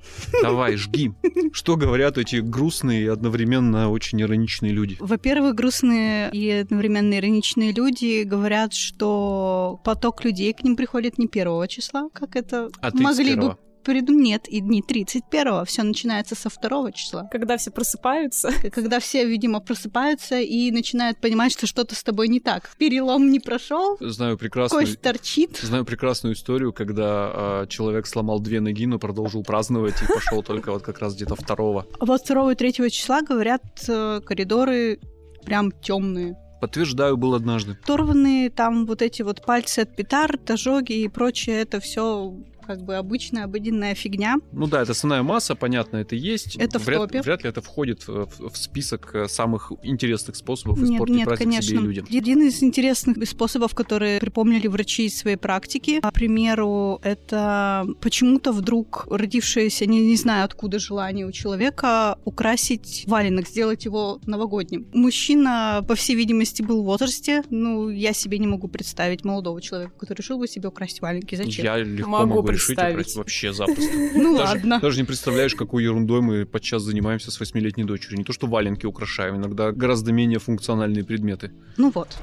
Давай, 0.42 0.77
жги. 0.77 1.12
Что 1.53 1.77
говорят 1.77 2.18
эти 2.18 2.37
грустные 2.37 3.05
и 3.05 3.07
одновременно 3.07 3.90
очень 3.90 4.20
ироничные 4.20 4.72
люди? 4.72 4.96
Во-первых, 5.00 5.55
грустные 5.55 6.31
и 6.33 6.50
одновременно 6.50 7.14
ироничные 7.14 7.72
люди 7.72 8.22
говорят, 8.22 8.74
что 8.74 9.81
поток 9.85 10.24
людей 10.24 10.53
к 10.53 10.62
ним 10.62 10.77
приходит 10.77 11.18
не 11.18 11.27
первого 11.27 11.66
числа, 11.68 12.09
как 12.12 12.37
это 12.37 12.68
а 12.81 12.90
могли 12.94 13.37
бы 13.37 13.57
приду 13.84 14.14
нет, 14.14 14.48
и 14.48 14.60
дни 14.60 14.82
31-го, 14.86 15.64
все 15.64 15.82
начинается 15.82 16.34
со 16.34 16.48
второго 16.48 16.92
числа. 16.92 17.28
Когда 17.30 17.56
все 17.56 17.70
просыпаются. 17.70 18.50
Когда 18.72 18.98
все, 18.98 19.24
видимо, 19.26 19.60
просыпаются 19.60 20.40
и 20.40 20.70
начинают 20.70 21.20
понимать, 21.20 21.52
что 21.52 21.66
что-то 21.66 21.94
с 21.94 22.02
тобой 22.02 22.28
не 22.28 22.40
так. 22.40 22.70
Перелом 22.78 23.30
не 23.30 23.40
прошел. 23.40 23.96
Знаю 24.00 24.38
прекрасную... 24.38 24.86
Кость 24.86 25.00
торчит. 25.00 25.58
Знаю 25.62 25.84
прекрасную 25.84 26.34
историю, 26.34 26.72
когда 26.72 27.62
э, 27.62 27.66
человек 27.68 28.06
сломал 28.06 28.40
две 28.40 28.60
ноги, 28.60 28.86
но 28.86 28.98
продолжил 28.98 29.42
праздновать 29.42 30.02
и 30.02 30.06
пошел 30.06 30.42
только 30.42 30.72
вот 30.72 30.82
как 30.82 30.98
раз 30.98 31.14
где-то 31.14 31.36
второго. 31.36 31.86
А 32.00 32.04
вот 32.04 32.22
второго 32.22 32.50
и 32.50 32.54
третьего 32.54 32.90
числа, 32.90 33.22
говорят, 33.22 33.62
э, 33.88 34.20
коридоры 34.24 34.98
прям 35.44 35.70
темные. 35.70 36.36
Подтверждаю, 36.60 37.18
был 37.18 37.34
однажды. 37.34 37.76
Оторванные 37.82 38.48
там 38.48 38.86
вот 38.86 39.02
эти 39.02 39.20
вот 39.20 39.44
пальцы 39.44 39.80
от 39.80 39.94
петард, 39.94 40.50
ожоги 40.50 40.94
и 40.94 41.08
прочее, 41.08 41.60
это 41.60 41.78
все 41.78 42.34
как 42.66 42.83
бы 42.83 42.96
обычная, 42.96 43.44
обыденная 43.44 43.94
фигня. 43.94 44.37
Ну 44.53 44.66
да, 44.66 44.83
это 44.83 44.92
основная 44.92 45.22
масса, 45.22 45.55
понятно, 45.55 45.98
это 45.98 46.16
есть. 46.16 46.57
Это 46.57 46.79
вряд, 46.79 47.00
в 47.00 47.05
топе. 47.05 47.22
Вряд 47.22 47.44
ли 47.44 47.50
это 47.50 47.61
входит 47.61 48.07
в, 48.07 48.48
в 48.48 48.57
список 48.57 49.14
э, 49.14 49.29
самых 49.29 49.72
интересных 49.83 50.37
способов 50.37 50.79
нет, 50.79 50.90
испортить 50.90 51.16
нет, 51.16 51.27
праздник 51.27 51.46
конечно. 51.46 51.68
себе 51.68 51.79
и 51.79 51.83
людям. 51.83 52.07
Один 52.11 52.42
из 52.42 52.62
интересных 52.62 53.29
способов, 53.29 53.74
которые 53.74 54.20
припомнили 54.20 54.66
врачи 54.66 55.07
из 55.07 55.18
своей 55.18 55.37
практики, 55.37 56.00
к 56.00 56.12
примеру, 56.12 57.00
это 57.03 57.87
почему-то 58.00 58.53
вдруг 58.53 59.07
родившееся, 59.11 59.87
не, 59.87 60.00
не 60.00 60.16
знаю 60.16 60.44
откуда 60.44 60.79
желание 60.79 61.27
у 61.27 61.33
человека, 61.33 62.18
украсить 62.24 63.05
валенок, 63.07 63.48
сделать 63.48 63.85
его 63.85 64.20
новогодним. 64.27 64.87
Мужчина, 64.92 65.85
по 65.87 65.94
всей 65.94 66.16
видимости, 66.16 66.62
был 66.62 66.83
в 66.83 66.87
возрасте, 66.87 67.42
ну, 67.50 67.88
я 67.88 68.12
себе 68.12 68.38
не 68.38 68.46
могу 68.46 68.68
представить 68.68 69.24
молодого 69.24 69.61
человека, 69.61 69.92
который 69.98 70.18
решил 70.18 70.38
бы 70.38 70.48
себе 70.48 70.68
украсить 70.68 71.00
валенки. 71.00 71.35
Зачем? 71.35 71.64
Я 71.64 71.79
легко 71.79 72.11
могу, 72.11 72.27
могу 72.27 72.42
решить 72.54 72.76
представить. 72.76 73.14
вообще 73.16 73.52
запросто. 73.52 73.92
Ну 74.14 74.36
даже, 74.38 74.54
ладно. 74.54 74.80
Даже 74.80 74.98
не 74.98 75.04
представляешь, 75.04 75.54
какой 75.54 75.82
ерундой 75.84 76.20
мы 76.20 76.46
подчас 76.46 76.82
занимаемся 76.82 77.30
с 77.30 77.40
восьмилетней 77.40 77.84
дочерью. 77.84 78.18
Не 78.18 78.24
то, 78.24 78.32
что 78.32 78.46
валенки 78.46 78.86
украшаем, 78.86 79.36
иногда 79.36 79.72
гораздо 79.72 80.12
менее 80.12 80.38
функциональные 80.38 81.04
предметы. 81.04 81.52
Ну 81.76 81.90
вот. 81.94 82.16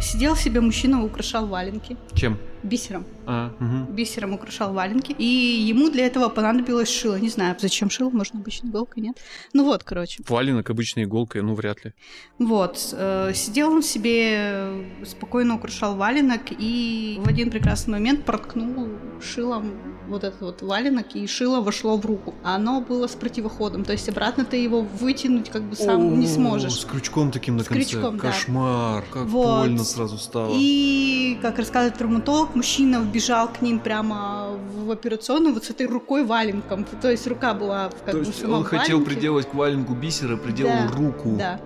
Сидел 0.00 0.36
себе 0.36 0.60
мужчина, 0.60 1.04
украшал 1.04 1.46
валенки. 1.46 1.96
Чем? 2.14 2.38
Бисером. 2.62 3.04
А, 3.26 3.52
угу. 3.58 3.92
Бисером 3.92 4.34
украшал 4.34 4.72
валенки. 4.72 5.12
И 5.12 5.24
ему 5.24 5.90
для 5.90 6.06
этого 6.06 6.28
понадобилось 6.28 6.88
шило. 6.88 7.16
Не 7.18 7.28
знаю, 7.28 7.56
зачем 7.58 7.90
шило, 7.90 8.10
можно 8.10 8.40
обычной 8.40 8.70
иголкой, 8.70 9.02
нет? 9.02 9.16
Ну 9.52 9.64
вот, 9.64 9.84
короче. 9.84 10.22
Валенок 10.28 10.70
обычной 10.70 11.04
иголкой, 11.04 11.42
ну 11.42 11.54
вряд 11.54 11.84
ли. 11.84 11.92
Вот. 12.38 12.88
Э, 12.92 13.32
сидел 13.34 13.72
он 13.72 13.82
себе, 13.82 14.86
спокойно 15.04 15.56
украшал 15.56 15.96
валенок, 15.96 16.42
и 16.50 17.18
в 17.20 17.28
один 17.28 17.50
прекрасный 17.50 17.92
момент 17.92 18.24
проткнул 18.24 18.88
шилом 19.20 19.72
вот 20.08 20.24
этот 20.24 20.40
вот 20.40 20.62
валенок, 20.62 21.14
и 21.14 21.26
шило 21.26 21.60
вошло 21.60 21.96
в 21.96 22.04
руку. 22.04 22.34
Оно 22.42 22.80
было 22.80 23.06
с 23.06 23.12
противоходом, 23.14 23.84
то 23.84 23.92
есть 23.92 24.08
обратно 24.08 24.44
ты 24.44 24.56
его 24.56 24.82
вытянуть 24.82 25.48
как 25.50 25.62
бы 25.62 25.76
сам 25.76 26.18
не 26.18 26.26
сможешь. 26.26 26.72
С 26.72 26.84
крючком 26.84 27.30
таким 27.30 27.56
на 27.56 27.64
С 27.64 27.68
конце. 27.68 27.84
крючком, 27.84 28.16
да. 28.16 28.28
Кошмар, 28.28 29.04
как 29.10 29.26
Вот. 29.26 29.60
больно 29.60 29.84
сразу 29.84 30.18
стало. 30.18 30.52
И, 30.58 31.38
как 31.40 31.58
рассказывает 31.58 31.96
травматолог, 31.98 32.51
мужчина 32.54 33.00
вбежал 33.00 33.48
к 33.52 33.62
ним 33.62 33.78
прямо 33.80 34.50
в 34.74 34.90
операционную 34.90 35.54
вот 35.54 35.64
с 35.64 35.70
этой 35.70 35.86
рукой 35.86 36.24
валенком. 36.24 36.84
То 37.00 37.10
есть 37.10 37.26
рука 37.26 37.54
была 37.54 37.88
в 37.88 37.94
как 38.04 38.12
То 38.12 38.18
бы 38.18 38.24
есть 38.24 38.44
он 38.44 38.64
хотел 38.64 38.98
валенке. 38.98 39.14
приделать 39.14 39.48
к 39.48 39.54
валенку 39.54 39.94
бисера, 39.94 40.36
приделал 40.36 40.72
Да, 40.88 40.96
руку. 40.96 41.36
Да. 41.38 41.60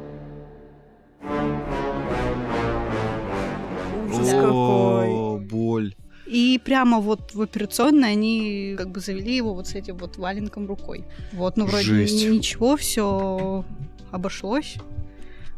Ужас 4.09 4.31
Да. 4.31 4.40
какой. 4.42 5.09
О, 5.09 5.38
боль. 5.38 5.94
И 6.27 6.61
прямо 6.64 6.99
вот 6.99 7.35
в 7.35 7.40
операционной 7.42 8.12
они 8.12 8.75
как 8.77 8.90
бы 8.90 8.99
завели 9.01 9.37
его 9.37 9.55
вот 9.55 9.68
с 9.68 9.75
этим 9.75 9.96
вот 9.96 10.16
валенком 10.16 10.66
рукой. 10.66 11.05
Вот, 11.33 11.57
ну 11.57 11.66
вроде 11.66 11.85
Жесть. 11.85 12.25
ни- 12.25 12.31
ничего, 12.37 12.77
все 12.77 13.64
обошлось. 14.11 14.75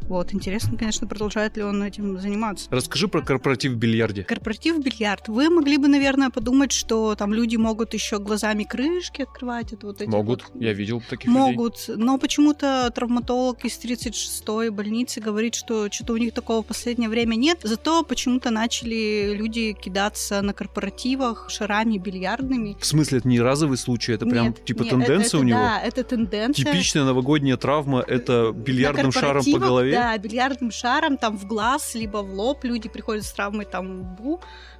Вот, 0.09 0.33
интересно, 0.33 0.75
конечно, 0.75 1.05
продолжает 1.05 1.55
ли 1.55 1.63
он 1.63 1.83
этим 1.83 2.19
заниматься. 2.19 2.67
Расскажи 2.71 3.07
про 3.07 3.21
корпоратив 3.21 3.73
в 3.73 3.75
бильярде. 3.75 4.23
Корпоратив 4.23 4.83
бильярд. 4.83 5.27
Вы 5.27 5.51
могли 5.51 5.77
бы, 5.77 5.87
наверное, 5.87 6.31
подумать, 6.31 6.71
что 6.71 7.13
там 7.15 7.31
люди 7.31 7.57
могут 7.57 7.93
еще 7.93 8.17
глазами 8.17 8.63
крышки 8.63 9.21
открывать. 9.21 9.71
Это 9.71 9.85
вот 9.85 10.01
эти 10.01 10.09
Могут, 10.09 10.45
вот- 10.51 10.61
я 10.61 10.73
видел 10.73 10.99
таких 11.07 11.27
людей. 11.27 11.39
Могут, 11.39 11.85
но 11.87 12.17
почему-то 12.17 12.91
травматолог 12.93 13.63
из 13.65 13.77
36-й 13.77 14.71
больницы 14.71 15.21
говорит, 15.21 15.53
что 15.53 15.91
что-то 15.91 16.13
у 16.13 16.17
них 16.17 16.33
такого 16.33 16.63
в 16.63 16.65
последнее 16.65 17.07
время 17.07 17.35
нет. 17.35 17.59
Зато 17.61 18.03
почему-то 18.03 18.49
начали 18.49 19.35
люди 19.35 19.73
кидаться 19.73 20.41
на 20.41 20.53
корпоративах 20.53 21.51
шарами 21.51 21.99
бильярдными. 21.99 22.75
В 22.79 22.85
смысле, 22.85 23.19
это 23.19 23.27
не 23.27 23.39
разовый 23.39 23.77
случай, 23.77 24.13
это 24.13 24.25
прям 24.25 24.47
Нет, 24.47 24.65
типа 24.65 24.81
нет, 24.81 24.89
тенденция 24.89 25.27
это- 25.27 25.37
у 25.37 25.43
него? 25.43 25.59
Да, 25.59 25.79
это 25.81 26.03
тенденция. 26.03 26.65
Типичная 26.65 27.03
новогодняя 27.03 27.57
травма 27.57 28.03
это 28.07 28.51
бильярдным 28.55 29.11
шаром 29.11 29.43
по 29.45 29.59
голове. 29.59 29.98
Да, 29.99 30.17
бильярдным 30.17 30.71
шаром 30.71 31.17
там 31.17 31.37
в 31.37 31.45
глаз, 31.45 31.93
либо 31.93 32.19
в 32.19 32.33
лоб. 32.33 32.63
Люди 32.63 32.87
приходят 32.87 33.25
с 33.25 33.31
травмой 33.33 33.65
там 33.65 34.01
лбу. 34.01 34.39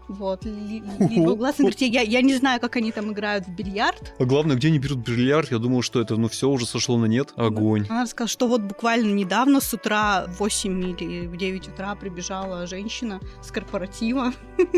Вот, 0.09 0.43
ли- 0.43 0.83
либо 0.99 1.35
гласные 1.35 1.67
крючки. 1.69 1.87
Я, 1.87 2.01
я 2.01 2.21
не 2.21 2.33
знаю, 2.35 2.59
как 2.59 2.75
они 2.75 2.91
там 2.91 3.11
играют 3.13 3.45
в 3.45 3.51
бильярд. 3.55 4.13
А 4.19 4.25
главное, 4.25 4.55
где 4.57 4.67
они 4.67 4.79
берут 4.79 4.97
бильярд? 4.99 5.51
Я 5.51 5.59
думал, 5.59 5.81
что 5.83 6.01
это, 6.01 6.17
ну, 6.17 6.27
все 6.27 6.49
уже 6.49 6.65
сошло 6.65 6.97
на 6.97 7.05
нет. 7.05 7.31
Огонь. 7.35 7.85
Она 7.89 8.01
рассказала, 8.03 8.27
что 8.27 8.47
вот 8.47 8.61
буквально 8.61 9.13
недавно 9.13 9.61
с 9.61 9.73
утра 9.73 10.25
в 10.27 10.39
8 10.39 10.81
или 10.99 11.27
в 11.27 11.37
9 11.37 11.67
утра 11.69 11.95
прибежала 11.95 12.65
женщина 12.67 13.21
с 13.41 13.51
корпоратива. 13.51 14.33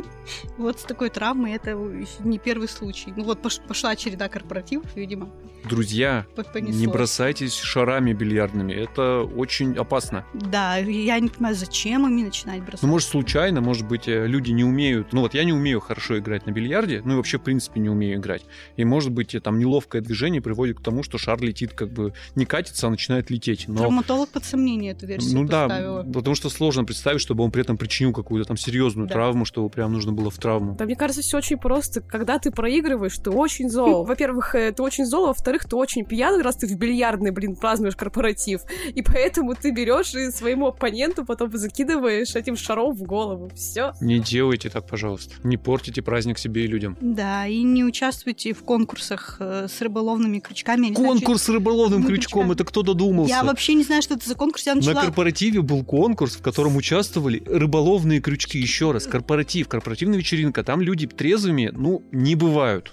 Вот 0.58 0.80
с 0.80 0.84
такой 0.84 1.10
травмой 1.10 1.54
это 1.54 1.72
не 2.20 2.38
первый 2.38 2.68
случай. 2.68 3.12
Ну 3.16 3.24
вот 3.24 3.40
пош- 3.42 3.62
пошла 3.68 3.96
череда 3.96 4.30
корпоративов, 4.30 4.86
видимо, 4.96 5.30
Друзья, 5.64 6.26
не 6.60 6.88
бросайтесь 6.88 7.54
шарами 7.56 8.14
бильярдными. 8.14 8.74
Это 8.74 9.22
очень 9.22 9.78
опасно. 9.78 10.26
Да, 10.34 10.78
я 10.78 11.20
не 11.20 11.30
понимаю, 11.30 11.56
зачем 11.56 12.08
ими 12.08 12.24
начинать 12.24 12.62
бросать. 12.64 12.82
Ну, 12.82 12.90
может, 12.90 13.08
случайно, 13.10 13.62
может 13.62 13.88
быть, 13.88 14.08
э, 14.08 14.26
люди 14.26 14.50
не 14.52 14.64
умеют. 14.64 15.14
Ну, 15.14 15.21
вот 15.22 15.34
я 15.34 15.44
не 15.44 15.54
умею 15.54 15.80
хорошо 15.80 16.18
играть 16.20 16.46
на 16.46 16.52
бильярде, 16.52 17.02
ну 17.06 17.14
и 17.14 17.16
вообще, 17.16 17.38
в 17.38 17.42
принципе, 17.44 17.80
не 17.80 17.90
умею 17.90 18.18
играть. 18.20 18.44
И, 18.76 18.84
может 18.86 19.12
быть, 19.12 19.36
там 19.44 19.60
неловкое 19.60 20.02
движение 20.02 20.42
приводит 20.42 20.80
к 20.80 20.84
тому, 20.84 21.04
что 21.04 21.18
шар 21.18 21.42
летит, 21.42 21.74
как 21.74 21.92
бы 21.92 22.14
не 22.36 22.46
катится, 22.46 22.88
а 22.88 22.90
начинает 22.90 23.30
лететь. 23.30 23.66
Но 23.68 23.80
Травматолог 23.80 24.30
под 24.30 24.44
сомнение 24.46 24.92
эту 24.92 25.06
версию 25.08 25.36
Ну 25.42 25.48
да, 25.48 25.68
поставила. 25.68 26.04
потому 26.04 26.36
что 26.36 26.50
сложно 26.50 26.84
представить, 26.84 27.22
чтобы 27.22 27.44
он 27.44 27.52
при 27.52 27.62
этом 27.62 27.78
причинил 27.78 28.14
какую-то 28.14 28.48
там 28.48 28.58
серьезную 28.58 29.08
Да. 29.08 29.14
травму, 29.14 29.46
чтобы 29.46 29.70
прям 29.70 29.94
нужно 29.94 30.12
было 30.12 30.30
в 30.30 30.38
травму. 30.38 30.76
Да, 30.76 30.86
мне 30.86 30.96
кажется, 30.96 31.22
все 31.22 31.38
очень 31.38 31.58
просто. 31.58 32.02
Когда 32.02 32.40
ты 32.40 32.52
проигрываешь, 32.52 33.18
ты 33.18 33.30
очень 33.30 33.70
зол. 33.70 34.04
Во-первых, 34.06 34.56
э, 34.56 34.72
ты 34.72 34.82
очень 34.84 35.06
зол, 35.06 35.28
во-вторых, 35.28 35.66
ты 35.68 35.76
очень 35.76 36.06
пьяный, 36.06 36.42
раз 36.44 36.56
ты 36.58 36.68
в 36.68 36.76
бильярдный, 36.78 37.32
блин, 37.32 37.56
празднуешь 37.56 37.96
корпоратив. 37.96 38.62
И 38.94 39.02
поэтому 39.02 39.56
ты 39.56 39.72
берешь 39.72 40.14
и 40.16 40.32
своему 40.32 40.68
оппоненту 40.68 41.26
потом 41.26 41.56
закидываешь 41.56 42.36
этим 42.36 42.56
шаром 42.56 42.94
в 42.96 43.04
голову. 43.04 43.50
Все. 43.56 43.94
Не 44.02 44.20
делайте 44.20 44.70
так, 44.70 44.88
пожалуйста. 44.88 45.11
Не 45.44 45.58
портите 45.58 46.02
праздник 46.02 46.38
себе 46.38 46.66
и 46.66 46.68
людям. 46.68 46.98
Да, 47.02 47.48
и 47.48 47.64
не 47.64 47.84
участвуйте 47.84 48.54
в 48.54 48.64
конкурсах 48.64 49.38
э, 49.40 49.68
с 49.68 49.82
рыболовными 49.82 50.40
крючками. 50.40 50.88
Не 50.88 50.96
знаю, 50.96 51.14
Конкурс 51.14 51.44
с 51.44 51.50
рыболовным 51.50 52.04
крючком, 52.04 52.42
крючками. 52.42 52.54
это 52.54 52.64
кто 52.66 52.82
додумался? 52.84 53.34
Я 53.34 53.44
вообще 53.44 53.74
не 53.74 53.84
знаю, 53.84 54.02
что 54.02 54.16
это 54.16 54.28
за 54.28 54.36
конкурс. 54.36 54.66
Я 54.66 54.76
На 54.76 54.82
начала... 54.82 55.02
корпоративе 55.02 55.62
был 55.62 55.84
конкурс, 55.84 56.36
в 56.36 56.42
котором 56.42 56.76
участвовали 56.76 57.44
рыболовные 57.46 58.22
крючки. 58.22 58.60
Еще 58.60 58.92
раз, 58.92 59.08
корпоратив, 59.08 59.68
корпоративная 59.68 60.18
вечеринка. 60.18 60.64
Там 60.64 60.82
люди 60.82 61.08
трезвыми, 61.08 61.72
ну, 61.74 62.04
не 62.12 62.36
бывают. 62.36 62.92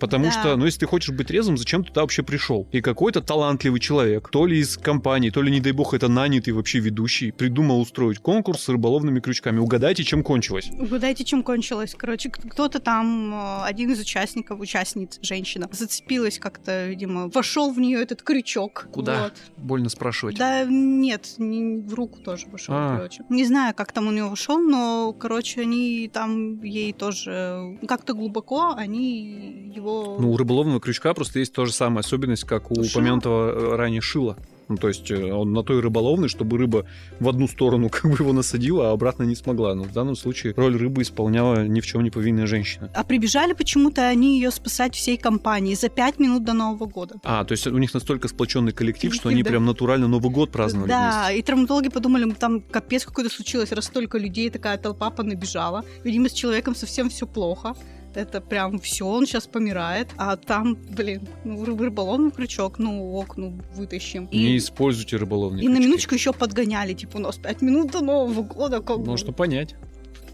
Потому 0.00 0.24
Да. 0.26 0.30
что, 0.32 0.56
ну, 0.56 0.64
если 0.64 0.80
ты 0.80 0.86
хочешь 0.86 1.14
быть 1.14 1.28
трезвым, 1.28 1.56
зачем 1.58 1.82
ты 1.84 1.88
туда 1.88 2.00
вообще 2.00 2.22
пришел? 2.22 2.66
И 2.72 2.80
какой-то 2.80 3.20
талантливый 3.20 3.80
человек, 3.80 4.28
то 4.30 4.46
ли 4.46 4.58
из 4.58 4.76
компании, 4.76 5.30
то 5.30 5.42
ли, 5.42 5.50
не 5.52 5.60
дай 5.60 5.72
бог, 5.72 5.94
это 5.94 6.08
нанятый 6.08 6.52
вообще 6.54 6.78
ведущий, 6.80 7.30
придумал 7.30 7.80
устроить 7.80 8.18
конкурс 8.18 8.62
с 8.64 8.68
рыболовными 8.68 9.20
крючками. 9.20 9.58
Угадайте, 9.58 10.02
чем 10.04 10.22
кончилось. 10.22 10.70
Угадайте, 10.78 11.24
чем 11.24 11.42
кончилось. 11.42 11.94
Короче, 11.96 12.30
кто-то 12.30 12.78
там, 12.80 13.34
э, 13.34 13.62
один 13.64 13.92
из 13.92 14.00
участников, 14.00 14.58
участниц, 14.60 15.18
женщина, 15.22 15.68
зацепилась 15.70 16.38
как-то, 16.38 16.86
видимо, 16.86 17.28
вошел 17.28 17.70
в 17.72 17.78
нее 17.78 18.00
этот 18.02 18.22
крючок. 18.22 18.88
Куда? 18.92 19.24
Вот. 19.24 19.34
Больно 19.58 19.88
спрашивать. 19.90 20.36
Да 20.38 20.64
нет, 20.64 21.34
не 21.38 21.82
в 21.82 21.92
руку 21.94 22.18
тоже 22.20 22.46
вошел, 22.48 22.74
А. 22.74 22.96
короче. 22.96 23.22
Не 23.28 23.44
знаю, 23.44 23.74
как 23.74 23.92
там 23.92 24.06
у 24.06 24.10
него 24.12 24.30
вошел, 24.30 24.58
но, 24.58 25.12
короче, 25.12 25.60
они 25.60 26.08
там 26.12 26.62
ей 26.62 26.92
тоже 26.94 27.76
как-то 27.86 28.14
глубоко, 28.14 28.72
они 28.76 29.72
его... 29.74 29.89
Ну, 30.18 30.32
у 30.32 30.36
рыболовного 30.36 30.80
крючка 30.80 31.14
просто 31.14 31.38
есть 31.38 31.52
та 31.52 31.66
же 31.66 31.72
самая 31.72 32.00
особенность, 32.00 32.44
как 32.44 32.70
у 32.70 32.74
Шила. 32.76 32.86
упомянутого 32.86 33.50
э, 33.50 33.76
ранее 33.76 34.00
шила. 34.00 34.36
Ну, 34.68 34.76
то 34.76 34.86
есть 34.86 35.10
э, 35.10 35.32
он 35.32 35.52
на 35.52 35.64
той 35.64 35.80
рыболовной, 35.80 36.28
чтобы 36.28 36.56
рыба 36.56 36.86
в 37.18 37.28
одну 37.28 37.48
сторону 37.48 37.88
как 37.90 38.04
бы 38.08 38.16
его 38.18 38.32
насадила, 38.32 38.90
а 38.90 38.92
обратно 38.92 39.24
не 39.24 39.34
смогла. 39.34 39.74
Но 39.74 39.82
в 39.82 39.92
данном 39.92 40.14
случае 40.14 40.54
роль 40.56 40.76
рыбы 40.76 41.02
исполняла 41.02 41.66
ни 41.66 41.80
в 41.80 41.86
чем 41.86 42.04
не 42.04 42.10
повинная 42.10 42.46
женщина. 42.46 42.88
А 42.94 43.02
прибежали 43.02 43.52
почему-то 43.52 44.02
они 44.06 44.36
ее 44.38 44.50
спасать 44.52 44.94
всей 44.94 45.16
компанией 45.16 45.74
за 45.74 45.88
пять 45.88 46.20
минут 46.20 46.44
до 46.44 46.52
Нового 46.52 46.86
года. 46.86 47.16
А, 47.24 47.44
то 47.44 47.52
есть 47.52 47.66
у 47.66 47.78
них 47.78 47.92
настолько 47.94 48.28
сплоченный 48.28 48.70
коллектив, 48.72 49.12
что 49.12 49.28
они 49.28 49.42
Да. 49.42 49.50
прям 49.50 49.66
натурально 49.66 50.06
Новый 50.06 50.30
год 50.30 50.50
праздновали 50.52 50.88
Да, 50.90 51.24
вместе. 51.24 51.40
и 51.40 51.42
травматологи 51.42 51.88
подумали, 51.88 52.30
там 52.32 52.60
капец 52.60 53.04
какой-то 53.04 53.30
случилось, 53.30 53.72
раз 53.72 53.86
столько 53.86 54.18
людей, 54.18 54.50
такая 54.50 54.78
толпа 54.78 55.10
понабежала. 55.10 55.84
Видимо, 56.04 56.28
с 56.28 56.32
человеком 56.32 56.76
совсем 56.76 57.10
все 57.10 57.26
плохо. 57.26 57.74
Это 58.14 58.40
прям 58.40 58.78
все, 58.80 59.06
он 59.06 59.26
сейчас 59.26 59.46
помирает. 59.46 60.08
А 60.16 60.36
там, 60.36 60.76
блин, 60.96 61.28
ну, 61.44 61.64
ры- 61.64 61.78
рыболовный 61.78 62.30
крючок, 62.30 62.78
ну 62.78 63.12
ок, 63.14 63.36
ну 63.36 63.60
вытащим. 63.74 64.28
Не 64.32 64.54
И, 64.54 64.56
используйте 64.58 65.16
рыболовные 65.16 65.64
и 65.64 65.68
на 65.68 65.74
крючки. 65.74 65.86
минуточку 65.86 66.14
еще 66.14 66.32
подгоняли, 66.32 66.92
типа, 66.94 67.18
у 67.18 67.20
нас 67.20 67.36
пять 67.36 67.62
минут 67.62 67.92
до 67.92 68.00
Нового 68.00 68.42
года, 68.42 68.80
как 68.80 68.98
бы, 68.98 69.06
Можно 69.06 69.32
понять. 69.32 69.74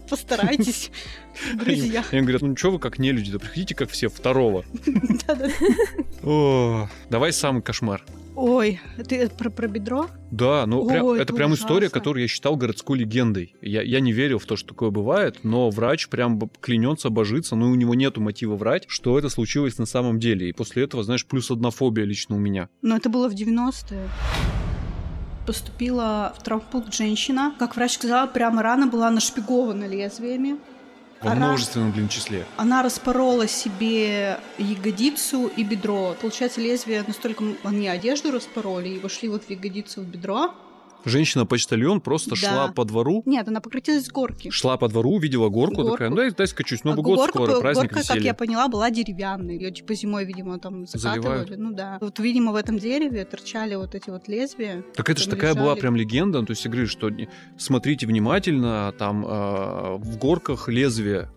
Постарайтесь, 0.09 0.91
друзья. 1.55 2.03
Они 2.11 2.21
говорят, 2.21 2.41
ну 2.41 2.55
что 2.55 2.71
вы 2.71 2.79
как 2.79 2.99
не 2.99 3.11
люди, 3.11 3.31
да 3.31 3.39
приходите 3.39 3.75
как 3.75 3.89
все 3.89 4.09
второго. 4.09 4.63
Давай 7.09 7.33
самый 7.33 7.61
кошмар. 7.61 8.03
Ой, 8.35 8.79
ты 9.07 9.29
про, 9.29 9.49
про 9.49 9.67
бедро? 9.67 10.07
Да, 10.29 10.67
ну 10.67 10.87
прям- 10.87 11.05
Ой, 11.05 11.19
это 11.19 11.33
прям 11.33 11.55
история, 11.55 11.89
которую 11.89 12.21
я 12.21 12.27
считал 12.27 12.55
городской 12.55 12.99
легендой. 12.99 13.55
Я, 13.63 13.81
я 13.81 13.99
не 13.99 14.11
верил 14.13 14.37
в 14.37 14.45
то, 14.45 14.55
что 14.55 14.69
такое 14.69 14.91
бывает, 14.91 15.39
но 15.43 15.71
врач 15.71 16.07
прям 16.07 16.39
клянется, 16.61 17.09
божится, 17.09 17.55
но 17.55 17.71
у 17.71 17.73
него 17.73 17.95
нету 17.95 18.21
мотива 18.21 18.55
врать, 18.55 18.85
что 18.87 19.17
это 19.17 19.29
случилось 19.29 19.79
на 19.79 19.87
самом 19.87 20.19
деле. 20.19 20.49
И 20.49 20.53
после 20.53 20.83
этого, 20.83 21.03
знаешь, 21.03 21.25
плюс 21.25 21.49
одна 21.49 21.71
фобия 21.71 22.05
лично 22.05 22.35
у 22.35 22.39
меня. 22.39 22.69
Но 22.83 22.95
это 22.95 23.09
было 23.09 23.27
в 23.27 23.33
90-е. 23.33 24.07
Поступила 25.47 26.33
в 26.37 26.43
травмпункт 26.43 26.93
женщина. 26.93 27.55
Как 27.57 27.77
врач 27.77 27.93
сказала, 27.93 28.27
прямо 28.27 28.61
рана 28.61 28.85
была 28.85 29.09
нашпигована 29.09 29.85
лезвиями. 29.87 30.57
Во 31.21 31.33
множественном, 31.35 31.93
блин, 31.93 32.09
числе. 32.09 32.45
Она 32.57 32.83
распорола 32.83 33.47
себе 33.47 34.39
ягодицу 34.57 35.47
и 35.47 35.63
бедро. 35.63 36.15
Получается, 36.19 36.59
лезвие 36.59 37.03
настолько... 37.07 37.45
Они 37.63 37.87
одежду 37.87 38.31
распороли 38.31 38.89
и 38.89 38.99
вошли 38.99 39.29
вот 39.29 39.45
в 39.45 39.49
ягодицу, 39.49 40.01
в 40.01 40.05
бедро. 40.05 40.53
Женщина-почтальон 41.05 42.01
просто 42.01 42.31
Да. 42.31 42.35
шла 42.35 42.67
по 42.69 42.85
двору, 42.85 43.23
Нет, 43.25 43.47
она 43.47 43.61
покатилась 43.61 44.05
с 44.05 44.09
горки. 44.11 44.49
шла 44.49 44.77
по 44.77 44.87
двору, 44.87 45.11
увидела 45.15 45.49
горку, 45.49 45.77
Горку. 45.77 45.91
такая, 45.91 46.09
ну 46.09 46.15
дай, 46.15 46.31
дай 46.31 46.47
скачусь, 46.47 46.83
Новый 46.83 46.99
А 46.99 47.03
год 47.03 47.17
горка, 47.19 47.33
скоро, 47.37 47.59
праздник, 47.59 47.83
горка, 47.91 47.95
как 47.95 48.03
веселье. 48.15 48.25
я 48.27 48.33
поняла, 48.33 48.67
была 48.67 48.89
деревянной. 48.89 49.55
Ее 49.57 49.71
типа 49.71 49.93
зимой, 49.93 50.25
видимо, 50.25 50.59
там 50.59 50.85
закатывали. 50.85 51.21
Заливают. 51.45 51.57
Ну 51.57 51.71
да. 51.73 51.97
Вот, 52.01 52.19
видимо, 52.19 52.51
в 52.51 52.55
этом 52.55 52.77
дереве 52.79 53.25
торчали 53.25 53.75
вот 53.75 53.95
эти 53.95 54.09
вот 54.09 54.27
лезвия. 54.27 54.83
Так 54.95 55.09
это 55.09 55.21
же 55.21 55.29
такая 55.29 55.53
была 55.53 55.65
лежали. 55.67 55.79
прям 55.81 55.95
легенда, 55.95 56.43
то 56.43 56.51
есть 56.51 56.65
говорю, 56.67 56.87
что 56.87 57.09
смотрите 57.57 58.05
внимательно, 58.07 58.93
там 58.97 59.25
э, 59.25 59.95
в 59.97 60.17
горках 60.17 60.67
лезвие. 60.67 61.29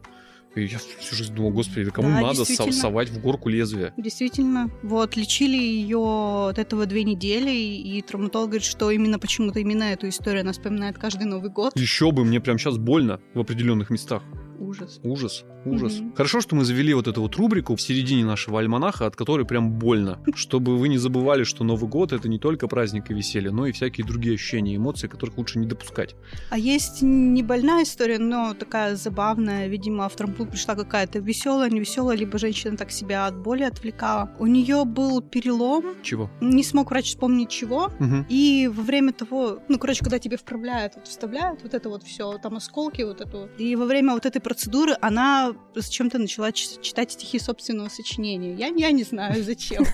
И 0.56 0.64
я 0.64 0.78
всю 0.78 1.14
жизнь 1.14 1.34
думал, 1.34 1.52
господи, 1.52 1.84
да 1.84 1.90
кому 1.90 2.08
Да, 2.08 2.20
надо 2.20 2.44
совать 2.44 3.08
в 3.08 3.20
горку 3.20 3.48
лезвие? 3.48 3.92
Действительно. 3.96 4.70
Вот, 4.82 5.16
лечили 5.16 5.56
ее 5.56 6.48
от 6.48 6.58
этого 6.58 6.86
две 6.86 7.04
недели, 7.04 7.50
и 7.50 8.02
травматолог 8.02 8.50
говорит, 8.50 8.66
что 8.66 8.90
именно 8.90 9.18
почему-то 9.18 9.60
именно 9.60 9.84
эту 9.84 10.08
историю 10.08 10.42
она 10.42 10.52
вспоминает 10.52 10.98
каждый 10.98 11.24
Новый 11.24 11.50
год. 11.50 11.78
Еще 11.78 12.10
бы, 12.10 12.24
мне 12.24 12.40
прям 12.40 12.58
сейчас 12.58 12.78
больно 12.78 13.20
в 13.34 13.40
определенных 13.40 13.90
местах. 13.90 14.22
Ужас. 14.60 15.00
Ужас, 15.02 15.44
ужас. 15.64 16.00
Мгм. 16.00 16.12
Хорошо, 16.14 16.42
что 16.42 16.54
мы 16.54 16.64
завели 16.64 16.92
вот 16.92 17.08
эту 17.08 17.22
вот 17.22 17.34
рубрику 17.36 17.74
в 17.76 17.80
середине 17.80 18.26
нашего 18.26 18.60
альманаха, 18.60 19.06
от 19.06 19.16
которой 19.16 19.46
прям 19.46 19.72
больно. 19.72 20.18
Чтобы 20.34 20.76
вы 20.76 20.88
не 20.88 20.98
забывали, 20.98 21.44
что 21.44 21.64
Новый 21.64 21.88
год 21.88 22.12
это 22.12 22.28
не 22.28 22.38
только 22.38 22.68
праздник 22.68 23.10
и 23.10 23.14
веселье, 23.14 23.50
но 23.52 23.66
и 23.66 23.72
всякие 23.72 24.06
другие 24.06 24.34
ощущения, 24.34 24.76
эмоции, 24.76 25.08
которых 25.08 25.38
лучше 25.38 25.58
не 25.58 25.66
допускать. 25.66 26.14
А 26.50 26.58
есть 26.58 27.00
не 27.00 27.42
больная 27.42 27.84
история, 27.84 28.18
но 28.18 28.52
такая 28.52 28.96
забавная. 28.96 29.66
Видимо, 29.66 30.08
в 30.08 30.14
травмпункт 30.14 30.52
пришла 30.52 30.74
какая-то 30.74 31.20
веселая, 31.20 31.70
невеселая, 31.70 32.16
либо 32.18 32.38
женщина 32.38 32.76
так 32.76 32.90
себя 32.90 33.26
от 33.26 33.38
боли 33.38 33.62
отвлекала. 33.62 34.30
У 34.38 34.46
нее 34.46 34.84
был 34.84 35.22
перелом, 35.22 35.84
Чего? 36.02 36.30
не 36.42 36.62
смог 36.64 36.90
врач 36.90 37.06
вспомнить 37.06 37.48
чего. 37.48 37.90
Мгм. 37.98 38.26
И 38.28 38.68
во 38.70 38.82
время 38.82 39.12
того, 39.14 39.60
ну, 39.68 39.78
короче, 39.78 40.00
когда 40.00 40.18
тебе 40.18 40.36
вправляют, 40.36 40.96
вот 40.96 41.06
вставляют 41.08 41.62
вот 41.62 41.72
это 41.72 41.88
вот 41.88 42.02
все, 42.02 42.36
там 42.38 42.56
осколки 42.56 43.02
вот 43.02 43.22
это 43.22 43.36
вот. 43.38 43.50
И 43.58 43.74
во 43.76 43.86
время 43.86 44.12
вот 44.12 44.26
этой 44.26 44.40
процедуры 44.50 44.96
она 45.00 45.54
зачем-то 45.76 46.18
начала 46.18 46.50
читать 46.50 47.12
стихи 47.12 47.38
собственного 47.38 47.88
сочинения. 47.88 48.52
Я, 48.52 48.66
я 48.66 48.90
не 48.90 49.04
знаю, 49.04 49.44
зачем. 49.44 49.84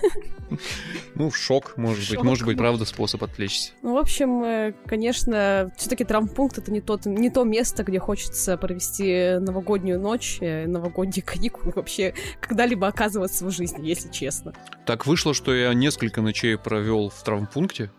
Ну, 1.13 1.29
шок, 1.29 1.77
может 1.77 1.99
быть. 1.99 2.15
Шок. 2.15 2.23
Может 2.23 2.45
быть, 2.45 2.57
правда, 2.57 2.85
способ 2.85 3.23
отвлечься. 3.23 3.73
Ну, 3.83 3.93
в 3.93 3.97
общем, 3.97 4.43
э, 4.43 4.73
конечно, 4.87 5.71
все-таки 5.77 6.05
травмпункт 6.05 6.57
это 6.57 6.71
не, 6.71 6.81
тот, 6.81 7.05
не 7.05 7.29
то 7.29 7.43
место, 7.43 7.83
где 7.83 7.99
хочется 7.99 8.57
провести 8.57 9.37
новогоднюю 9.39 9.99
ночь, 9.99 10.37
э, 10.41 10.65
новогодние 10.65 11.21
каникулы, 11.21 11.73
вообще 11.75 12.15
когда-либо 12.41 12.87
оказываться 12.87 13.45
в 13.45 13.51
жизни, 13.51 13.85
если 13.85 14.09
честно. 14.09 14.53
Так 14.87 15.05
вышло, 15.05 15.35
что 15.35 15.53
я 15.53 15.71
несколько 15.75 16.21
ночей 16.21 16.57
провел 16.57 17.09
в 17.09 17.23
травмпункте. 17.23 17.91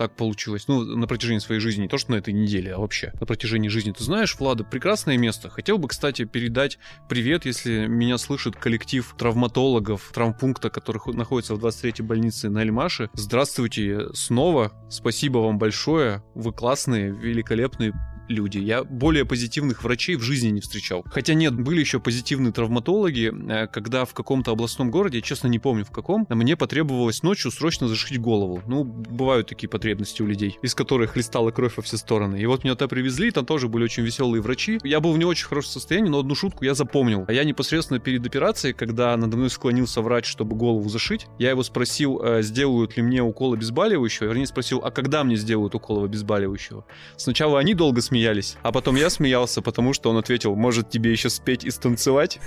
Так 0.00 0.16
получилось. 0.16 0.64
Ну, 0.66 0.82
на 0.82 1.06
протяжении 1.06 1.40
своей 1.40 1.60
жизни. 1.60 1.82
Не 1.82 1.88
то, 1.88 1.98
что 1.98 2.12
на 2.12 2.16
этой 2.16 2.32
неделе, 2.32 2.72
а 2.72 2.78
вообще. 2.78 3.12
На 3.20 3.26
протяжении 3.26 3.68
жизни. 3.68 3.92
Ты 3.92 4.02
знаешь, 4.02 4.34
Влада, 4.38 4.64
прекрасное 4.64 5.18
место. 5.18 5.50
Хотел 5.50 5.76
бы, 5.76 5.88
кстати, 5.88 6.24
передать 6.24 6.78
привет, 7.06 7.44
если 7.44 7.86
меня 7.86 8.16
слышит 8.16 8.56
коллектив 8.56 9.14
травматологов 9.18 10.10
травмпункта, 10.14 10.70
который 10.70 10.96
хо- 10.96 11.12
находится 11.12 11.54
в 11.54 11.62
23-й 11.62 12.02
больнице 12.02 12.48
на 12.48 12.60
Эльмаше. 12.60 13.10
Здравствуйте 13.12 14.06
снова. 14.14 14.72
Спасибо 14.88 15.36
вам 15.36 15.58
большое. 15.58 16.22
Вы 16.34 16.54
классные, 16.54 17.10
великолепные, 17.10 17.92
люди. 18.30 18.58
Я 18.58 18.84
более 18.84 19.24
позитивных 19.24 19.82
врачей 19.84 20.16
в 20.16 20.22
жизни 20.22 20.48
не 20.48 20.60
встречал. 20.60 21.04
Хотя 21.10 21.34
нет, 21.34 21.54
были 21.54 21.80
еще 21.80 22.00
позитивные 22.00 22.52
травматологи, 22.52 23.32
э, 23.50 23.66
когда 23.66 24.04
в 24.04 24.14
каком-то 24.14 24.52
областном 24.52 24.90
городе, 24.90 25.18
я 25.18 25.22
честно 25.22 25.48
не 25.48 25.58
помню 25.58 25.84
в 25.84 25.90
каком, 25.90 26.26
мне 26.28 26.56
потребовалось 26.56 27.22
ночью 27.22 27.50
срочно 27.50 27.88
зашить 27.88 28.20
голову. 28.20 28.62
Ну, 28.66 28.84
бывают 28.84 29.48
такие 29.48 29.68
потребности 29.68 30.22
у 30.22 30.26
людей, 30.26 30.58
из 30.62 30.74
которых 30.74 31.16
листала 31.16 31.50
кровь 31.50 31.76
во 31.76 31.82
все 31.82 31.96
стороны. 31.96 32.40
И 32.40 32.46
вот 32.46 32.64
меня 32.64 32.74
туда 32.74 32.88
привезли, 32.88 33.30
там 33.30 33.44
тоже 33.44 33.68
были 33.68 33.84
очень 33.84 34.02
веселые 34.02 34.42
врачи. 34.42 34.78
Я 34.84 35.00
был 35.00 35.12
в 35.12 35.18
не 35.18 35.24
очень 35.24 35.46
хорошем 35.46 35.72
состоянии, 35.72 36.08
но 36.08 36.20
одну 36.20 36.34
шутку 36.34 36.64
я 36.64 36.74
запомнил. 36.74 37.24
А 37.26 37.32
я 37.32 37.44
непосредственно 37.44 37.98
перед 37.98 38.24
операцией, 38.26 38.72
когда 38.72 39.16
надо 39.16 39.36
мной 39.36 39.50
склонился 39.50 40.00
врач, 40.00 40.26
чтобы 40.26 40.56
голову 40.56 40.88
зашить, 40.88 41.26
я 41.38 41.50
его 41.50 41.62
спросил, 41.62 42.20
э, 42.22 42.42
сделают 42.42 42.96
ли 42.96 43.02
мне 43.02 43.22
укол 43.22 43.54
обезболивающего, 43.54 44.26
вернее 44.26 44.46
спросил, 44.46 44.80
а 44.84 44.90
когда 44.90 45.24
мне 45.24 45.36
сделают 45.36 45.74
укол 45.74 46.04
обезболивающего? 46.04 46.84
Сначала 47.16 47.58
они 47.58 47.74
долго 47.74 48.00
смеялись, 48.00 48.19
а 48.62 48.72
потом 48.72 48.96
я 48.96 49.10
смеялся, 49.10 49.62
потому 49.62 49.92
что 49.92 50.10
он 50.10 50.16
ответил, 50.16 50.54
может 50.56 50.90
тебе 50.90 51.12
еще 51.12 51.30
спеть 51.30 51.64
и 51.64 51.70
станцевать? 51.70 52.38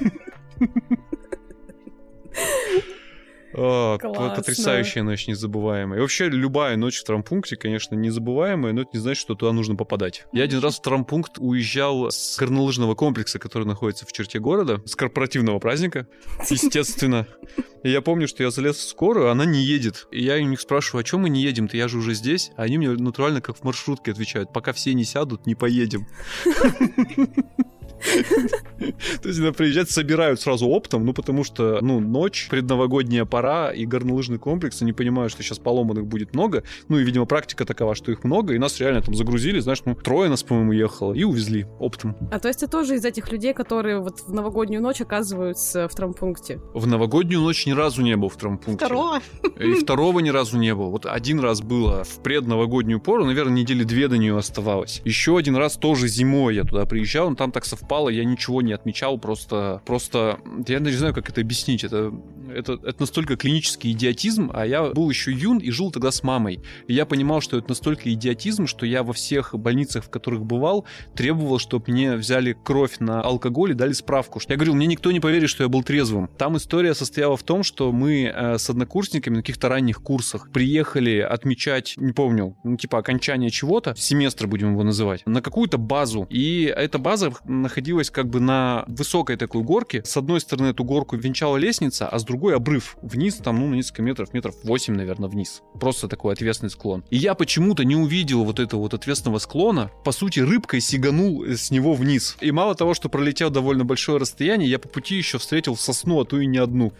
О, 3.56 3.98
потрясающая 3.98 5.02
ночь, 5.02 5.26
незабываемая. 5.26 5.98
И 5.98 6.02
вообще, 6.02 6.28
любая 6.28 6.76
ночь 6.76 6.98
в 6.98 7.04
травмпункте, 7.04 7.56
конечно, 7.56 7.94
незабываемая, 7.94 8.72
но 8.72 8.82
это 8.82 8.90
не 8.92 8.98
значит, 8.98 9.20
что 9.20 9.34
туда 9.34 9.52
нужно 9.52 9.76
попадать. 9.76 10.26
Я 10.32 10.44
один 10.44 10.60
раз 10.60 10.78
в 10.78 10.82
травмпункт 10.82 11.38
уезжал 11.38 12.10
с 12.10 12.36
горнолыжного 12.38 12.94
комплекса, 12.94 13.38
который 13.38 13.66
находится 13.66 14.04
в 14.04 14.12
черте 14.12 14.38
города, 14.38 14.82
с 14.84 14.94
корпоративного 14.94 15.58
праздника, 15.58 16.06
естественно. 16.50 17.26
И 17.82 17.90
я 17.90 18.02
помню, 18.02 18.28
что 18.28 18.42
я 18.42 18.50
залез 18.50 18.76
в 18.76 18.88
скорую, 18.88 19.30
она 19.30 19.44
не 19.44 19.62
едет. 19.62 20.06
И 20.10 20.22
я 20.22 20.36
у 20.36 20.40
них 20.40 20.60
спрашиваю, 20.60 21.00
а 21.00 21.04
чем 21.04 21.20
мы 21.20 21.30
не 21.30 21.42
едем-то, 21.42 21.76
я 21.76 21.88
же 21.88 21.98
уже 21.98 22.14
здесь. 22.14 22.50
А 22.56 22.64
они 22.64 22.78
мне 22.78 22.90
натурально 22.90 23.40
как 23.40 23.56
в 23.56 23.64
маршрутке 23.64 24.10
отвечают, 24.10 24.52
пока 24.52 24.72
все 24.72 24.92
не 24.92 25.04
сядут, 25.04 25.46
не 25.46 25.54
поедем. 25.54 26.06
То 29.22 29.28
есть, 29.28 29.56
приезжать, 29.56 29.90
собирают 29.90 30.40
сразу 30.40 30.68
оптом, 30.68 31.04
ну, 31.04 31.12
потому 31.12 31.44
что, 31.44 31.78
ну, 31.80 32.00
ночь, 32.00 32.48
предновогодняя 32.50 33.24
пора, 33.24 33.70
и 33.70 33.86
горнолыжный 33.86 34.38
комплекс, 34.38 34.82
они 34.82 34.92
понимают, 34.92 35.32
что 35.32 35.42
сейчас 35.42 35.58
поломанных 35.58 36.06
будет 36.06 36.34
много, 36.34 36.62
ну, 36.88 36.98
и, 36.98 37.04
видимо, 37.04 37.26
практика 37.26 37.64
такова, 37.64 37.94
что 37.94 38.12
их 38.12 38.24
много, 38.24 38.54
и 38.54 38.58
нас 38.58 38.78
реально 38.80 39.02
там 39.02 39.14
загрузили, 39.14 39.58
знаешь, 39.60 39.82
ну, 39.84 39.94
трое 39.94 40.28
нас, 40.28 40.42
по-моему, 40.42 40.72
ехало, 40.72 41.14
и 41.14 41.24
увезли 41.24 41.66
оптом. 41.78 42.16
А 42.30 42.38
то 42.38 42.48
есть 42.48 42.60
ты 42.60 42.66
тоже 42.66 42.96
из 42.96 43.04
этих 43.04 43.32
людей, 43.32 43.54
которые 43.54 44.00
вот 44.00 44.20
в 44.20 44.32
новогоднюю 44.32 44.82
ночь 44.82 45.00
оказываются 45.00 45.88
в 45.88 45.94
травмпункте? 45.94 46.60
В 46.74 46.86
новогоднюю 46.86 47.40
ночь 47.40 47.66
ни 47.66 47.72
разу 47.72 48.02
не 48.02 48.16
был 48.16 48.28
в 48.28 48.36
травмпункте. 48.36 48.84
Второго? 48.84 49.20
И 49.58 49.72
второго 49.74 50.20
ни 50.20 50.30
разу 50.30 50.58
не 50.58 50.74
был. 50.74 50.90
Вот 50.90 51.06
один 51.06 51.40
раз 51.40 51.60
было 51.60 52.04
в 52.04 52.22
предновогоднюю 52.22 53.00
пору, 53.00 53.24
наверное, 53.24 53.54
недели 53.54 53.84
две 53.84 54.08
до 54.08 54.18
нее 54.18 54.36
оставалось. 54.36 55.00
Еще 55.04 55.36
один 55.36 55.56
раз 55.56 55.76
тоже 55.76 56.08
зимой 56.08 56.54
я 56.56 56.64
туда 56.64 56.84
приезжал, 56.84 57.30
но 57.30 57.36
там 57.36 57.52
так 57.52 57.64
совпало, 57.64 57.85
совпало, 57.86 58.08
я 58.08 58.24
ничего 58.24 58.62
не 58.62 58.72
отмечал, 58.72 59.18
просто, 59.18 59.80
просто, 59.86 60.38
я 60.66 60.80
не 60.80 60.90
знаю, 60.90 61.14
как 61.14 61.30
это 61.30 61.40
объяснить, 61.40 61.84
это, 61.84 62.12
это, 62.52 62.74
это 62.74 62.96
настолько 62.98 63.36
клинический 63.36 63.92
идиотизм, 63.92 64.50
а 64.52 64.66
я 64.66 64.82
был 64.90 65.08
еще 65.08 65.32
юн 65.32 65.58
и 65.58 65.70
жил 65.70 65.92
тогда 65.92 66.10
с 66.10 66.22
мамой. 66.22 66.60
И 66.88 66.94
я 66.94 67.06
понимал, 67.06 67.40
что 67.40 67.56
это 67.56 67.68
настолько 67.68 68.12
идиотизм, 68.12 68.66
что 68.66 68.86
я 68.86 69.02
во 69.02 69.12
всех 69.12 69.54
больницах, 69.54 70.04
в 70.04 70.10
которых 70.10 70.44
бывал, 70.44 70.84
требовал, 71.14 71.58
чтобы 71.58 71.84
мне 71.88 72.16
взяли 72.16 72.56
кровь 72.64 72.98
на 72.98 73.20
алкоголь 73.20 73.70
и 73.70 73.74
дали 73.74 73.92
справку. 73.92 74.40
Я 74.48 74.56
говорил, 74.56 74.74
мне 74.74 74.86
никто 74.86 75.12
не 75.12 75.20
поверит, 75.20 75.48
что 75.48 75.62
я 75.62 75.68
был 75.68 75.82
трезвым. 75.82 76.28
Там 76.38 76.56
история 76.56 76.94
состояла 76.94 77.36
в 77.36 77.42
том, 77.42 77.62
что 77.62 77.92
мы 77.92 78.32
э, 78.34 78.58
с 78.58 78.68
однокурсниками 78.70 79.36
на 79.36 79.42
каких-то 79.42 79.68
ранних 79.68 80.02
курсах 80.02 80.50
приехали 80.50 81.18
отмечать, 81.18 81.94
не 81.96 82.12
помню, 82.12 82.56
ну 82.64 82.76
типа 82.76 82.98
окончание 82.98 83.50
чего-то, 83.50 83.94
семестр 83.96 84.46
будем 84.46 84.72
его 84.72 84.82
называть, 84.82 85.22
на 85.26 85.40
какую-то 85.40 85.78
базу. 85.78 86.26
И 86.30 86.64
эта 86.64 86.98
база 86.98 87.32
находилась 87.76 88.10
как 88.10 88.30
бы 88.30 88.40
на 88.40 88.84
высокой 88.88 89.36
такой 89.36 89.62
горке. 89.62 90.02
С 90.02 90.16
одной 90.16 90.40
стороны 90.40 90.68
эту 90.68 90.82
горку 90.82 91.16
венчала 91.16 91.58
лестница, 91.58 92.08
а 92.08 92.18
с 92.18 92.24
другой 92.24 92.56
обрыв 92.56 92.96
вниз, 93.02 93.34
там, 93.34 93.60
ну, 93.60 93.68
на 93.68 93.74
несколько 93.74 94.00
метров, 94.00 94.32
метров 94.32 94.54
8, 94.62 94.94
наверное, 94.94 95.28
вниз. 95.28 95.62
Просто 95.78 96.08
такой 96.08 96.32
ответственный 96.32 96.70
склон. 96.70 97.04
И 97.10 97.18
я 97.18 97.34
почему-то 97.34 97.84
не 97.84 97.94
увидел 97.94 98.44
вот 98.44 98.60
этого 98.60 98.80
вот 98.80 98.94
ответственного 98.94 99.40
склона. 99.40 99.90
По 100.04 100.12
сути, 100.12 100.40
рыбкой 100.40 100.80
сиганул 100.80 101.44
с 101.44 101.70
него 101.70 101.92
вниз. 101.92 102.38
И 102.40 102.50
мало 102.50 102.74
того, 102.74 102.94
что 102.94 103.10
пролетел 103.10 103.50
довольно 103.50 103.84
большое 103.84 104.16
расстояние, 104.16 104.70
я 104.70 104.78
по 104.78 104.88
пути 104.88 105.16
еще 105.16 105.36
встретил 105.36 105.76
сосну, 105.76 106.22
а 106.22 106.24
то 106.24 106.40
и 106.40 106.46
не 106.46 106.56
одну. 106.56 106.94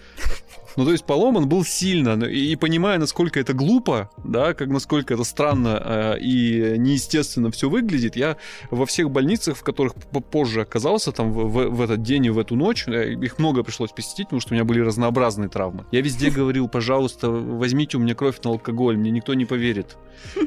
Ну, 0.77 0.85
то 0.85 0.93
есть 0.93 1.05
поломан 1.05 1.49
был 1.49 1.65
сильно, 1.65 2.23
и, 2.25 2.53
и 2.53 2.57
понимая, 2.57 2.99
насколько 2.99 3.41
это 3.41 3.55
глупо, 3.55 4.11
да, 4.25 4.55
как 4.55 4.69
насколько 4.69 5.15
это 5.15 5.25
странно 5.25 5.83
э, 5.85 6.19
и 6.21 6.75
неестественно 6.79 7.51
все 7.51 7.71
выглядит, 7.71 8.17
я 8.17 8.37
во 8.71 8.85
всех 8.85 9.11
больницах, 9.11 9.57
в 9.57 9.62
которых 9.62 9.95
позже 10.31 10.62
оказался, 10.62 11.12
там, 11.12 11.33
в, 11.33 11.47
в, 11.47 11.69
в 11.69 11.81
этот 11.81 12.03
день 12.03 12.27
и 12.27 12.31
в 12.31 12.39
эту 12.39 12.57
ночь, 12.57 12.87
э, 12.87 13.15
их 13.15 13.39
много 13.39 13.62
пришлось 13.62 13.93
посетить, 13.93 14.27
потому 14.27 14.41
что 14.41 14.53
у 14.53 14.55
меня 14.55 14.65
были 14.65 14.81
разнообразные 14.81 15.49
травмы. 15.49 15.87
Я 15.93 16.03
везде 16.03 16.31
говорил, 16.31 16.69
пожалуйста, 16.69 17.31
возьмите 17.31 17.97
у 17.97 18.01
меня 18.01 18.15
кровь 18.15 18.37
на 18.45 18.51
алкоголь, 18.51 18.97
мне 18.97 19.11
никто 19.11 19.33
не 19.35 19.47
поверит. 19.47 19.97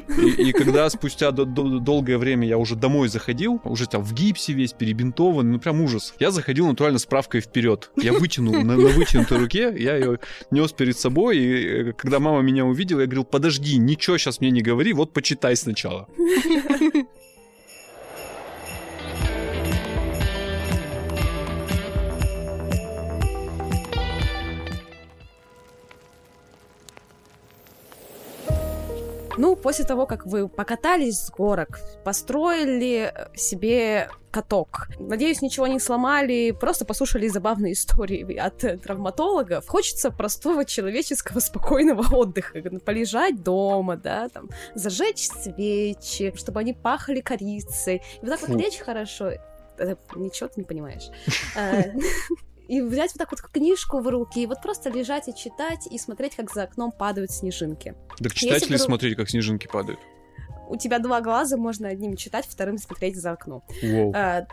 И, 0.08 0.48
и 0.48 0.52
когда 0.52 0.88
спустя 0.90 1.32
до, 1.32 1.44
до, 1.44 1.78
долгое 1.78 2.18
время 2.18 2.46
я 2.46 2.58
уже 2.58 2.76
домой 2.76 3.08
заходил, 3.08 3.60
уже 3.64 3.86
там 3.86 4.02
в 4.02 4.12
гипсе 4.12 4.52
весь 4.52 4.72
перебинтован, 4.72 5.50
ну 5.50 5.58
прям 5.58 5.80
ужас. 5.80 6.14
Я 6.20 6.30
заходил 6.30 6.68
натурально 6.68 6.98
справкой 6.98 7.40
вперед. 7.40 7.90
Я 7.96 8.12
вытянул 8.12 8.54
на, 8.54 8.76
на 8.76 8.88
вытянутой 8.88 9.38
руке, 9.38 9.74
я 9.76 9.96
ее 9.96 10.19
нес 10.50 10.72
перед 10.72 10.98
собой, 10.98 11.38
и 11.38 11.90
э, 11.90 11.92
когда 11.92 12.18
мама 12.18 12.40
меня 12.40 12.64
увидела, 12.64 13.00
я 13.00 13.06
говорил, 13.06 13.24
подожди, 13.24 13.76
ничего 13.76 14.18
сейчас 14.18 14.40
мне 14.40 14.50
не 14.50 14.62
говори, 14.62 14.92
вот 14.92 15.12
почитай 15.12 15.56
сначала. 15.56 16.08
Ну, 29.40 29.56
после 29.56 29.86
того, 29.86 30.04
как 30.04 30.26
вы 30.26 30.48
покатались 30.48 31.18
с 31.18 31.30
горок, 31.30 31.80
построили 32.04 33.14
себе 33.34 34.10
каток. 34.30 34.88
Надеюсь, 34.98 35.40
ничего 35.40 35.66
не 35.66 35.80
сломали, 35.80 36.50
просто 36.50 36.84
послушали 36.84 37.26
забавные 37.26 37.72
истории 37.78 38.36
от 38.36 38.58
травматологов. 38.82 39.66
Хочется 39.66 40.10
простого 40.10 40.66
человеческого 40.66 41.40
спокойного 41.40 42.14
отдыха. 42.14 42.60
Полежать 42.84 43.42
дома, 43.42 43.96
да, 43.96 44.28
там, 44.28 44.50
зажечь 44.74 45.26
свечи, 45.26 46.34
чтобы 46.36 46.60
они 46.60 46.74
пахли 46.74 47.22
корицей. 47.22 48.02
И 48.20 48.26
вот 48.26 48.28
так 48.28 48.46
вот 48.46 48.60
лечь 48.60 48.76
хорошо. 48.76 49.32
Ничего 50.16 50.50
ты 50.50 50.60
не 50.60 50.64
понимаешь. 50.64 51.08
И 52.70 52.80
взять 52.80 53.10
вот 53.14 53.18
так 53.18 53.32
вот 53.32 53.40
книжку 53.40 53.98
в 53.98 54.06
руки, 54.06 54.40
и 54.40 54.46
вот 54.46 54.62
просто 54.62 54.90
лежать 54.90 55.26
и 55.26 55.34
читать, 55.34 55.88
и 55.90 55.98
смотреть, 55.98 56.36
как 56.36 56.52
за 56.54 56.62
окном 56.62 56.92
падают 56.92 57.32
снежинки. 57.32 57.96
Так 58.18 58.32
читать 58.32 58.62
или 58.62 58.74
вдруг... 58.74 58.80
смотреть, 58.80 59.16
как 59.16 59.28
снежинки 59.28 59.66
падают? 59.66 59.98
у 60.70 60.76
тебя 60.76 61.00
два 61.00 61.20
глаза, 61.20 61.56
можно 61.56 61.88
одним 61.88 62.16
читать, 62.16 62.46
вторым 62.48 62.78
смотреть 62.78 63.16
за 63.16 63.32
окно. 63.32 63.64
Wow. 63.82 64.12
А... 64.14 64.46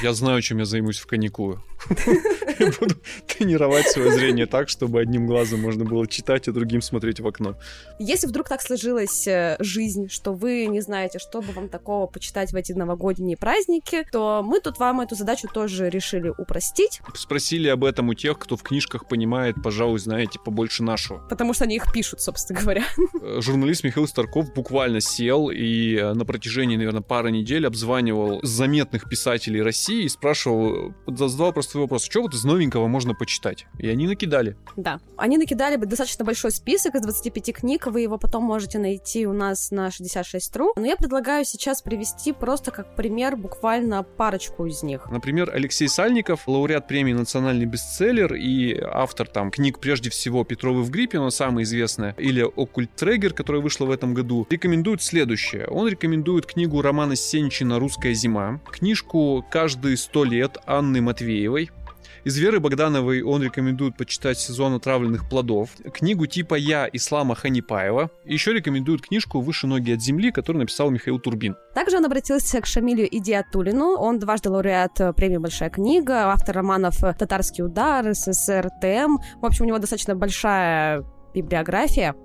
Я 0.00 0.12
знаю, 0.12 0.40
чем 0.40 0.58
я 0.58 0.64
займусь 0.64 0.98
в 0.98 1.06
каникулы. 1.06 1.58
Буду 2.80 2.94
тренировать 3.26 3.88
свое 3.88 4.12
зрение 4.12 4.46
так, 4.46 4.68
чтобы 4.68 5.00
одним 5.00 5.26
глазом 5.26 5.60
можно 5.60 5.84
было 5.84 6.06
читать, 6.06 6.48
а 6.48 6.52
другим 6.52 6.80
смотреть 6.80 7.20
в 7.20 7.26
окно. 7.26 7.56
Если 7.98 8.26
вдруг 8.26 8.48
так 8.48 8.62
сложилась 8.62 9.26
э, 9.26 9.56
жизнь, 9.60 10.08
что 10.08 10.32
вы 10.32 10.66
не 10.66 10.80
знаете, 10.80 11.18
что 11.18 11.40
бы 11.40 11.52
вам 11.52 11.68
такого 11.68 12.06
почитать 12.06 12.52
в 12.52 12.56
эти 12.56 12.72
новогодние 12.72 13.36
праздники, 13.36 14.06
то 14.10 14.42
мы 14.44 14.60
тут 14.60 14.78
вам 14.78 15.00
эту 15.00 15.14
задачу 15.14 15.48
тоже 15.52 15.90
решили 15.90 16.32
упростить. 16.36 17.00
Спросили 17.14 17.68
об 17.68 17.84
этом 17.84 18.08
у 18.08 18.14
тех, 18.14 18.38
кто 18.38 18.56
в 18.56 18.62
книжках 18.62 19.06
понимает, 19.08 19.56
пожалуй, 19.62 19.98
знаете, 19.98 20.38
побольше 20.42 20.82
нашего. 20.82 21.18
Потому 21.28 21.54
что 21.54 21.64
они 21.64 21.76
их 21.76 21.92
пишут, 21.92 22.20
собственно 22.20 22.60
говоря. 22.60 22.84
Э, 23.22 23.40
журналист 23.40 23.82
Михаил 23.82 24.06
Старков 24.06 24.52
буквально 24.54 25.00
сел 25.00 25.50
и 25.50 25.96
э, 25.96 26.12
на 26.12 26.24
протяжении, 26.24 26.76
наверное, 26.76 27.00
пары 27.00 27.30
недель 27.30 27.66
обзванивал 27.66 28.40
заметных 28.42 29.08
писателей 29.08 29.62
России 29.62 30.04
и 30.04 30.08
спрашивал, 30.08 30.94
задавал 31.06 31.52
простой 31.52 31.82
вопрос, 31.82 32.04
что 32.04 32.22
вот 32.22 32.34
из 32.34 32.44
новенького 32.46 32.86
можно 32.86 33.14
почитать? 33.14 33.66
И 33.78 33.88
они 33.88 34.06
накидали. 34.06 34.56
Да, 34.76 35.00
они 35.16 35.36
накидали 35.36 35.76
достаточно 35.76 36.24
большой 36.24 36.52
список 36.52 36.94
из 36.94 37.02
25 37.02 37.54
книг, 37.54 37.86
вы 37.86 38.00
его 38.00 38.18
потом 38.18 38.44
можете 38.44 38.78
найти 38.78 39.26
у 39.26 39.32
нас 39.32 39.70
на 39.70 39.88
66.ru, 39.88 40.72
но 40.76 40.86
я 40.86 40.96
предлагаю 40.96 41.44
сейчас 41.44 41.82
привести 41.82 42.32
просто 42.32 42.70
как 42.70 42.96
пример 42.96 43.36
буквально 43.36 44.02
парочку 44.02 44.66
из 44.66 44.82
них. 44.82 45.10
Например, 45.10 45.50
Алексей 45.52 45.88
Сальников, 45.88 46.48
лауреат 46.48 46.88
премии 46.88 47.12
«Национальный 47.12 47.66
бестселлер» 47.66 48.34
и 48.34 48.80
автор 48.80 49.28
там 49.28 49.50
книг 49.50 49.78
прежде 49.80 50.10
всего 50.10 50.44
«Петровы 50.44 50.82
в 50.82 50.90
гриппе», 50.90 51.18
но 51.18 51.30
самая 51.30 51.64
известная, 51.64 52.14
или 52.16 52.40
«Оккульт 52.42 52.94
Трегер», 52.94 53.34
которая 53.34 53.60
вышла 53.60 53.84
в 53.86 53.90
этом 53.90 54.14
году, 54.14 54.46
рекомендует 54.48 55.02
следующее 55.02 55.26
следующее. 55.26 55.66
Он 55.68 55.88
рекомендует 55.88 56.46
книгу 56.46 56.80
Романа 56.82 57.16
Сенчина 57.16 57.78
«Русская 57.78 58.14
зима», 58.14 58.60
книжку 58.70 59.44
«Каждые 59.50 59.96
сто 59.96 60.24
лет» 60.24 60.58
Анны 60.66 61.00
Матвеевой, 61.00 61.70
Из 62.26 62.36
Веры 62.38 62.58
Богдановой 62.58 63.22
он 63.22 63.40
рекомендует 63.44 63.96
почитать 63.96 64.36
«Сезон 64.36 64.74
отравленных 64.74 65.28
плодов», 65.28 65.70
книгу 65.94 66.26
типа 66.26 66.56
«Я» 66.56 66.90
Ислама 66.92 67.36
Ханипаева. 67.36 68.10
Еще 68.24 68.52
рекомендует 68.52 69.02
книжку 69.02 69.40
«Выше 69.40 69.68
ноги 69.68 69.92
от 69.92 70.02
земли», 70.02 70.32
которую 70.32 70.62
написал 70.62 70.90
Михаил 70.90 71.20
Турбин. 71.20 71.54
Также 71.72 71.98
он 71.98 72.04
обратился 72.04 72.60
к 72.60 72.66
Шамилю 72.66 73.06
Идиатулину. 73.08 73.94
Он 73.96 74.18
дважды 74.18 74.50
лауреат 74.50 75.14
премии 75.14 75.36
«Большая 75.36 75.70
книга», 75.70 76.32
автор 76.32 76.56
романов 76.56 76.96
«Татарский 76.98 77.62
удар», 77.62 78.12
«СССР 78.12 78.70
ТМ». 78.82 79.18
В 79.40 79.46
общем, 79.46 79.66
у 79.66 79.68
него 79.68 79.78
достаточно 79.78 80.16
большая 80.16 81.04
библиография. 81.32 82.16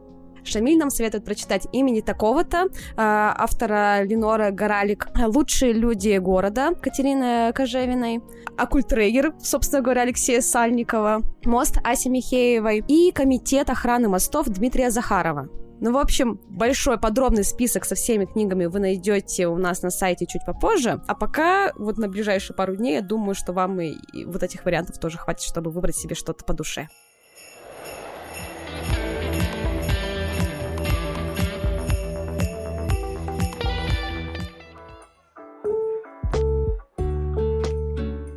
Шамиль 0.43 0.77
нам 0.77 0.89
советует 0.89 1.25
прочитать 1.25 1.67
имени 1.71 2.01
такого-то, 2.01 2.67
а, 2.97 3.35
автора 3.37 4.03
Ленора 4.03 4.51
Горалик 4.51 5.07
«Лучшие 5.17 5.73
люди 5.73 6.17
города» 6.17 6.71
Катерины 6.81 7.51
Кожевиной, 7.53 8.21
Акультрейгер, 8.57 9.33
собственно 9.41 9.81
говоря, 9.81 10.01
Алексея 10.01 10.41
Сальникова, 10.41 11.21
«Мост» 11.45 11.77
Аси 11.83 12.09
Михеевой 12.09 12.83
и 12.87 13.11
Комитет 13.11 13.69
охраны 13.69 14.09
мостов 14.09 14.47
Дмитрия 14.47 14.91
Захарова. 14.91 15.49
Ну, 15.81 15.93
в 15.93 15.97
общем, 15.97 16.39
большой 16.47 16.99
подробный 16.99 17.43
список 17.43 17.85
со 17.85 17.95
всеми 17.95 18.25
книгами 18.25 18.65
вы 18.65 18.79
найдете 18.79 19.47
у 19.47 19.57
нас 19.57 19.81
на 19.81 19.89
сайте 19.89 20.27
чуть 20.27 20.45
попозже. 20.45 21.01
А 21.07 21.15
пока, 21.15 21.73
вот 21.75 21.97
на 21.97 22.07
ближайшие 22.07 22.55
пару 22.55 22.75
дней, 22.75 22.97
я 22.97 23.01
думаю, 23.01 23.33
что 23.33 23.51
вам 23.51 23.81
и 23.81 23.95
вот 24.25 24.43
этих 24.43 24.63
вариантов 24.63 24.99
тоже 24.99 25.17
хватит, 25.17 25.41
чтобы 25.41 25.71
выбрать 25.71 25.95
себе 25.95 26.13
что-то 26.13 26.45
по 26.45 26.53
душе. 26.53 26.87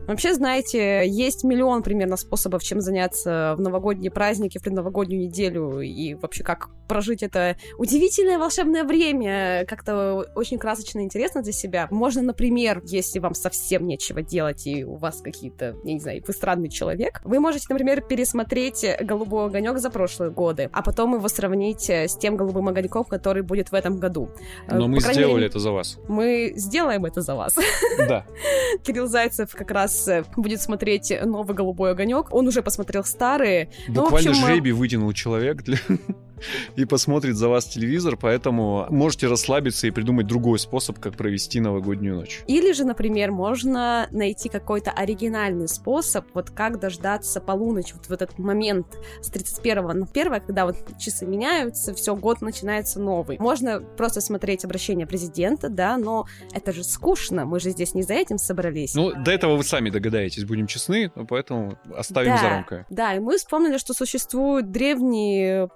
Вообще, 0.07 0.35
знаете, 0.35 1.09
есть 1.09 1.45
миллион 1.45 1.83
примерно 1.83 2.17
способов, 2.17 2.63
чем 2.63 2.81
заняться 2.81 3.55
в 3.57 3.61
новогодние 3.61 4.11
праздники, 4.11 4.59
в 4.59 4.63
предновогоднюю 4.63 5.23
неделю, 5.23 5.81
и 5.81 6.15
вообще 6.15 6.45
как 6.45 6.69
прожить 6.89 7.23
это 7.23 7.57
удивительное 7.79 8.39
волшебное 8.39 8.85
время, 8.85 9.65
как-то 9.67 10.27
очень 10.35 10.59
красочно 10.59 11.01
и 11.01 11.05
интересно 11.05 11.43
для 11.43 11.53
себя. 11.53 11.89
Можно, 11.91 12.23
например, 12.23 12.83
если 12.85 13.19
вам 13.19 13.35
совсем 13.35 13.87
нечего 13.87 14.23
делать, 14.23 14.67
и 14.67 14.85
у 14.85 14.97
вас 14.97 15.21
какие-то, 15.23 15.77
я 15.85 15.95
не 15.95 16.01
знаю, 16.01 16.23
вы 16.27 16.33
странный 16.35 16.69
человек, 16.69 17.23
вы 17.25 17.41
можете, 17.41 17.67
например, 17.71 18.03
пересмотреть 18.03 18.85
«Голубой 19.01 19.47
огонек» 19.47 19.79
за 19.79 19.91
прошлые 19.91 20.31
годы, 20.31 20.69
а 20.73 20.83
потом 20.83 21.15
его 21.15 21.29
сравнить 21.29 21.89
с 21.89 22.17
тем 22.19 22.37
«Голубым 22.37 22.69
огоньком», 22.69 23.05
который 23.05 23.43
будет 23.43 23.71
в 23.71 23.75
этом 23.75 23.99
году. 23.99 24.29
Но 24.71 24.83
По 24.83 24.89
мы 24.89 25.01
сделали 25.01 25.35
мере, 25.35 25.47
это 25.47 25.59
за 25.59 25.71
вас. 25.71 25.99
Мы 26.09 26.53
сделаем 26.57 27.05
это 27.07 27.23
за 27.23 27.35
вас. 27.35 27.55
Да. 27.99 28.27
Кирилл 28.83 29.07
Зайцев 29.07 29.53
как 29.53 29.71
раз 29.71 29.94
раз 29.95 30.09
э, 30.09 30.25
будет 30.37 30.61
смотреть 30.61 31.13
новый 31.25 31.55
голубой 31.55 31.93
огонек. 31.93 32.33
Он 32.33 32.47
уже 32.47 32.63
посмотрел 32.63 33.05
старые. 33.05 33.69
Буквально 33.89 34.31
ну, 34.31 34.37
общем, 34.37 34.47
жребий 34.47 34.73
вытянул 34.73 35.13
человек 35.13 35.63
для... 35.63 35.79
и 36.77 36.85
посмотрит 36.85 37.37
за 37.37 37.49
вас 37.49 37.67
телевизор, 37.67 38.17
поэтому 38.17 38.87
можете 38.91 39.27
расслабиться 39.27 39.87
и 39.87 39.91
придумать 39.91 40.27
другой 40.27 40.59
способ, 40.59 40.99
как 40.99 41.17
провести 41.17 41.61
новогоднюю 41.61 42.17
ночь. 42.17 42.43
Или 42.47 42.73
же, 42.73 42.85
например, 42.85 43.33
можно 43.33 44.09
найти 44.11 44.49
какой-то 44.49 44.91
оригинальный 44.91 45.69
способ, 45.69 46.27
вот 46.35 46.51
как 46.51 46.81
дождаться 46.81 47.41
полуночи, 47.41 47.95
вот 47.95 48.07
в 48.07 48.13
этот 48.13 48.39
момент 48.39 48.87
с 49.21 49.31
31 49.31 49.87
на 49.87 50.07
1, 50.07 50.41
когда 50.41 50.67
вот 50.67 50.77
часы 50.99 51.27
меняются, 51.27 51.95
все, 51.95 52.15
год 52.17 52.41
начинается 52.41 53.01
новый. 53.01 53.39
Можно 53.39 53.81
просто 53.81 54.21
смотреть 54.21 54.65
обращение 54.65 55.07
президента, 55.07 55.69
да, 55.69 55.97
но 55.97 56.27
это 56.53 56.73
же 56.73 56.85
скучно, 56.85 57.45
мы 57.45 57.61
же 57.61 57.71
здесь 57.71 57.95
не 57.95 58.03
за 58.03 58.15
этим 58.15 58.39
собрались. 58.39 58.95
Ну, 58.95 59.13
до 59.13 59.31
этого 59.31 59.57
вы 59.57 59.65
сами 59.65 59.91
догадаетесь, 59.91 60.45
будем 60.45 60.67
честны, 60.67 61.11
поэтому 61.29 61.79
оставим 61.97 62.33
да, 62.33 62.39
за 62.39 62.49
рамкой. 62.49 62.85
Да, 62.91 63.15
и 63.15 63.19
мы 63.19 63.39
вспомнили, 63.39 63.79
что 63.79 63.95
существует 63.95 64.71
древний 64.71 65.69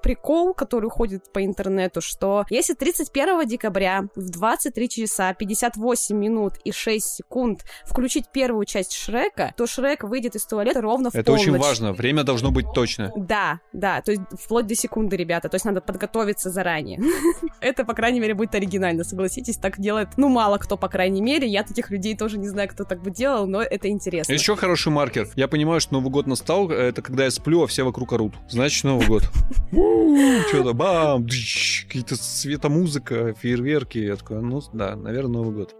прикол, 0.48 0.54
который 0.54 0.90
ходит 0.90 1.32
по 1.32 1.44
интернету, 1.44 2.00
что 2.00 2.44
если 2.50 2.74
31 2.74 3.46
декабря 3.46 4.04
в 4.14 4.30
23 4.30 4.88
часа 4.88 5.34
58 5.34 6.16
минут 6.16 6.54
и 6.64 6.72
6 6.72 7.06
секунд 7.06 7.64
включить 7.84 8.30
первую 8.32 8.64
часть 8.64 8.92
Шрека, 8.92 9.52
то 9.56 9.66
Шрек 9.66 10.04
выйдет 10.04 10.36
из 10.36 10.46
туалета 10.46 10.80
ровно 10.80 11.10
в 11.10 11.14
Это 11.14 11.24
полночь. 11.24 11.42
очень 11.48 11.58
важно, 11.58 11.92
время 11.92 12.24
должно 12.24 12.50
быть 12.50 12.66
точно. 12.74 13.12
Да, 13.16 13.60
да, 13.72 14.00
то 14.00 14.12
есть 14.12 14.22
вплоть 14.40 14.66
до 14.66 14.74
секунды, 14.74 15.16
ребята, 15.16 15.48
то 15.48 15.56
есть 15.56 15.64
надо 15.64 15.80
подготовиться 15.80 16.50
заранее. 16.50 17.00
Это, 17.60 17.84
по 17.84 17.94
крайней 17.94 18.20
мере, 18.20 18.34
будет 18.34 18.54
оригинально, 18.54 19.04
согласитесь, 19.04 19.56
так 19.56 19.78
делает, 19.78 20.08
ну, 20.16 20.28
мало 20.28 20.58
кто, 20.58 20.76
по 20.76 20.88
крайней 20.88 21.20
мере, 21.20 21.46
я 21.46 21.62
таких 21.62 21.90
людей 21.90 22.16
тоже 22.16 22.38
не 22.38 22.48
знаю, 22.48 22.68
кто 22.68 22.84
так 22.84 23.02
бы 23.02 23.10
делал, 23.10 23.46
но 23.46 23.62
это 23.62 23.88
интересно. 23.88 24.32
Еще 24.32 24.56
хороший 24.56 24.92
маркер. 24.92 25.28
Я 25.36 25.48
понимаю, 25.48 25.80
что 25.80 25.94
Новый 25.94 26.10
год 26.10 26.26
настал, 26.26 26.70
это 26.70 27.02
когда 27.02 27.24
я 27.24 27.30
сплю, 27.30 27.62
а 27.62 27.66
все 27.66 27.82
вокруг 27.82 28.12
орут. 28.12 28.34
Значит, 28.48 28.84
Новый 28.84 29.06
год. 29.06 29.22
Что-то 30.48 30.72
бам, 30.72 31.26
какие-то 31.26 32.16
светомузыка, 32.16 33.34
фейерверки. 33.34 33.98
Я 33.98 34.16
такой, 34.16 34.40
ну 34.42 34.62
да, 34.72 34.96
наверное, 34.96 35.42
Новый 35.42 35.54
год. 35.54 35.74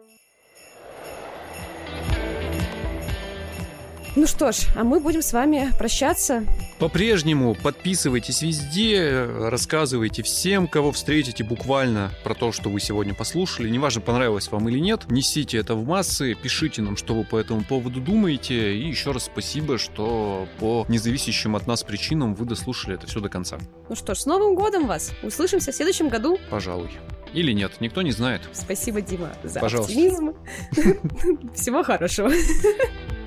Ну 4.17 4.27
что 4.27 4.53
ж, 4.53 4.67
а 4.75 4.85
мы 4.85 5.01
будем 5.01 5.23
с 5.23 5.33
вами 5.33 5.71
прощаться. 5.79 6.45
По-прежнему 6.79 7.55
подписывайтесь 7.55 8.43
везде, 8.43 9.25
рассказывайте 9.25 10.23
всем, 10.23 10.67
кого 10.67 10.93
встретите 10.93 11.45
буквально 11.45 12.11
про 12.25 12.35
то, 12.35 12.53
что 12.53 12.69
вы 12.69 12.81
сегодня 12.81 13.15
послушали. 13.15 13.69
Неважно, 13.69 14.01
понравилось 14.01 14.51
вам 14.51 14.69
или 14.69 14.79
нет, 14.79 15.11
несите 15.11 15.59
это 15.59 15.75
в 15.75 15.87
массы, 15.87 16.35
пишите 16.35 16.83
нам, 16.83 16.97
что 16.97 17.15
вы 17.15 17.25
по 17.25 17.37
этому 17.37 17.63
поводу 17.65 18.01
думаете. 18.01 18.77
И 18.77 18.89
еще 18.89 19.13
раз 19.13 19.25
спасибо, 19.25 19.79
что 19.79 20.49
по 20.59 20.85
независящим 20.89 21.55
от 21.55 21.67
нас 21.67 21.83
причинам 21.83 22.35
вы 22.35 22.47
дослушали 22.47 22.97
это 22.97 23.07
все 23.07 23.21
до 23.21 23.29
конца. 23.29 23.59
Ну 23.89 23.95
что 23.95 24.15
ж, 24.15 24.19
с 24.19 24.27
Новым 24.27 24.55
годом 24.55 24.87
вас! 24.87 25.13
Услышимся 25.23 25.73
в 25.73 25.75
следующем 25.75 26.09
году. 26.09 26.39
Пожалуй. 26.51 26.91
Или 27.35 27.53
нет, 27.53 27.73
никто 27.81 28.03
не 28.03 28.13
знает. 28.13 28.41
Спасибо, 28.53 29.01
Дима, 29.01 29.31
за 29.45 29.61
Пожалуйста. 29.61 29.93
оптимизм. 29.93 30.35
Всего 31.55 31.83
хорошего. 31.83 32.31